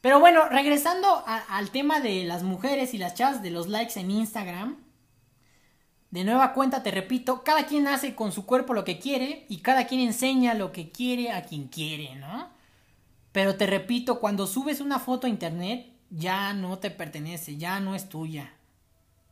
Pero 0.00 0.20
bueno, 0.20 0.48
regresando 0.48 1.22
al 1.26 1.70
tema 1.70 2.00
de 2.00 2.24
las 2.24 2.42
mujeres 2.42 2.94
y 2.94 2.98
las 2.98 3.14
chavas 3.14 3.42
de 3.42 3.50
los 3.50 3.68
likes 3.68 3.98
en 3.98 4.10
Instagram. 4.10 4.87
De 6.10 6.24
nueva 6.24 6.52
cuenta, 6.54 6.82
te 6.82 6.90
repito, 6.90 7.44
cada 7.44 7.66
quien 7.66 7.86
hace 7.86 8.14
con 8.14 8.32
su 8.32 8.46
cuerpo 8.46 8.74
lo 8.74 8.84
que 8.84 8.98
quiere 8.98 9.44
y 9.48 9.58
cada 9.58 9.86
quien 9.86 10.00
enseña 10.00 10.54
lo 10.54 10.72
que 10.72 10.90
quiere 10.90 11.32
a 11.32 11.42
quien 11.42 11.68
quiere, 11.68 12.14
¿no? 12.16 12.48
Pero 13.32 13.56
te 13.56 13.66
repito, 13.66 14.20
cuando 14.20 14.46
subes 14.46 14.80
una 14.80 14.98
foto 14.98 15.26
a 15.26 15.30
internet, 15.30 15.92
ya 16.10 16.54
no 16.54 16.78
te 16.78 16.90
pertenece, 16.90 17.56
ya 17.56 17.78
no 17.80 17.94
es 17.94 18.08
tuya. 18.08 18.54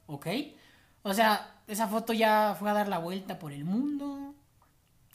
¿Ok? 0.07 0.27
O 1.03 1.14
sea, 1.14 1.62
esa 1.66 1.89
foto 1.89 2.12
ya 2.12 2.55
fue 2.59 2.70
a 2.70 2.74
dar 2.74 2.89
la 2.89 2.99
vuelta 2.99 3.39
por 3.39 3.53
el 3.53 3.64
mundo, 3.64 4.27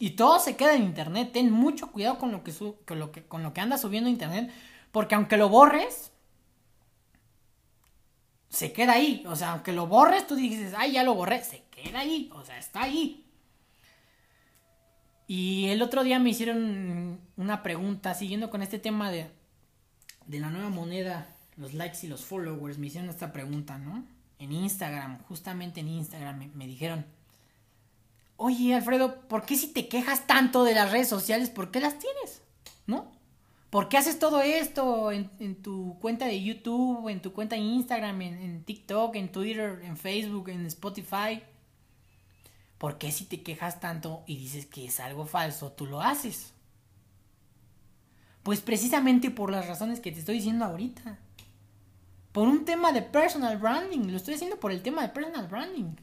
y 0.01 0.15
todo 0.15 0.39
se 0.39 0.55
queda 0.55 0.73
en 0.73 0.81
internet. 0.81 1.29
Ten 1.31 1.51
mucho 1.51 1.91
cuidado 1.91 2.17
con 2.17 2.31
lo 2.31 2.43
que, 2.43 2.51
con 2.87 2.97
lo 2.97 3.11
que, 3.11 3.23
con 3.23 3.43
lo 3.43 3.53
que 3.53 3.61
andas 3.61 3.81
subiendo 3.81 4.07
a 4.07 4.11
internet. 4.11 4.51
Porque 4.91 5.13
aunque 5.13 5.37
lo 5.37 5.47
borres, 5.47 6.10
se 8.51 8.71
queda 8.71 8.93
ahí. 8.93 9.23
O 9.25 9.35
sea, 9.35 9.53
aunque 9.53 9.71
lo 9.71 9.87
borres, 9.87 10.27
tú 10.27 10.35
dices, 10.35 10.75
ay, 10.77 10.91
ya 10.91 11.03
lo 11.03 11.15
borré. 11.15 11.43
Se 11.43 11.63
queda 11.71 11.99
ahí. 11.99 12.29
O 12.35 12.45
sea, 12.45 12.59
está 12.59 12.83
ahí. 12.83 13.25
Y 15.25 15.69
el 15.69 15.81
otro 15.81 16.03
día 16.03 16.19
me 16.19 16.29
hicieron 16.29 17.19
una 17.37 17.63
pregunta, 17.63 18.13
siguiendo 18.13 18.49
con 18.49 18.61
este 18.61 18.77
tema 18.77 19.09
de, 19.09 19.31
de 20.27 20.39
la 20.39 20.49
nueva 20.49 20.69
moneda, 20.69 21.27
los 21.57 21.73
likes 21.73 21.99
y 22.03 22.07
los 22.07 22.23
followers. 22.23 22.77
Me 22.77 22.87
hicieron 22.87 23.09
esta 23.09 23.33
pregunta, 23.33 23.79
¿no? 23.79 24.05
En 24.37 24.51
Instagram, 24.51 25.23
justamente 25.23 25.79
en 25.79 25.87
Instagram, 25.87 26.51
me 26.53 26.67
dijeron 26.67 27.05
oye 28.41 28.73
Alfredo, 28.73 29.21
¿por 29.27 29.45
qué 29.45 29.55
si 29.55 29.67
te 29.67 29.87
quejas 29.87 30.25
tanto 30.25 30.63
de 30.63 30.73
las 30.73 30.91
redes 30.91 31.07
sociales, 31.07 31.51
por 31.51 31.69
qué 31.69 31.79
las 31.79 31.99
tienes? 31.99 32.41
¿No? 32.87 33.11
¿Por 33.71 33.87
qué 33.87 33.97
haces 33.97 34.19
todo 34.19 34.41
esto 34.41 35.13
en, 35.13 35.55
tu 35.63 35.97
cuenta 36.01 36.25
de 36.25 36.43
YouTube, 36.43 37.07
en 37.07 37.21
tu 37.21 37.31
cuenta 37.31 37.55
de 37.55 37.61
Instagram, 37.61 38.21
en, 38.21 38.63
TikTok, 38.65 39.15
en 39.15 39.31
Twitter, 39.31 39.79
en 39.83 39.95
Facebook, 39.95 40.49
en 40.49 40.65
Spotify? 40.65 41.41
¿Por 42.77 42.97
qué 42.97 43.13
si 43.13 43.23
te 43.23 43.41
quejas 43.41 43.79
tanto 43.79 44.23
y 44.27 44.35
dices 44.35 44.65
que 44.65 44.87
es 44.87 44.99
algo 44.99 45.25
falso, 45.25 45.71
tú 45.71 45.85
lo 45.85 46.01
haces? 46.01 46.51
Pues 48.43 48.59
precisamente 48.59 49.31
por 49.31 49.49
las 49.49 49.65
razones 49.69 50.01
que 50.01 50.11
te 50.11 50.19
estoy 50.19 50.35
diciendo 50.35 50.65
ahorita. 50.65 51.17
Por 52.33 52.49
un 52.49 52.65
tema 52.65 52.91
de 52.91 53.03
personal 53.03 53.57
branding. 53.57 54.11
Lo 54.11 54.17
estoy 54.17 54.33
haciendo 54.33 54.59
por 54.59 54.73
el 54.73 54.81
tema 54.81 55.01
de 55.01 55.09
personal 55.09 55.47
branding. 55.47 55.95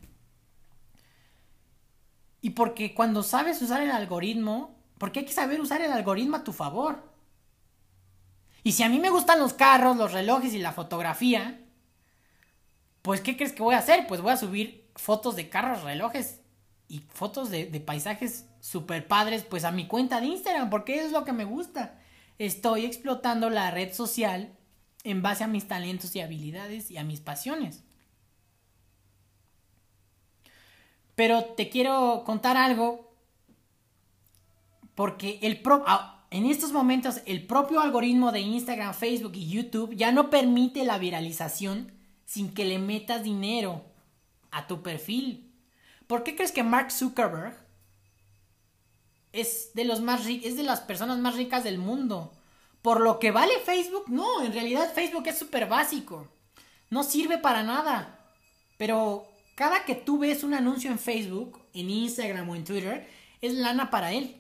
Y 2.40 2.50
porque 2.50 2.94
cuando 2.94 3.22
sabes 3.22 3.60
usar 3.60 3.82
el 3.82 3.90
algoritmo, 3.90 4.74
porque 4.96 5.20
hay 5.20 5.26
que 5.26 5.32
saber 5.32 5.60
usar 5.60 5.82
el 5.82 5.92
algoritmo 5.92 6.36
a 6.36 6.44
tu 6.44 6.54
favor. 6.54 7.17
Y 8.62 8.72
si 8.72 8.82
a 8.82 8.88
mí 8.88 8.98
me 8.98 9.11
gustan 9.11 9.38
los 9.38 9.54
carros, 9.54 9.96
los 9.96 10.12
relojes 10.12 10.52
y 10.54 10.59
la 10.59 10.72
fotografía, 10.72 11.61
pues 13.02 13.20
¿qué 13.20 13.36
crees 13.36 13.52
que 13.52 13.62
voy 13.62 13.74
a 13.74 13.78
hacer? 13.78 14.06
Pues 14.06 14.20
voy 14.20 14.32
a 14.32 14.36
subir 14.36 14.90
fotos 14.96 15.36
de 15.36 15.48
carros, 15.48 15.82
relojes 15.82 16.40
y 16.88 17.00
fotos 17.11 17.50
de, 17.50 17.66
paisajes 17.80 18.46
super 18.61 19.06
padres 19.06 19.44
pues 19.44 19.64
a 19.64 19.70
mi 19.70 19.86
cuenta 19.86 20.20
de 20.20 20.26
Instagram, 20.26 20.70
porque 20.70 21.00
es 21.04 21.12
lo 21.12 21.24
que 21.24 21.32
me 21.32 21.44
gusta. 21.44 21.98
Estoy 22.38 22.84
explotando 22.84 23.50
la 23.50 23.70
red 23.70 23.92
social 23.92 24.56
en 25.04 25.22
base 25.22 25.44
a 25.44 25.48
mis 25.48 25.68
talentos 25.68 26.14
y 26.16 26.20
habilidades 26.20 26.90
y 26.90 26.98
a 26.98 27.04
mis 27.04 27.20
pasiones. 27.20 27.82
Pero 31.14 31.44
te 31.44 31.68
quiero 31.68 32.22
contar 32.24 32.56
algo. 32.56 33.12
Porque 34.94 35.38
el 35.42 35.62
ah, 35.86 36.17
en 36.30 36.46
estos 36.46 36.72
momentos 36.72 37.20
el 37.26 37.46
propio 37.46 37.80
algoritmo 37.80 38.32
de 38.32 38.40
Instagram, 38.40 38.94
Facebook 38.94 39.32
y 39.34 39.48
YouTube 39.48 39.94
ya 39.94 40.12
no 40.12 40.30
permite 40.30 40.84
la 40.84 40.98
viralización 40.98 41.92
sin 42.24 42.52
que 42.52 42.64
le 42.64 42.78
metas 42.78 43.22
dinero 43.22 43.84
a 44.50 44.66
tu 44.66 44.82
perfil. 44.82 45.52
¿Por 46.06 46.22
qué 46.22 46.36
crees 46.36 46.52
que 46.52 46.62
Mark 46.62 46.90
Zuckerberg 46.90 47.68
es 49.32 49.72
de 49.74 49.84
los 49.84 50.00
más 50.00 50.26
es 50.26 50.56
de 50.56 50.62
las 50.62 50.80
personas 50.80 51.18
más 51.18 51.36
ricas 51.36 51.64
del 51.64 51.78
mundo. 51.78 52.32
Por 52.82 53.00
lo 53.00 53.18
que 53.18 53.30
vale 53.30 53.52
Facebook, 53.64 54.04
no, 54.08 54.42
en 54.42 54.52
realidad 54.52 54.92
Facebook 54.94 55.26
es 55.26 55.38
súper 55.38 55.68
básico. 55.68 56.28
No 56.90 57.02
sirve 57.02 57.38
para 57.38 57.62
nada. 57.62 58.18
Pero 58.78 59.26
cada 59.56 59.84
que 59.84 59.94
tú 59.94 60.18
ves 60.18 60.44
un 60.44 60.54
anuncio 60.54 60.90
en 60.90 60.98
Facebook, 60.98 61.60
en 61.74 61.90
Instagram 61.90 62.48
o 62.48 62.56
en 62.56 62.64
Twitter, 62.64 63.08
es 63.40 63.54
lana 63.54 63.90
para 63.90 64.12
él. 64.12 64.38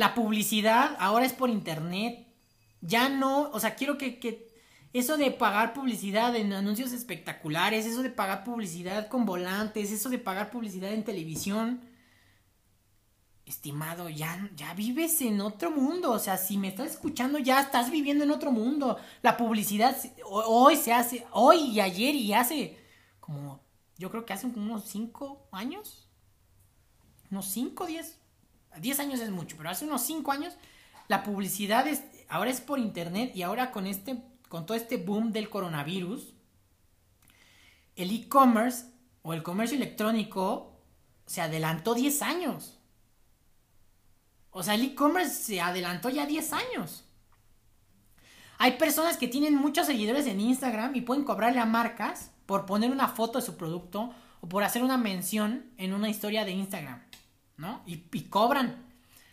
La 0.00 0.14
publicidad 0.14 0.96
ahora 0.98 1.26
es 1.26 1.34
por 1.34 1.50
internet. 1.50 2.26
Ya 2.80 3.10
no, 3.10 3.50
o 3.50 3.60
sea, 3.60 3.74
quiero 3.74 3.98
que, 3.98 4.18
que 4.18 4.50
eso 4.94 5.18
de 5.18 5.30
pagar 5.30 5.74
publicidad 5.74 6.34
en 6.36 6.54
anuncios 6.54 6.92
espectaculares, 6.92 7.84
eso 7.84 8.02
de 8.02 8.08
pagar 8.08 8.42
publicidad 8.42 9.08
con 9.08 9.26
volantes, 9.26 9.92
eso 9.92 10.08
de 10.08 10.18
pagar 10.18 10.50
publicidad 10.50 10.90
en 10.94 11.04
televisión, 11.04 11.82
estimado, 13.44 14.08
ya, 14.08 14.48
ya 14.56 14.72
vives 14.72 15.20
en 15.20 15.42
otro 15.42 15.70
mundo. 15.70 16.12
O 16.12 16.18
sea, 16.18 16.38
si 16.38 16.56
me 16.56 16.68
estás 16.68 16.92
escuchando, 16.92 17.38
ya 17.38 17.60
estás 17.60 17.90
viviendo 17.90 18.24
en 18.24 18.30
otro 18.30 18.52
mundo. 18.52 18.96
La 19.20 19.36
publicidad 19.36 19.94
hoy 20.24 20.76
se 20.76 20.94
hace, 20.94 21.26
hoy 21.32 21.58
y 21.58 21.80
ayer 21.80 22.14
y 22.14 22.32
hace 22.32 22.78
como, 23.20 23.60
yo 23.98 24.10
creo 24.10 24.24
que 24.24 24.32
hace 24.32 24.46
unos 24.46 24.82
5 24.86 25.50
años. 25.52 26.08
Unos 27.30 27.44
5, 27.48 27.84
10. 27.84 28.19
10 28.78 29.00
años 29.00 29.20
es 29.20 29.30
mucho, 29.30 29.56
pero 29.56 29.70
hace 29.70 29.84
unos 29.84 30.02
5 30.02 30.30
años 30.32 30.54
la 31.08 31.22
publicidad 31.22 31.86
es, 31.86 32.02
ahora 32.28 32.50
es 32.50 32.60
por 32.60 32.78
internet 32.78 33.32
y 33.34 33.42
ahora 33.42 33.72
con 33.72 33.86
este, 33.86 34.22
con 34.48 34.66
todo 34.66 34.76
este 34.76 34.96
boom 34.96 35.32
del 35.32 35.50
coronavirus, 35.50 36.34
el 37.96 38.10
e-commerce 38.12 38.86
o 39.22 39.34
el 39.34 39.42
comercio 39.42 39.76
electrónico 39.76 40.80
se 41.26 41.40
adelantó 41.40 41.94
10 41.94 42.22
años. 42.22 42.78
O 44.50 44.62
sea, 44.62 44.74
el 44.74 44.84
e-commerce 44.84 45.34
se 45.34 45.60
adelantó 45.60 46.08
ya 46.08 46.26
10 46.26 46.52
años. 46.52 47.04
Hay 48.58 48.72
personas 48.72 49.16
que 49.16 49.28
tienen 49.28 49.54
muchos 49.54 49.86
seguidores 49.86 50.26
en 50.26 50.40
Instagram 50.40 50.94
y 50.94 51.00
pueden 51.00 51.24
cobrarle 51.24 51.60
a 51.60 51.66
marcas 51.66 52.30
por 52.46 52.66
poner 52.66 52.90
una 52.90 53.08
foto 53.08 53.38
de 53.38 53.46
su 53.46 53.56
producto 53.56 54.12
o 54.40 54.48
por 54.48 54.64
hacer 54.64 54.82
una 54.82 54.98
mención 54.98 55.70
en 55.78 55.94
una 55.94 56.08
historia 56.08 56.44
de 56.44 56.52
Instagram, 56.52 57.00
¿no? 57.60 57.82
Y, 57.86 57.98
cobran. 58.24 58.86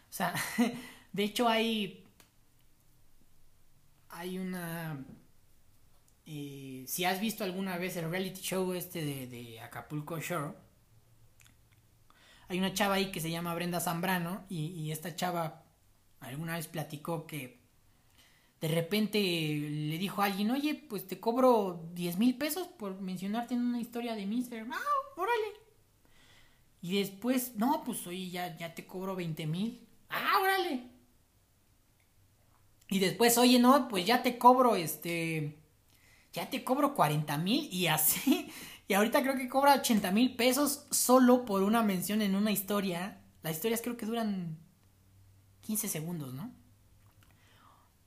O 0.09 0.13
sea, 0.13 0.34
de 1.13 1.23
hecho 1.23 1.47
hay... 1.47 2.03
Hay 4.09 4.38
una... 4.38 5.03
Eh, 6.25 6.84
si 6.88 7.05
has 7.05 7.21
visto 7.21 7.43
alguna 7.43 7.78
vez 7.78 7.95
el 7.95 8.09
reality 8.09 8.41
show 8.41 8.73
este 8.73 9.28
de, 9.28 9.61
Acapulco 9.61 10.19
Shore, 10.19 10.55
hay 12.49 12.57
una 12.59 12.73
chava 12.73 12.95
ahí 12.95 13.11
que 13.11 13.21
se 13.21 13.32
llama 13.32 13.55
Brenda 13.55 13.80
Zambrano 13.80 14.45
y, 14.49 14.91
esta 14.91 15.15
chava 15.15 15.63
alguna 16.19 16.57
vez 16.57 16.67
platicó 16.67 17.25
que 17.28 17.61
de 18.59 18.67
repente 18.67 19.19
le 19.19 19.97
dijo 19.97 20.21
a 20.21 20.25
alguien, 20.25 20.51
oye, 20.51 20.75
pues 20.75 21.07
te 21.07 21.19
cobro 21.19 21.88
10 21.93 22.17
mil 22.17 22.38
pesos 22.38 22.67
por 22.67 22.99
mencionarte 22.99 23.53
en 23.53 23.61
una 23.61 23.80
historia 23.80 24.15
de 24.15 24.25
mi 24.25 24.38
Instagram. 24.38 24.73
Ah, 24.73 24.82
órale. 25.15 25.66
Y 26.82 26.99
después, 26.99 27.55
no, 27.55 27.84
pues 27.84 28.05
oye, 28.07 28.30
ya, 28.30 28.55
ya 28.57 28.73
te 28.73 28.86
cobro 28.86 29.15
20 29.15 29.47
mil. 29.47 29.88
Ah, 30.09 30.39
órale. 30.41 30.84
Y 32.89 32.99
después, 32.99 33.38
oye, 33.38 33.59
no, 33.59 33.88
pues 33.88 34.05
ya 34.05 34.23
te 34.23 34.38
cobro 34.38 34.75
este, 34.75 35.57
ya 36.34 36.49
te 36.49 36.63
cobro 36.63 36.93
40 36.93 37.38
mil 37.38 37.67
y 37.71 37.88
así. 37.88 38.51
Y 38.88 38.93
ahorita 38.93 39.21
creo 39.21 39.36
que 39.36 39.49
cobra 39.49 39.75
80 39.75 40.11
mil 40.11 40.36
pesos 40.38 40.86
solo 40.91 41.43
por 41.43 41.63
una 41.63 41.84
mención 41.84 42.21
en 42.21 42.36
una 42.36 42.51
historia. 42.51 43.21
Las 43.43 43.55
historias 43.55 43.82
creo 43.82 43.97
que 43.97 44.05
duran 44.05 44.57
15 45.61 45.89
segundos, 45.89 46.34
¿no? 46.34 46.53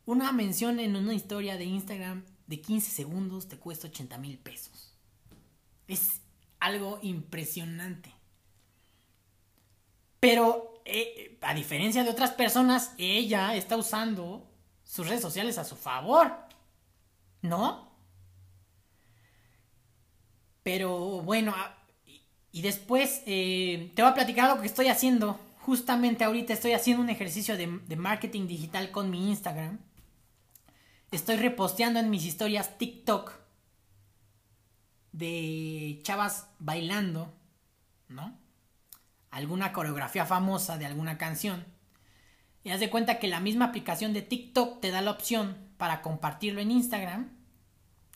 Una 0.07 0.33
mención 0.33 0.81
en 0.81 0.97
una 0.97 1.13
historia 1.13 1.59
de 1.59 1.65
Instagram 1.65 2.25
de 2.47 2.63
15 2.63 2.91
segundos 2.91 3.47
te 3.47 3.59
cuesta 3.59 3.89
80 3.89 4.17
mil 4.19 4.39
pesos. 4.39 4.97
Es 5.87 6.23
algo 6.59 6.99
impresionante. 7.03 8.15
Pero, 10.21 10.83
eh, 10.85 11.39
a 11.41 11.55
diferencia 11.55 12.05
de 12.05 12.11
otras 12.11 12.33
personas, 12.33 12.95
ella 12.99 13.55
está 13.55 13.77
usando 13.77 14.47
sus 14.85 15.09
redes 15.09 15.23
sociales 15.23 15.59
a 15.59 15.65
su 15.65 15.77
favor. 15.77 16.33
¿No? 17.43 17.91
Pero 20.63 21.23
bueno, 21.23 21.55
ah, 21.57 21.75
y 22.53 22.63
después 22.63 23.23
eh, 23.27 23.93
te 23.95 24.03
voy 24.03 24.11
a 24.11 24.15
platicar 24.15 24.55
lo 24.55 24.61
que 24.61 24.67
estoy 24.67 24.89
haciendo. 24.89 25.39
Justamente 25.61 26.25
ahorita 26.25 26.53
estoy 26.53 26.73
haciendo 26.73 27.03
un 27.03 27.11
ejercicio 27.11 27.57
de, 27.57 27.67
marketing 27.97 28.47
digital 28.47 28.91
con 28.91 29.11
mi 29.11 29.31
Instagram. 29.31 29.79
Estoy 31.11 31.37
reposteando 31.37 32.01
en 32.01 32.11
mis 32.11 32.25
historias 32.25 32.79
TikTok 32.79 33.33
de 35.13 36.01
chavas 36.03 36.49
bailando, 36.59 37.33
¿no? 38.09 38.40
Alguna 39.31 39.73
coreografía 39.73 40.27
famosa 40.27 40.79
de 40.79 40.87
alguna 40.87 41.19
canción. 41.19 41.65
Y 42.63 42.71
haz 42.71 42.81
de 42.81 42.91
cuenta 42.91 43.19
que 43.19 43.29
la 43.29 43.41
misma 43.41 43.67
aplicación 43.67 44.13
de 44.13 44.23
TikTok 44.23 44.81
te 44.81 44.91
da 44.91 45.01
la 45.01 45.13
opción 45.13 45.57
para 45.77 46.03
compartirlo 46.03 46.61
en 46.61 46.71
Instagram 46.71 47.41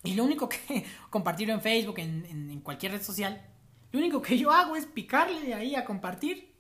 y 0.05 0.15
lo 0.15 0.25
único 0.25 0.49
que, 0.49 0.85
compartirlo 1.11 1.55
en 1.55 1.63
Facebook, 1.63 1.99
en, 1.99 2.61
cualquier 2.61 2.93
red 2.93 3.03
social, 3.03 3.43
lo 3.91 3.99
único 3.99 4.23
que 4.23 4.39
yo 4.39 4.53
hago 4.53 4.77
es 4.77 4.87
picarle 4.87 5.41
de 5.41 5.55
ahí 5.55 5.75
a 5.75 5.85
compartir. 5.85 6.55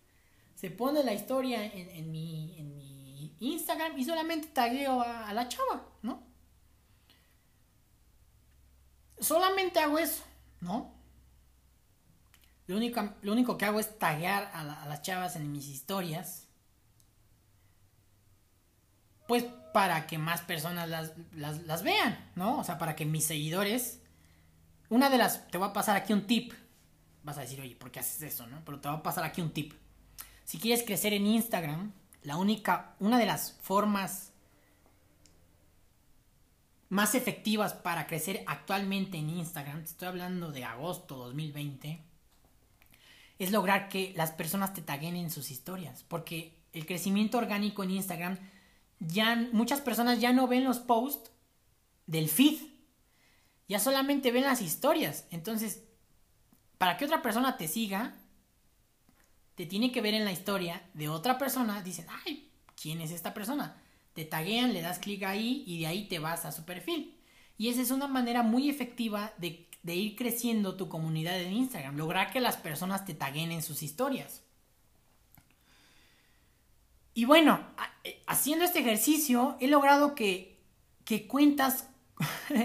Se 0.55 0.71
pone 0.71 1.05
la 1.05 1.13
historia 1.13 1.65
en, 1.65 2.11
mi, 2.11 3.37
Instagram 3.41 3.99
y 3.99 4.05
solamente 4.05 4.49
tagueo 4.49 5.03
a, 5.03 5.33
la 5.35 5.49
chava, 5.49 5.87
¿no? 6.03 6.23
Solamente 9.19 9.79
hago 9.79 9.99
eso, 9.99 10.25
¿no? 10.61 10.94
Lo 12.67 12.77
único, 12.77 13.15
lo 13.23 13.33
único 13.33 13.59
que 13.59 13.67
hago 13.67 13.79
es 13.79 13.99
taguear 13.99 14.51
a, 14.55 14.65
las 14.65 15.03
chavas 15.03 15.37
en 15.37 15.53
mis 15.53 15.67
historias. 15.69 16.49
Pues 19.29 19.45
para 19.73 20.07
que 20.07 20.19
más 20.19 20.43
personas 20.43 20.89
las, 20.89 21.83
vean, 21.83 22.31
¿no? 22.37 22.59
O 22.59 22.65
sea, 22.65 22.79
para 22.79 22.97
que 22.97 23.05
mis 23.05 23.25
seguidores... 23.25 24.01
Una 24.89 25.11
de 25.11 25.19
las... 25.19 25.49
Te 25.49 25.59
voy 25.59 25.69
a 25.69 25.73
pasar 25.73 25.97
aquí 25.97 26.13
un 26.13 26.27
tip. 26.27 26.53
Vas 27.23 27.39
a 27.39 27.41
decir, 27.41 27.61
oye, 27.61 27.75
¿por 27.75 27.91
qué 27.91 28.01
haces 28.01 28.23
eso, 28.23 28.47
no? 28.47 28.63
Pero 28.65 28.81
te 28.81 28.89
voy 28.89 28.99
a 28.99 29.03
pasar 29.03 29.25
aquí 29.25 29.41
un 29.41 29.51
tip. 29.51 29.73
Si 30.45 30.59
quieres 30.59 30.85
crecer 30.85 31.13
en 31.13 31.27
Instagram, 31.27 31.93
la 32.23 32.37
única... 32.37 32.95
Una 33.01 33.19
de 33.19 33.27
las 33.27 33.53
formas 33.63 34.33
más 36.95 37.15
efectivas 37.15 37.75
para 37.75 38.07
crecer 38.07 38.45
actualmente 38.47 39.19
en 39.19 39.29
Instagram, 39.31 39.81
estoy 39.81 40.07
hablando 40.07 40.53
de 40.53 40.65
agosto 40.65 41.17
2020, 41.17 42.01
es 43.39 43.51
lograr 43.51 43.89
que 43.89 44.13
las 44.17 44.33
personas 44.33 44.75
te 44.75 44.83
taguen 44.83 45.17
en 45.17 45.31
sus 45.31 45.51
historias. 45.51 46.05
Porque 46.05 46.59
el 46.73 46.87
crecimiento 46.87 47.39
orgánico 47.39 47.83
en 47.83 47.91
Instagram 47.93 48.39
ya 49.01 49.37
muchas 49.53 49.81
personas 49.81 50.21
ya 50.21 50.33
no 50.33 50.47
ven 50.47 50.65
los 50.65 50.79
posts 50.79 51.31
del 52.07 52.29
feed. 52.29 52.59
Ya 53.69 53.81
solamente 53.81 54.31
ven 54.31 54.45
las 54.45 54.63
historias. 54.63 55.27
Entonces, 55.31 55.83
para 56.79 56.97
que 56.97 57.05
otra 57.05 57.23
persona 57.23 57.57
te 57.57 57.69
siga, 57.69 58.15
te 59.55 59.67
tiene 59.67 59.93
que 59.93 60.01
ver 60.01 60.15
en 60.15 60.25
la 60.25 60.33
historia 60.33 60.83
de 60.95 61.09
otra 61.09 61.39
persona. 61.39 61.83
Dicen, 61.83 62.07
ay, 62.25 62.51
¿quién 62.81 63.01
es 63.01 63.11
esta 63.11 63.35
persona? 63.35 63.81
Te 64.13 64.25
taguean, 64.25 64.73
le 64.73 64.83
das 64.83 64.99
clic 64.99 65.23
ahí 65.25 65.65
y 65.67 65.81
de 65.81 65.87
ahí 65.87 66.09
te 66.09 66.19
vas 66.19 66.45
a 66.45 66.53
su 66.53 66.65
perfil. 66.65 67.19
Y 67.57 67.69
esa 67.69 67.83
es 67.83 67.91
una 67.91 68.09
manera 68.09 68.43
muy 68.43 68.69
efectiva 68.69 69.33
de, 69.39 69.69
de 69.85 69.95
ir 69.95 70.17
creciendo 70.17 70.77
tu 70.77 70.89
comunidad 70.89 71.41
en 71.41 71.53
Instagram. 71.53 71.97
Lograr 71.97 72.33
que 72.33 72.41
las 72.41 72.57
personas 72.57 73.05
te 73.05 73.15
taguen 73.15 73.53
en 73.53 73.63
sus 73.63 73.83
historias. 73.83 74.43
Y 77.15 77.27
bueno, 77.27 77.61
eh, 78.03 78.21
haciendo 78.27 78.65
este 78.65 78.81
ejercicio 78.81 79.57
he 79.61 79.69
logrado 79.69 80.17
que, 80.17 80.61
que 81.05 81.29
cuentas, 81.29 81.89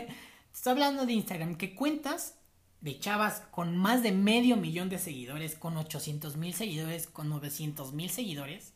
estoy 0.53 0.71
hablando 0.71 1.05
de 1.05 1.13
Instagram, 1.13 1.55
que 1.55 1.75
cuentas 1.75 2.35
de 2.81 2.97
chavas 2.97 3.41
con 3.51 3.77
más 3.77 4.01
de 4.01 4.11
medio 4.11 4.55
millón 4.55 4.89
de 4.89 4.97
seguidores, 4.97 5.55
con 5.55 5.77
800 5.77 6.37
mil 6.37 6.53
seguidores, 6.53 7.07
con 7.07 7.29
900 7.29 7.93
mil 7.93 8.09
seguidores. 8.09 8.73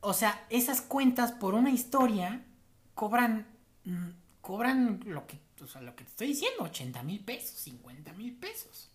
O 0.00 0.12
sea, 0.12 0.44
esas 0.50 0.82
cuentas 0.82 1.32
por 1.32 1.54
una 1.54 1.70
historia 1.70 2.44
cobran, 2.94 3.46
mm, 3.84 4.10
cobran 4.44 5.00
lo 5.06 5.26
que, 5.26 5.38
lo 5.80 5.96
que 5.96 6.04
te 6.04 6.10
estoy 6.10 6.26
diciendo, 6.26 6.64
80 6.64 7.02
mil 7.02 7.24
pesos, 7.24 7.58
50 7.60 8.12
mil 8.12 8.36
pesos. 8.36 8.90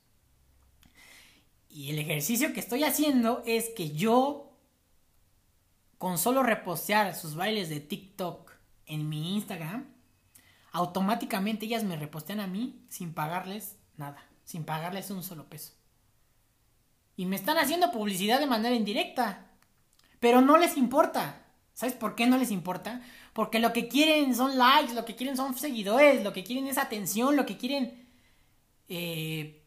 Y 1.67 1.89
el 1.89 1.97
ejercicio 1.97 2.53
que 2.53 2.59
estoy 2.59 2.83
haciendo 2.83 3.41
es 3.47 3.69
que 3.69 3.89
yo, 3.89 4.53
con 5.97 6.19
solo 6.19 6.43
repostear 6.43 7.15
sus 7.15 7.33
bailes 7.33 7.67
de 7.69 7.79
TikTok 7.79 8.51
en 8.85 9.09
mi 9.09 9.35
Instagram, 9.35 9.87
automáticamente 10.71 11.65
ellas 11.65 11.83
me 11.83 11.95
repostean 11.95 12.41
a 12.41 12.47
mí 12.47 12.85
sin 12.87 13.15
pagarles 13.15 13.75
nada, 13.97 14.23
sin 14.45 14.65
pagarles 14.65 15.09
un 15.09 15.23
solo 15.23 15.49
peso. 15.49 15.73
Y 17.15 17.25
me 17.25 17.35
están 17.35 17.57
haciendo 17.57 17.91
publicidad 17.91 18.39
de 18.39 18.45
manera 18.45 18.75
indirecta. 18.75 19.47
Pero 20.19 20.41
no 20.41 20.57
les 20.57 20.77
importa. 20.77 21.43
¿Sabes 21.73 21.95
por 21.95 22.13
qué 22.13 22.27
no 22.27 22.37
les 22.37 22.51
importa? 22.51 23.01
Porque 23.39 23.59
lo 23.59 23.71
que 23.71 23.87
quieren 23.87 24.35
son 24.35 24.57
likes, 24.57 24.93
lo 24.93 25.05
que 25.05 25.15
quieren 25.15 25.37
son 25.37 25.57
seguidores, 25.57 26.25
lo 26.25 26.33
que 26.33 26.43
quieren 26.43 26.67
es 26.67 26.77
atención, 26.77 27.37
lo 27.37 27.45
que 27.45 27.55
quieren... 27.55 28.05
Eh, 28.89 29.63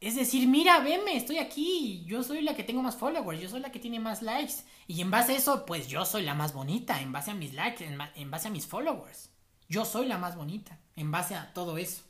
es 0.00 0.16
decir, 0.16 0.48
mira, 0.48 0.80
venme, 0.80 1.16
estoy 1.16 1.38
aquí, 1.38 2.02
yo 2.04 2.24
soy 2.24 2.42
la 2.42 2.56
que 2.56 2.64
tengo 2.64 2.82
más 2.82 2.96
followers, 2.96 3.40
yo 3.40 3.48
soy 3.48 3.60
la 3.60 3.70
que 3.70 3.78
tiene 3.78 4.00
más 4.00 4.22
likes. 4.22 4.64
Y 4.88 5.00
en 5.02 5.12
base 5.12 5.34
a 5.34 5.36
eso, 5.36 5.64
pues 5.66 5.86
yo 5.86 6.04
soy 6.04 6.24
la 6.24 6.34
más 6.34 6.52
bonita, 6.52 7.00
en 7.00 7.12
base 7.12 7.30
a 7.30 7.34
mis 7.34 7.54
likes, 7.54 7.84
en 7.84 8.30
base 8.32 8.48
a 8.48 8.50
mis 8.50 8.66
followers. 8.66 9.30
Yo 9.68 9.84
soy 9.84 10.06
la 10.06 10.18
más 10.18 10.34
bonita, 10.34 10.80
en 10.96 11.12
base 11.12 11.36
a 11.36 11.54
todo 11.54 11.78
eso. 11.78 12.02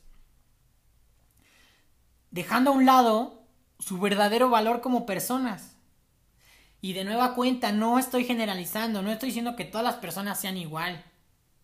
Dejando 2.31 2.71
a 2.71 2.73
un 2.73 2.87
lado 2.87 3.43
su 3.77 3.99
verdadero 3.99 4.49
valor 4.49 4.81
como 4.81 5.05
personas. 5.05 5.72
Y 6.83 6.91
de 6.91 7.05
nueva 7.05 7.33
cuenta, 7.33 7.71
no 7.71 7.97
estoy 7.97 8.25
generalizando, 8.25 9.01
no 9.01 9.09
estoy 9.09 9.27
diciendo 9.27 9.55
que 9.55 9.63
todas 9.63 9.85
las 9.85 9.95
personas 9.95 10.41
sean 10.41 10.57
igual, 10.57 11.01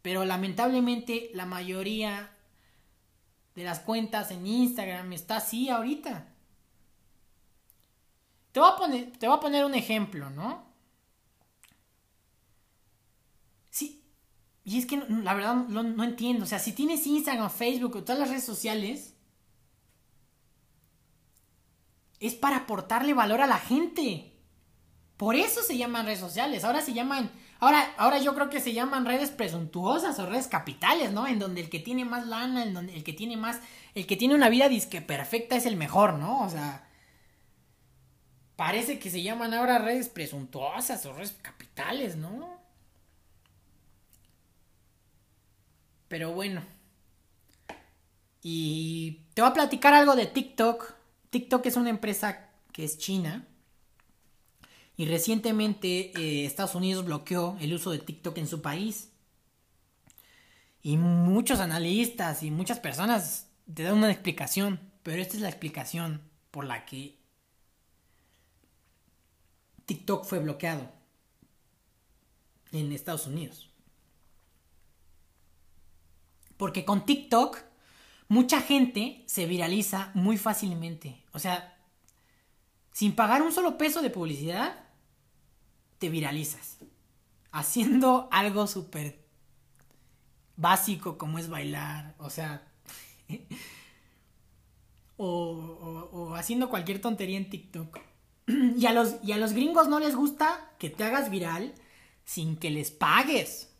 pero 0.02 0.24
lamentablemente 0.24 1.30
la 1.34 1.46
mayoría 1.46 2.32
de 3.54 3.66
las 3.66 3.82
cuentas 3.82 4.32
en 4.32 4.48
Instagram 4.48 5.12
está 5.12 5.36
así 5.36 5.68
ahorita. 5.68 6.26
Te 8.54 8.62
voy 8.62 8.70
a 8.72 8.78
poner, 8.78 9.12
te 9.18 9.28
voy 9.28 9.36
a 9.36 9.42
poner 9.42 9.66
un 9.66 9.76
ejemplo, 9.76 10.30
¿no? 10.30 10.72
Sí, 13.72 14.06
y 14.64 14.80
es 14.80 14.86
que 14.86 15.04
la 15.06 15.34
verdad 15.34 15.54
no, 15.54 15.84
no 15.84 16.04
entiendo, 16.06 16.46
o 16.46 16.48
sea, 16.48 16.60
si 16.60 16.72
tienes 16.72 17.06
Instagram, 17.06 17.50
Facebook 17.50 17.98
o 17.98 18.04
todas 18.06 18.20
las 18.20 18.30
redes 18.30 18.46
sociales, 18.46 19.16
es 22.22 22.36
para 22.36 22.60
aportarle 22.60 23.14
valor 23.14 23.42
a 23.42 23.48
la 23.48 23.60
gente. 23.60 24.39
Por 25.20 25.36
eso 25.36 25.62
se 25.64 25.78
llaman 25.78 26.06
redes 26.06 26.22
sociales. 26.22 26.64
Ahora 26.64 26.80
se 26.80 26.94
llaman. 26.94 27.30
Ahora, 27.60 27.94
ahora 27.98 28.20
yo 28.20 28.34
creo 28.36 28.50
que 28.50 28.62
se 28.62 28.72
llaman 28.72 29.04
redes 29.06 29.32
presuntuosas 29.32 30.18
o 30.18 30.26
redes 30.26 30.48
capitales, 30.48 31.12
¿no? 31.12 31.28
En 31.28 31.40
donde 31.40 31.60
el 31.60 31.70
que 31.70 31.82
tiene 31.82 32.06
más 32.06 32.26
lana, 32.26 32.64
el 32.64 33.04
que 33.04 33.12
tiene 33.12 33.36
más. 33.36 33.60
El 33.96 34.08
que 34.08 34.16
tiene 34.16 34.34
una 34.34 34.48
vida 34.48 34.70
disque 34.70 35.02
perfecta 35.02 35.58
es 35.58 35.66
el 35.66 35.76
mejor, 35.76 36.14
¿no? 36.14 36.46
O 36.46 36.50
sea. 36.50 36.88
Parece 38.56 38.98
que 38.98 39.10
se 39.10 39.22
llaman 39.22 39.54
ahora 39.54 39.78
redes 39.80 40.08
presuntuosas 40.08 41.06
o 41.06 41.12
redes 41.12 41.36
capitales, 41.42 42.16
¿no? 42.16 42.58
Pero 46.08 46.32
bueno. 46.32 46.64
Y 48.42 49.26
te 49.34 49.42
voy 49.42 49.52
a 49.52 49.54
platicar 49.54 49.94
algo 49.94 50.16
de 50.16 50.28
TikTok. 50.28 50.94
TikTok 51.30 51.66
es 51.66 51.76
una 51.76 51.90
empresa 51.90 52.52
que 52.72 52.86
es 52.86 52.98
china 52.98 53.49
y 55.00 55.06
recientemente 55.06 56.12
eh, 56.20 56.46
Estados 56.46 56.76
Unidos 56.76 57.06
bloqueó 57.06 57.56
el 57.62 57.74
uso 57.74 57.92
de 57.92 58.00
TikTok 58.00 58.38
en 58.38 58.48
su 58.50 58.62
país. 58.62 59.14
Y 60.82 60.98
muchos 60.98 61.62
analistas 61.62 62.44
y 62.44 62.52
muchas 62.52 62.82
personas 62.82 63.48
te 63.74 63.84
dan 63.84 63.96
una 63.96 64.12
explicación, 64.12 64.78
pero 65.02 65.22
esta 65.22 65.38
es 65.38 65.42
la 65.42 65.48
explicación 65.48 66.22
por 66.52 66.66
la 66.66 66.86
que 66.86 67.18
TikTok 69.86 70.26
fue 70.26 70.40
bloqueado 70.40 70.92
en 72.74 72.92
Estados 72.92 73.26
Unidos. 73.26 73.70
Porque 76.58 76.84
con 76.84 77.06
TikTok 77.06 77.58
mucha 78.28 78.60
gente 78.60 79.24
se 79.28 79.46
viraliza 79.46 80.12
muy 80.14 80.38
fácilmente. 80.38 81.24
O 81.32 81.40
sea, 81.40 81.78
sin 82.92 83.16
pagar 83.16 83.42
un 83.42 83.54
solo 83.54 83.78
peso 83.78 84.02
de 84.02 84.10
publicidad, 84.10 84.89
te 86.00 86.10
viralizas. 86.10 86.78
Haciendo 87.52 88.28
algo 88.32 88.68
súper 88.68 89.20
básico 90.56 91.18
como 91.18 91.40
es 91.40 91.50
bailar, 91.50 92.16
o 92.18 92.30
sea, 92.30 92.68
o, 95.18 96.34
haciendo 96.36 96.70
cualquier 96.70 97.02
tontería 97.02 97.38
en 97.38 97.50
TikTok. 97.50 98.00
y, 98.48 98.86
a 98.86 98.94
los, 98.94 99.16
y 99.24 99.34
a 99.34 99.38
los 99.38 99.54
gringos 99.54 99.88
no 99.88 100.00
les 100.00 100.16
gusta 100.16 100.72
que 100.80 100.90
te 100.90 101.04
hagas 101.04 101.30
viral 101.30 101.74
sin 102.26 102.58
que 102.58 102.72
les 102.72 102.92
pagues. 102.92 103.74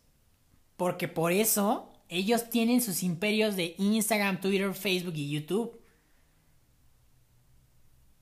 Porque 0.76 1.08
por 1.08 1.32
eso 1.32 1.92
ellos 2.08 2.50
tienen 2.50 2.80
sus 2.80 3.02
imperios 3.02 3.56
de 3.56 3.74
Instagram, 3.78 4.40
Twitter, 4.40 4.74
Facebook 4.74 5.14
y 5.16 5.30
YouTube. 5.30 5.80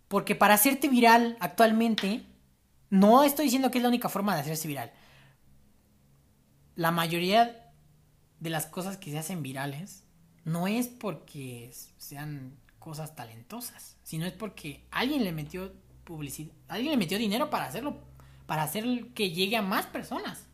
Porque 0.08 0.34
para 0.34 0.54
hacerte 0.54 0.88
viral 0.88 1.36
actualmente 1.40 2.27
no 2.90 3.24
estoy 3.24 3.46
diciendo 3.46 3.70
que 3.70 3.78
es 3.78 3.82
la 3.82 3.88
única 3.88 4.08
forma 4.08 4.34
de 4.34 4.40
hacerse 4.40 4.68
viral. 4.68 4.92
La 6.74 6.90
mayoría 6.90 7.72
de 8.40 8.50
las 8.50 8.66
cosas 8.66 8.96
que 8.96 9.10
se 9.10 9.18
hacen 9.18 9.42
virales 9.42 10.04
no 10.44 10.66
es 10.66 10.88
porque 10.88 11.70
sean 11.98 12.56
cosas 12.78 13.14
talentosas, 13.14 13.96
sino 14.02 14.26
es 14.26 14.32
porque 14.32 14.86
alguien 14.90 15.24
le 15.24 15.32
metió 15.32 15.72
publicidad, 16.04 16.54
alguien 16.68 16.92
le 16.92 16.96
metió 16.96 17.18
dinero 17.18 17.50
para 17.50 17.66
hacerlo, 17.66 17.98
para 18.46 18.62
hacer 18.62 18.84
que 19.14 19.30
llegue 19.30 19.56
a 19.56 19.62
más 19.62 19.86
personas. 19.86 20.46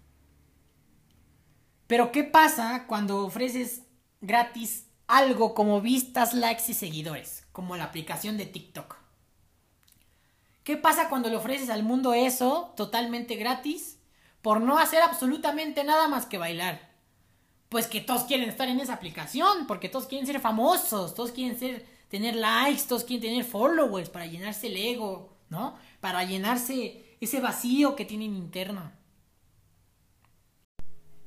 Pero 1.87 2.11
¿qué 2.11 2.25
pasa 2.25 2.87
cuando 2.87 3.25
ofreces 3.25 3.83
gratis 4.21 4.89
algo 5.07 5.55
como 5.55 5.81
vistas, 5.81 6.35
likes 6.35 6.65
y 6.69 6.75
seguidores, 6.75 7.47
como 7.53 7.77
la 7.77 7.85
aplicación 7.85 8.37
de 8.37 8.47
TikTok? 8.47 9.04
¿Qué 10.65 10.79
pasa 10.79 11.11
cuando 11.11 11.29
le 11.29 11.37
ofreces 11.37 11.69
al 11.69 11.83
mundo 11.83 12.15
eso 12.15 12.73
totalmente 12.75 13.37
gratis 13.37 13.99
por 14.41 14.63
no 14.63 14.79
hacer 14.79 15.03
absolutamente 15.03 15.85
nada 15.85 16.09
más 16.09 16.25
que 16.25 16.39
bailar? 16.39 16.91
Pues 17.69 17.87
que 17.87 18.01
todos 18.01 18.25
quieren 18.25 18.49
estar 18.49 18.69
en 18.69 18.81
esa 18.81 18.95
aplicación, 18.95 19.67
porque 19.67 19.91
todos 19.91 20.07
quieren 20.07 20.27
ser 20.27 20.41
famosos, 20.41 21.15
todos 21.15 21.33
quieren 21.33 21.59
ser 21.59 21.87
tener 22.09 22.35
likes, 22.35 22.85
todos 22.89 23.05
quieren 23.05 23.29
tener 23.29 23.45
followers 23.45 24.09
para 24.09 24.27
llenarse 24.27 24.69
el 24.69 24.77
ego, 24.79 25.37
¿no? 25.51 25.77
Para 26.01 26.25
llenarse 26.25 27.17
ese 27.21 27.41
vacío 27.41 27.95
que 27.95 28.07
tienen 28.07 28.35
interno. 28.35 28.91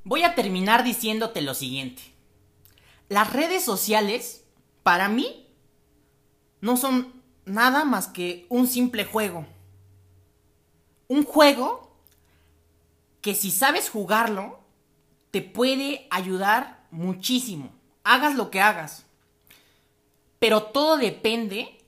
Voy 0.03 0.23
a 0.23 0.33
terminar 0.33 0.83
diciéndote 0.83 1.41
lo 1.41 1.53
siguiente. 1.53 2.01
Las 3.07 3.33
redes 3.33 3.63
sociales, 3.63 4.45
para 4.81 5.09
mí, 5.09 5.47
no 6.61 6.75
son 6.75 7.16
nada 7.47 7.85
más 7.85 8.07
que 8.07 8.45
un 8.49 8.67
simple 8.67 9.05
juego. 9.05 9.45
Un 11.07 11.23
juego 11.23 11.91
que 13.21 13.33
si 13.33 13.51
sabes 13.51 13.89
jugarlo, 13.89 14.59
te 15.31 15.41
puede 15.41 16.07
ayudar 16.09 16.85
muchísimo. 16.91 17.71
Hagas 18.03 18.35
lo 18.35 18.51
que 18.51 18.61
hagas. 18.61 19.05
Pero 20.39 20.63
todo 20.63 20.97
depende 20.97 21.83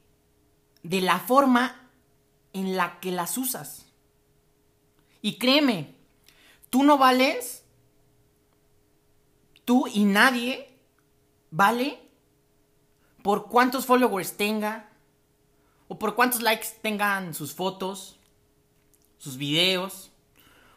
de 0.83 1.01
la 1.01 1.19
forma 1.19 1.89
en 2.53 2.75
la 2.75 2.99
que 2.99 3.11
las 3.11 3.37
usas. 3.37 3.85
Y 5.21 5.37
créeme, 5.37 5.93
tú 6.69 6.83
no 6.83 6.97
vales, 6.97 7.63
tú 9.65 9.85
y 9.87 10.05
nadie 10.05 10.73
vale 11.51 11.99
por 13.21 13.47
cuántos 13.47 13.85
followers 13.85 14.37
tenga, 14.37 14.88
o 15.89 15.99
por 15.99 16.15
cuántos 16.15 16.41
likes 16.41 16.67
tengan 16.81 17.33
sus 17.33 17.53
fotos, 17.53 18.17
sus 19.17 19.35
videos, 19.35 20.11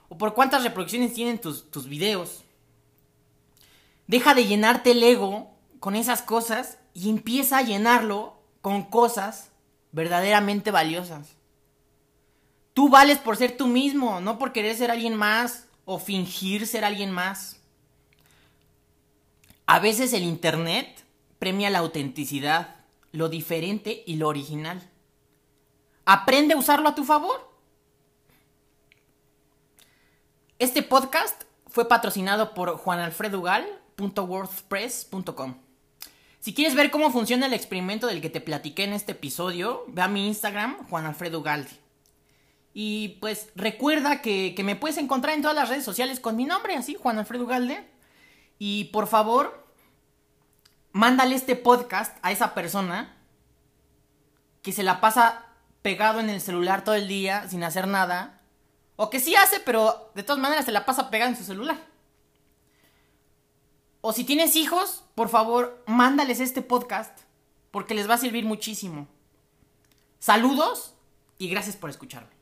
o 0.09 0.19
por 0.19 0.35
cuántas 0.35 0.65
reproducciones 0.65 1.15
tienen 1.15 1.41
tus, 1.41 1.71
tus 1.71 1.87
videos. 1.87 2.43
Deja 4.09 4.35
de 4.35 4.47
llenarte 4.47 4.91
el 4.91 5.03
ego 5.03 5.55
con 5.79 5.95
esas 5.95 6.23
cosas 6.23 6.79
y 6.95 7.09
empieza 7.09 7.59
a 7.59 7.63
llenarlo 7.63 8.43
con 8.63 8.85
cosas 8.85 9.51
verdaderamente 9.93 10.71
valiosas. 10.71 11.29
Tú 12.75 12.89
vales 12.89 13.19
por 13.19 13.37
ser 13.37 13.57
tú 13.57 13.67
mismo, 13.67 14.21
no 14.21 14.39
por 14.39 14.53
querer 14.53 14.77
ser 14.77 14.91
alguien 14.91 15.15
más 15.15 15.67
o 15.85 15.99
fingir 15.99 16.67
ser 16.67 16.85
alguien 16.85 17.11
más. 17.11 17.61
A 19.67 19.79
veces 19.79 20.15
el 20.15 20.23
Internet 20.23 21.05
premia 21.39 21.71
la 21.71 21.81
autenticidad, 21.81 22.77
lo 23.13 23.29
diferente 23.29 24.03
y 24.07 24.17
lo 24.17 24.29
original. 24.29 24.89
Aprende 26.05 26.55
a 26.55 26.57
usarlo 26.57 26.89
a 26.89 26.95
tu 26.95 27.05
favor. 27.05 27.53
Este 30.59 30.83
podcast 30.83 31.43
fue 31.67 31.87
patrocinado 31.89 32.55
por 32.55 32.77
juanalfredugal.wordpress.com. 32.77 35.55
Si 36.41 36.55
quieres 36.55 36.75
ver 36.75 36.91
cómo 36.91 37.13
funciona 37.13 37.47
el 37.47 37.53
experimento 37.53 38.09
del 38.09 38.21
que 38.21 38.31
te 38.31 38.41
platiqué 38.41 38.83
en 38.85 38.95
este 38.95 39.13
episodio, 39.13 39.85
ve 39.87 40.03
a 40.03 40.09
mi 40.09 40.27
Instagram, 40.27 40.89
juanalfredugalde. 40.89 41.71
Y 42.75 43.19
pues 43.21 43.51
recuerda 43.55 44.23
que, 44.23 44.55
que, 44.57 44.65
me 44.65 44.77
puedes 44.77 44.97
encontrar 44.99 45.37
en 45.37 45.43
todas 45.43 45.57
las 45.57 45.69
redes 45.69 45.85
sociales 45.85 46.19
con 46.19 46.35
mi 46.37 46.47
nombre, 46.47 46.75
así, 46.75 46.97
Juan 47.01 47.19
Alfredo 47.19 47.47
Galde. 47.47 47.87
Y 48.59 48.87
por 48.87 49.07
favor, 49.07 49.65
mándale 50.91 51.37
este 51.37 51.55
podcast 51.55 52.17
a 52.23 52.33
esa 52.33 52.55
persona 52.55 53.15
que 54.63 54.73
se 54.73 54.83
la 54.83 55.01
pasa 55.01 55.52
pegado 55.83 56.21
en 56.21 56.31
el 56.31 56.41
celular 56.41 56.85
todo 56.85 56.95
el 56.95 57.09
día 57.09 57.49
sin 57.49 57.65
hacer 57.65 57.87
nada. 57.87 58.41
O 58.97 59.11
que 59.11 59.21
sí 59.21 59.35
hace, 59.35 59.61
pero 59.61 60.11
de 60.15 60.23
todas 60.23 60.41
maneras 60.41 60.65
se 60.65 60.73
la 60.73 60.87
pasa 60.87 61.11
pegado 61.11 61.31
en 61.31 61.37
su 61.37 61.45
celular. 61.45 61.79
O 64.01 64.13
si 64.13 64.25
tienes 64.25 64.57
hijos, 64.57 65.05
por 65.15 65.29
favor, 65.29 65.83
mándales 65.87 66.41
este 66.41 66.63
podcast 66.63 67.21
porque 67.71 67.95
les 67.95 68.09
va 68.09 68.15
a 68.15 68.19
servir 68.19 68.45
muchísimo. 68.45 69.09
Saludos 70.21 70.95
y 71.39 71.49
gracias 71.49 71.75
por 71.77 71.91
escucharme. 71.91 72.42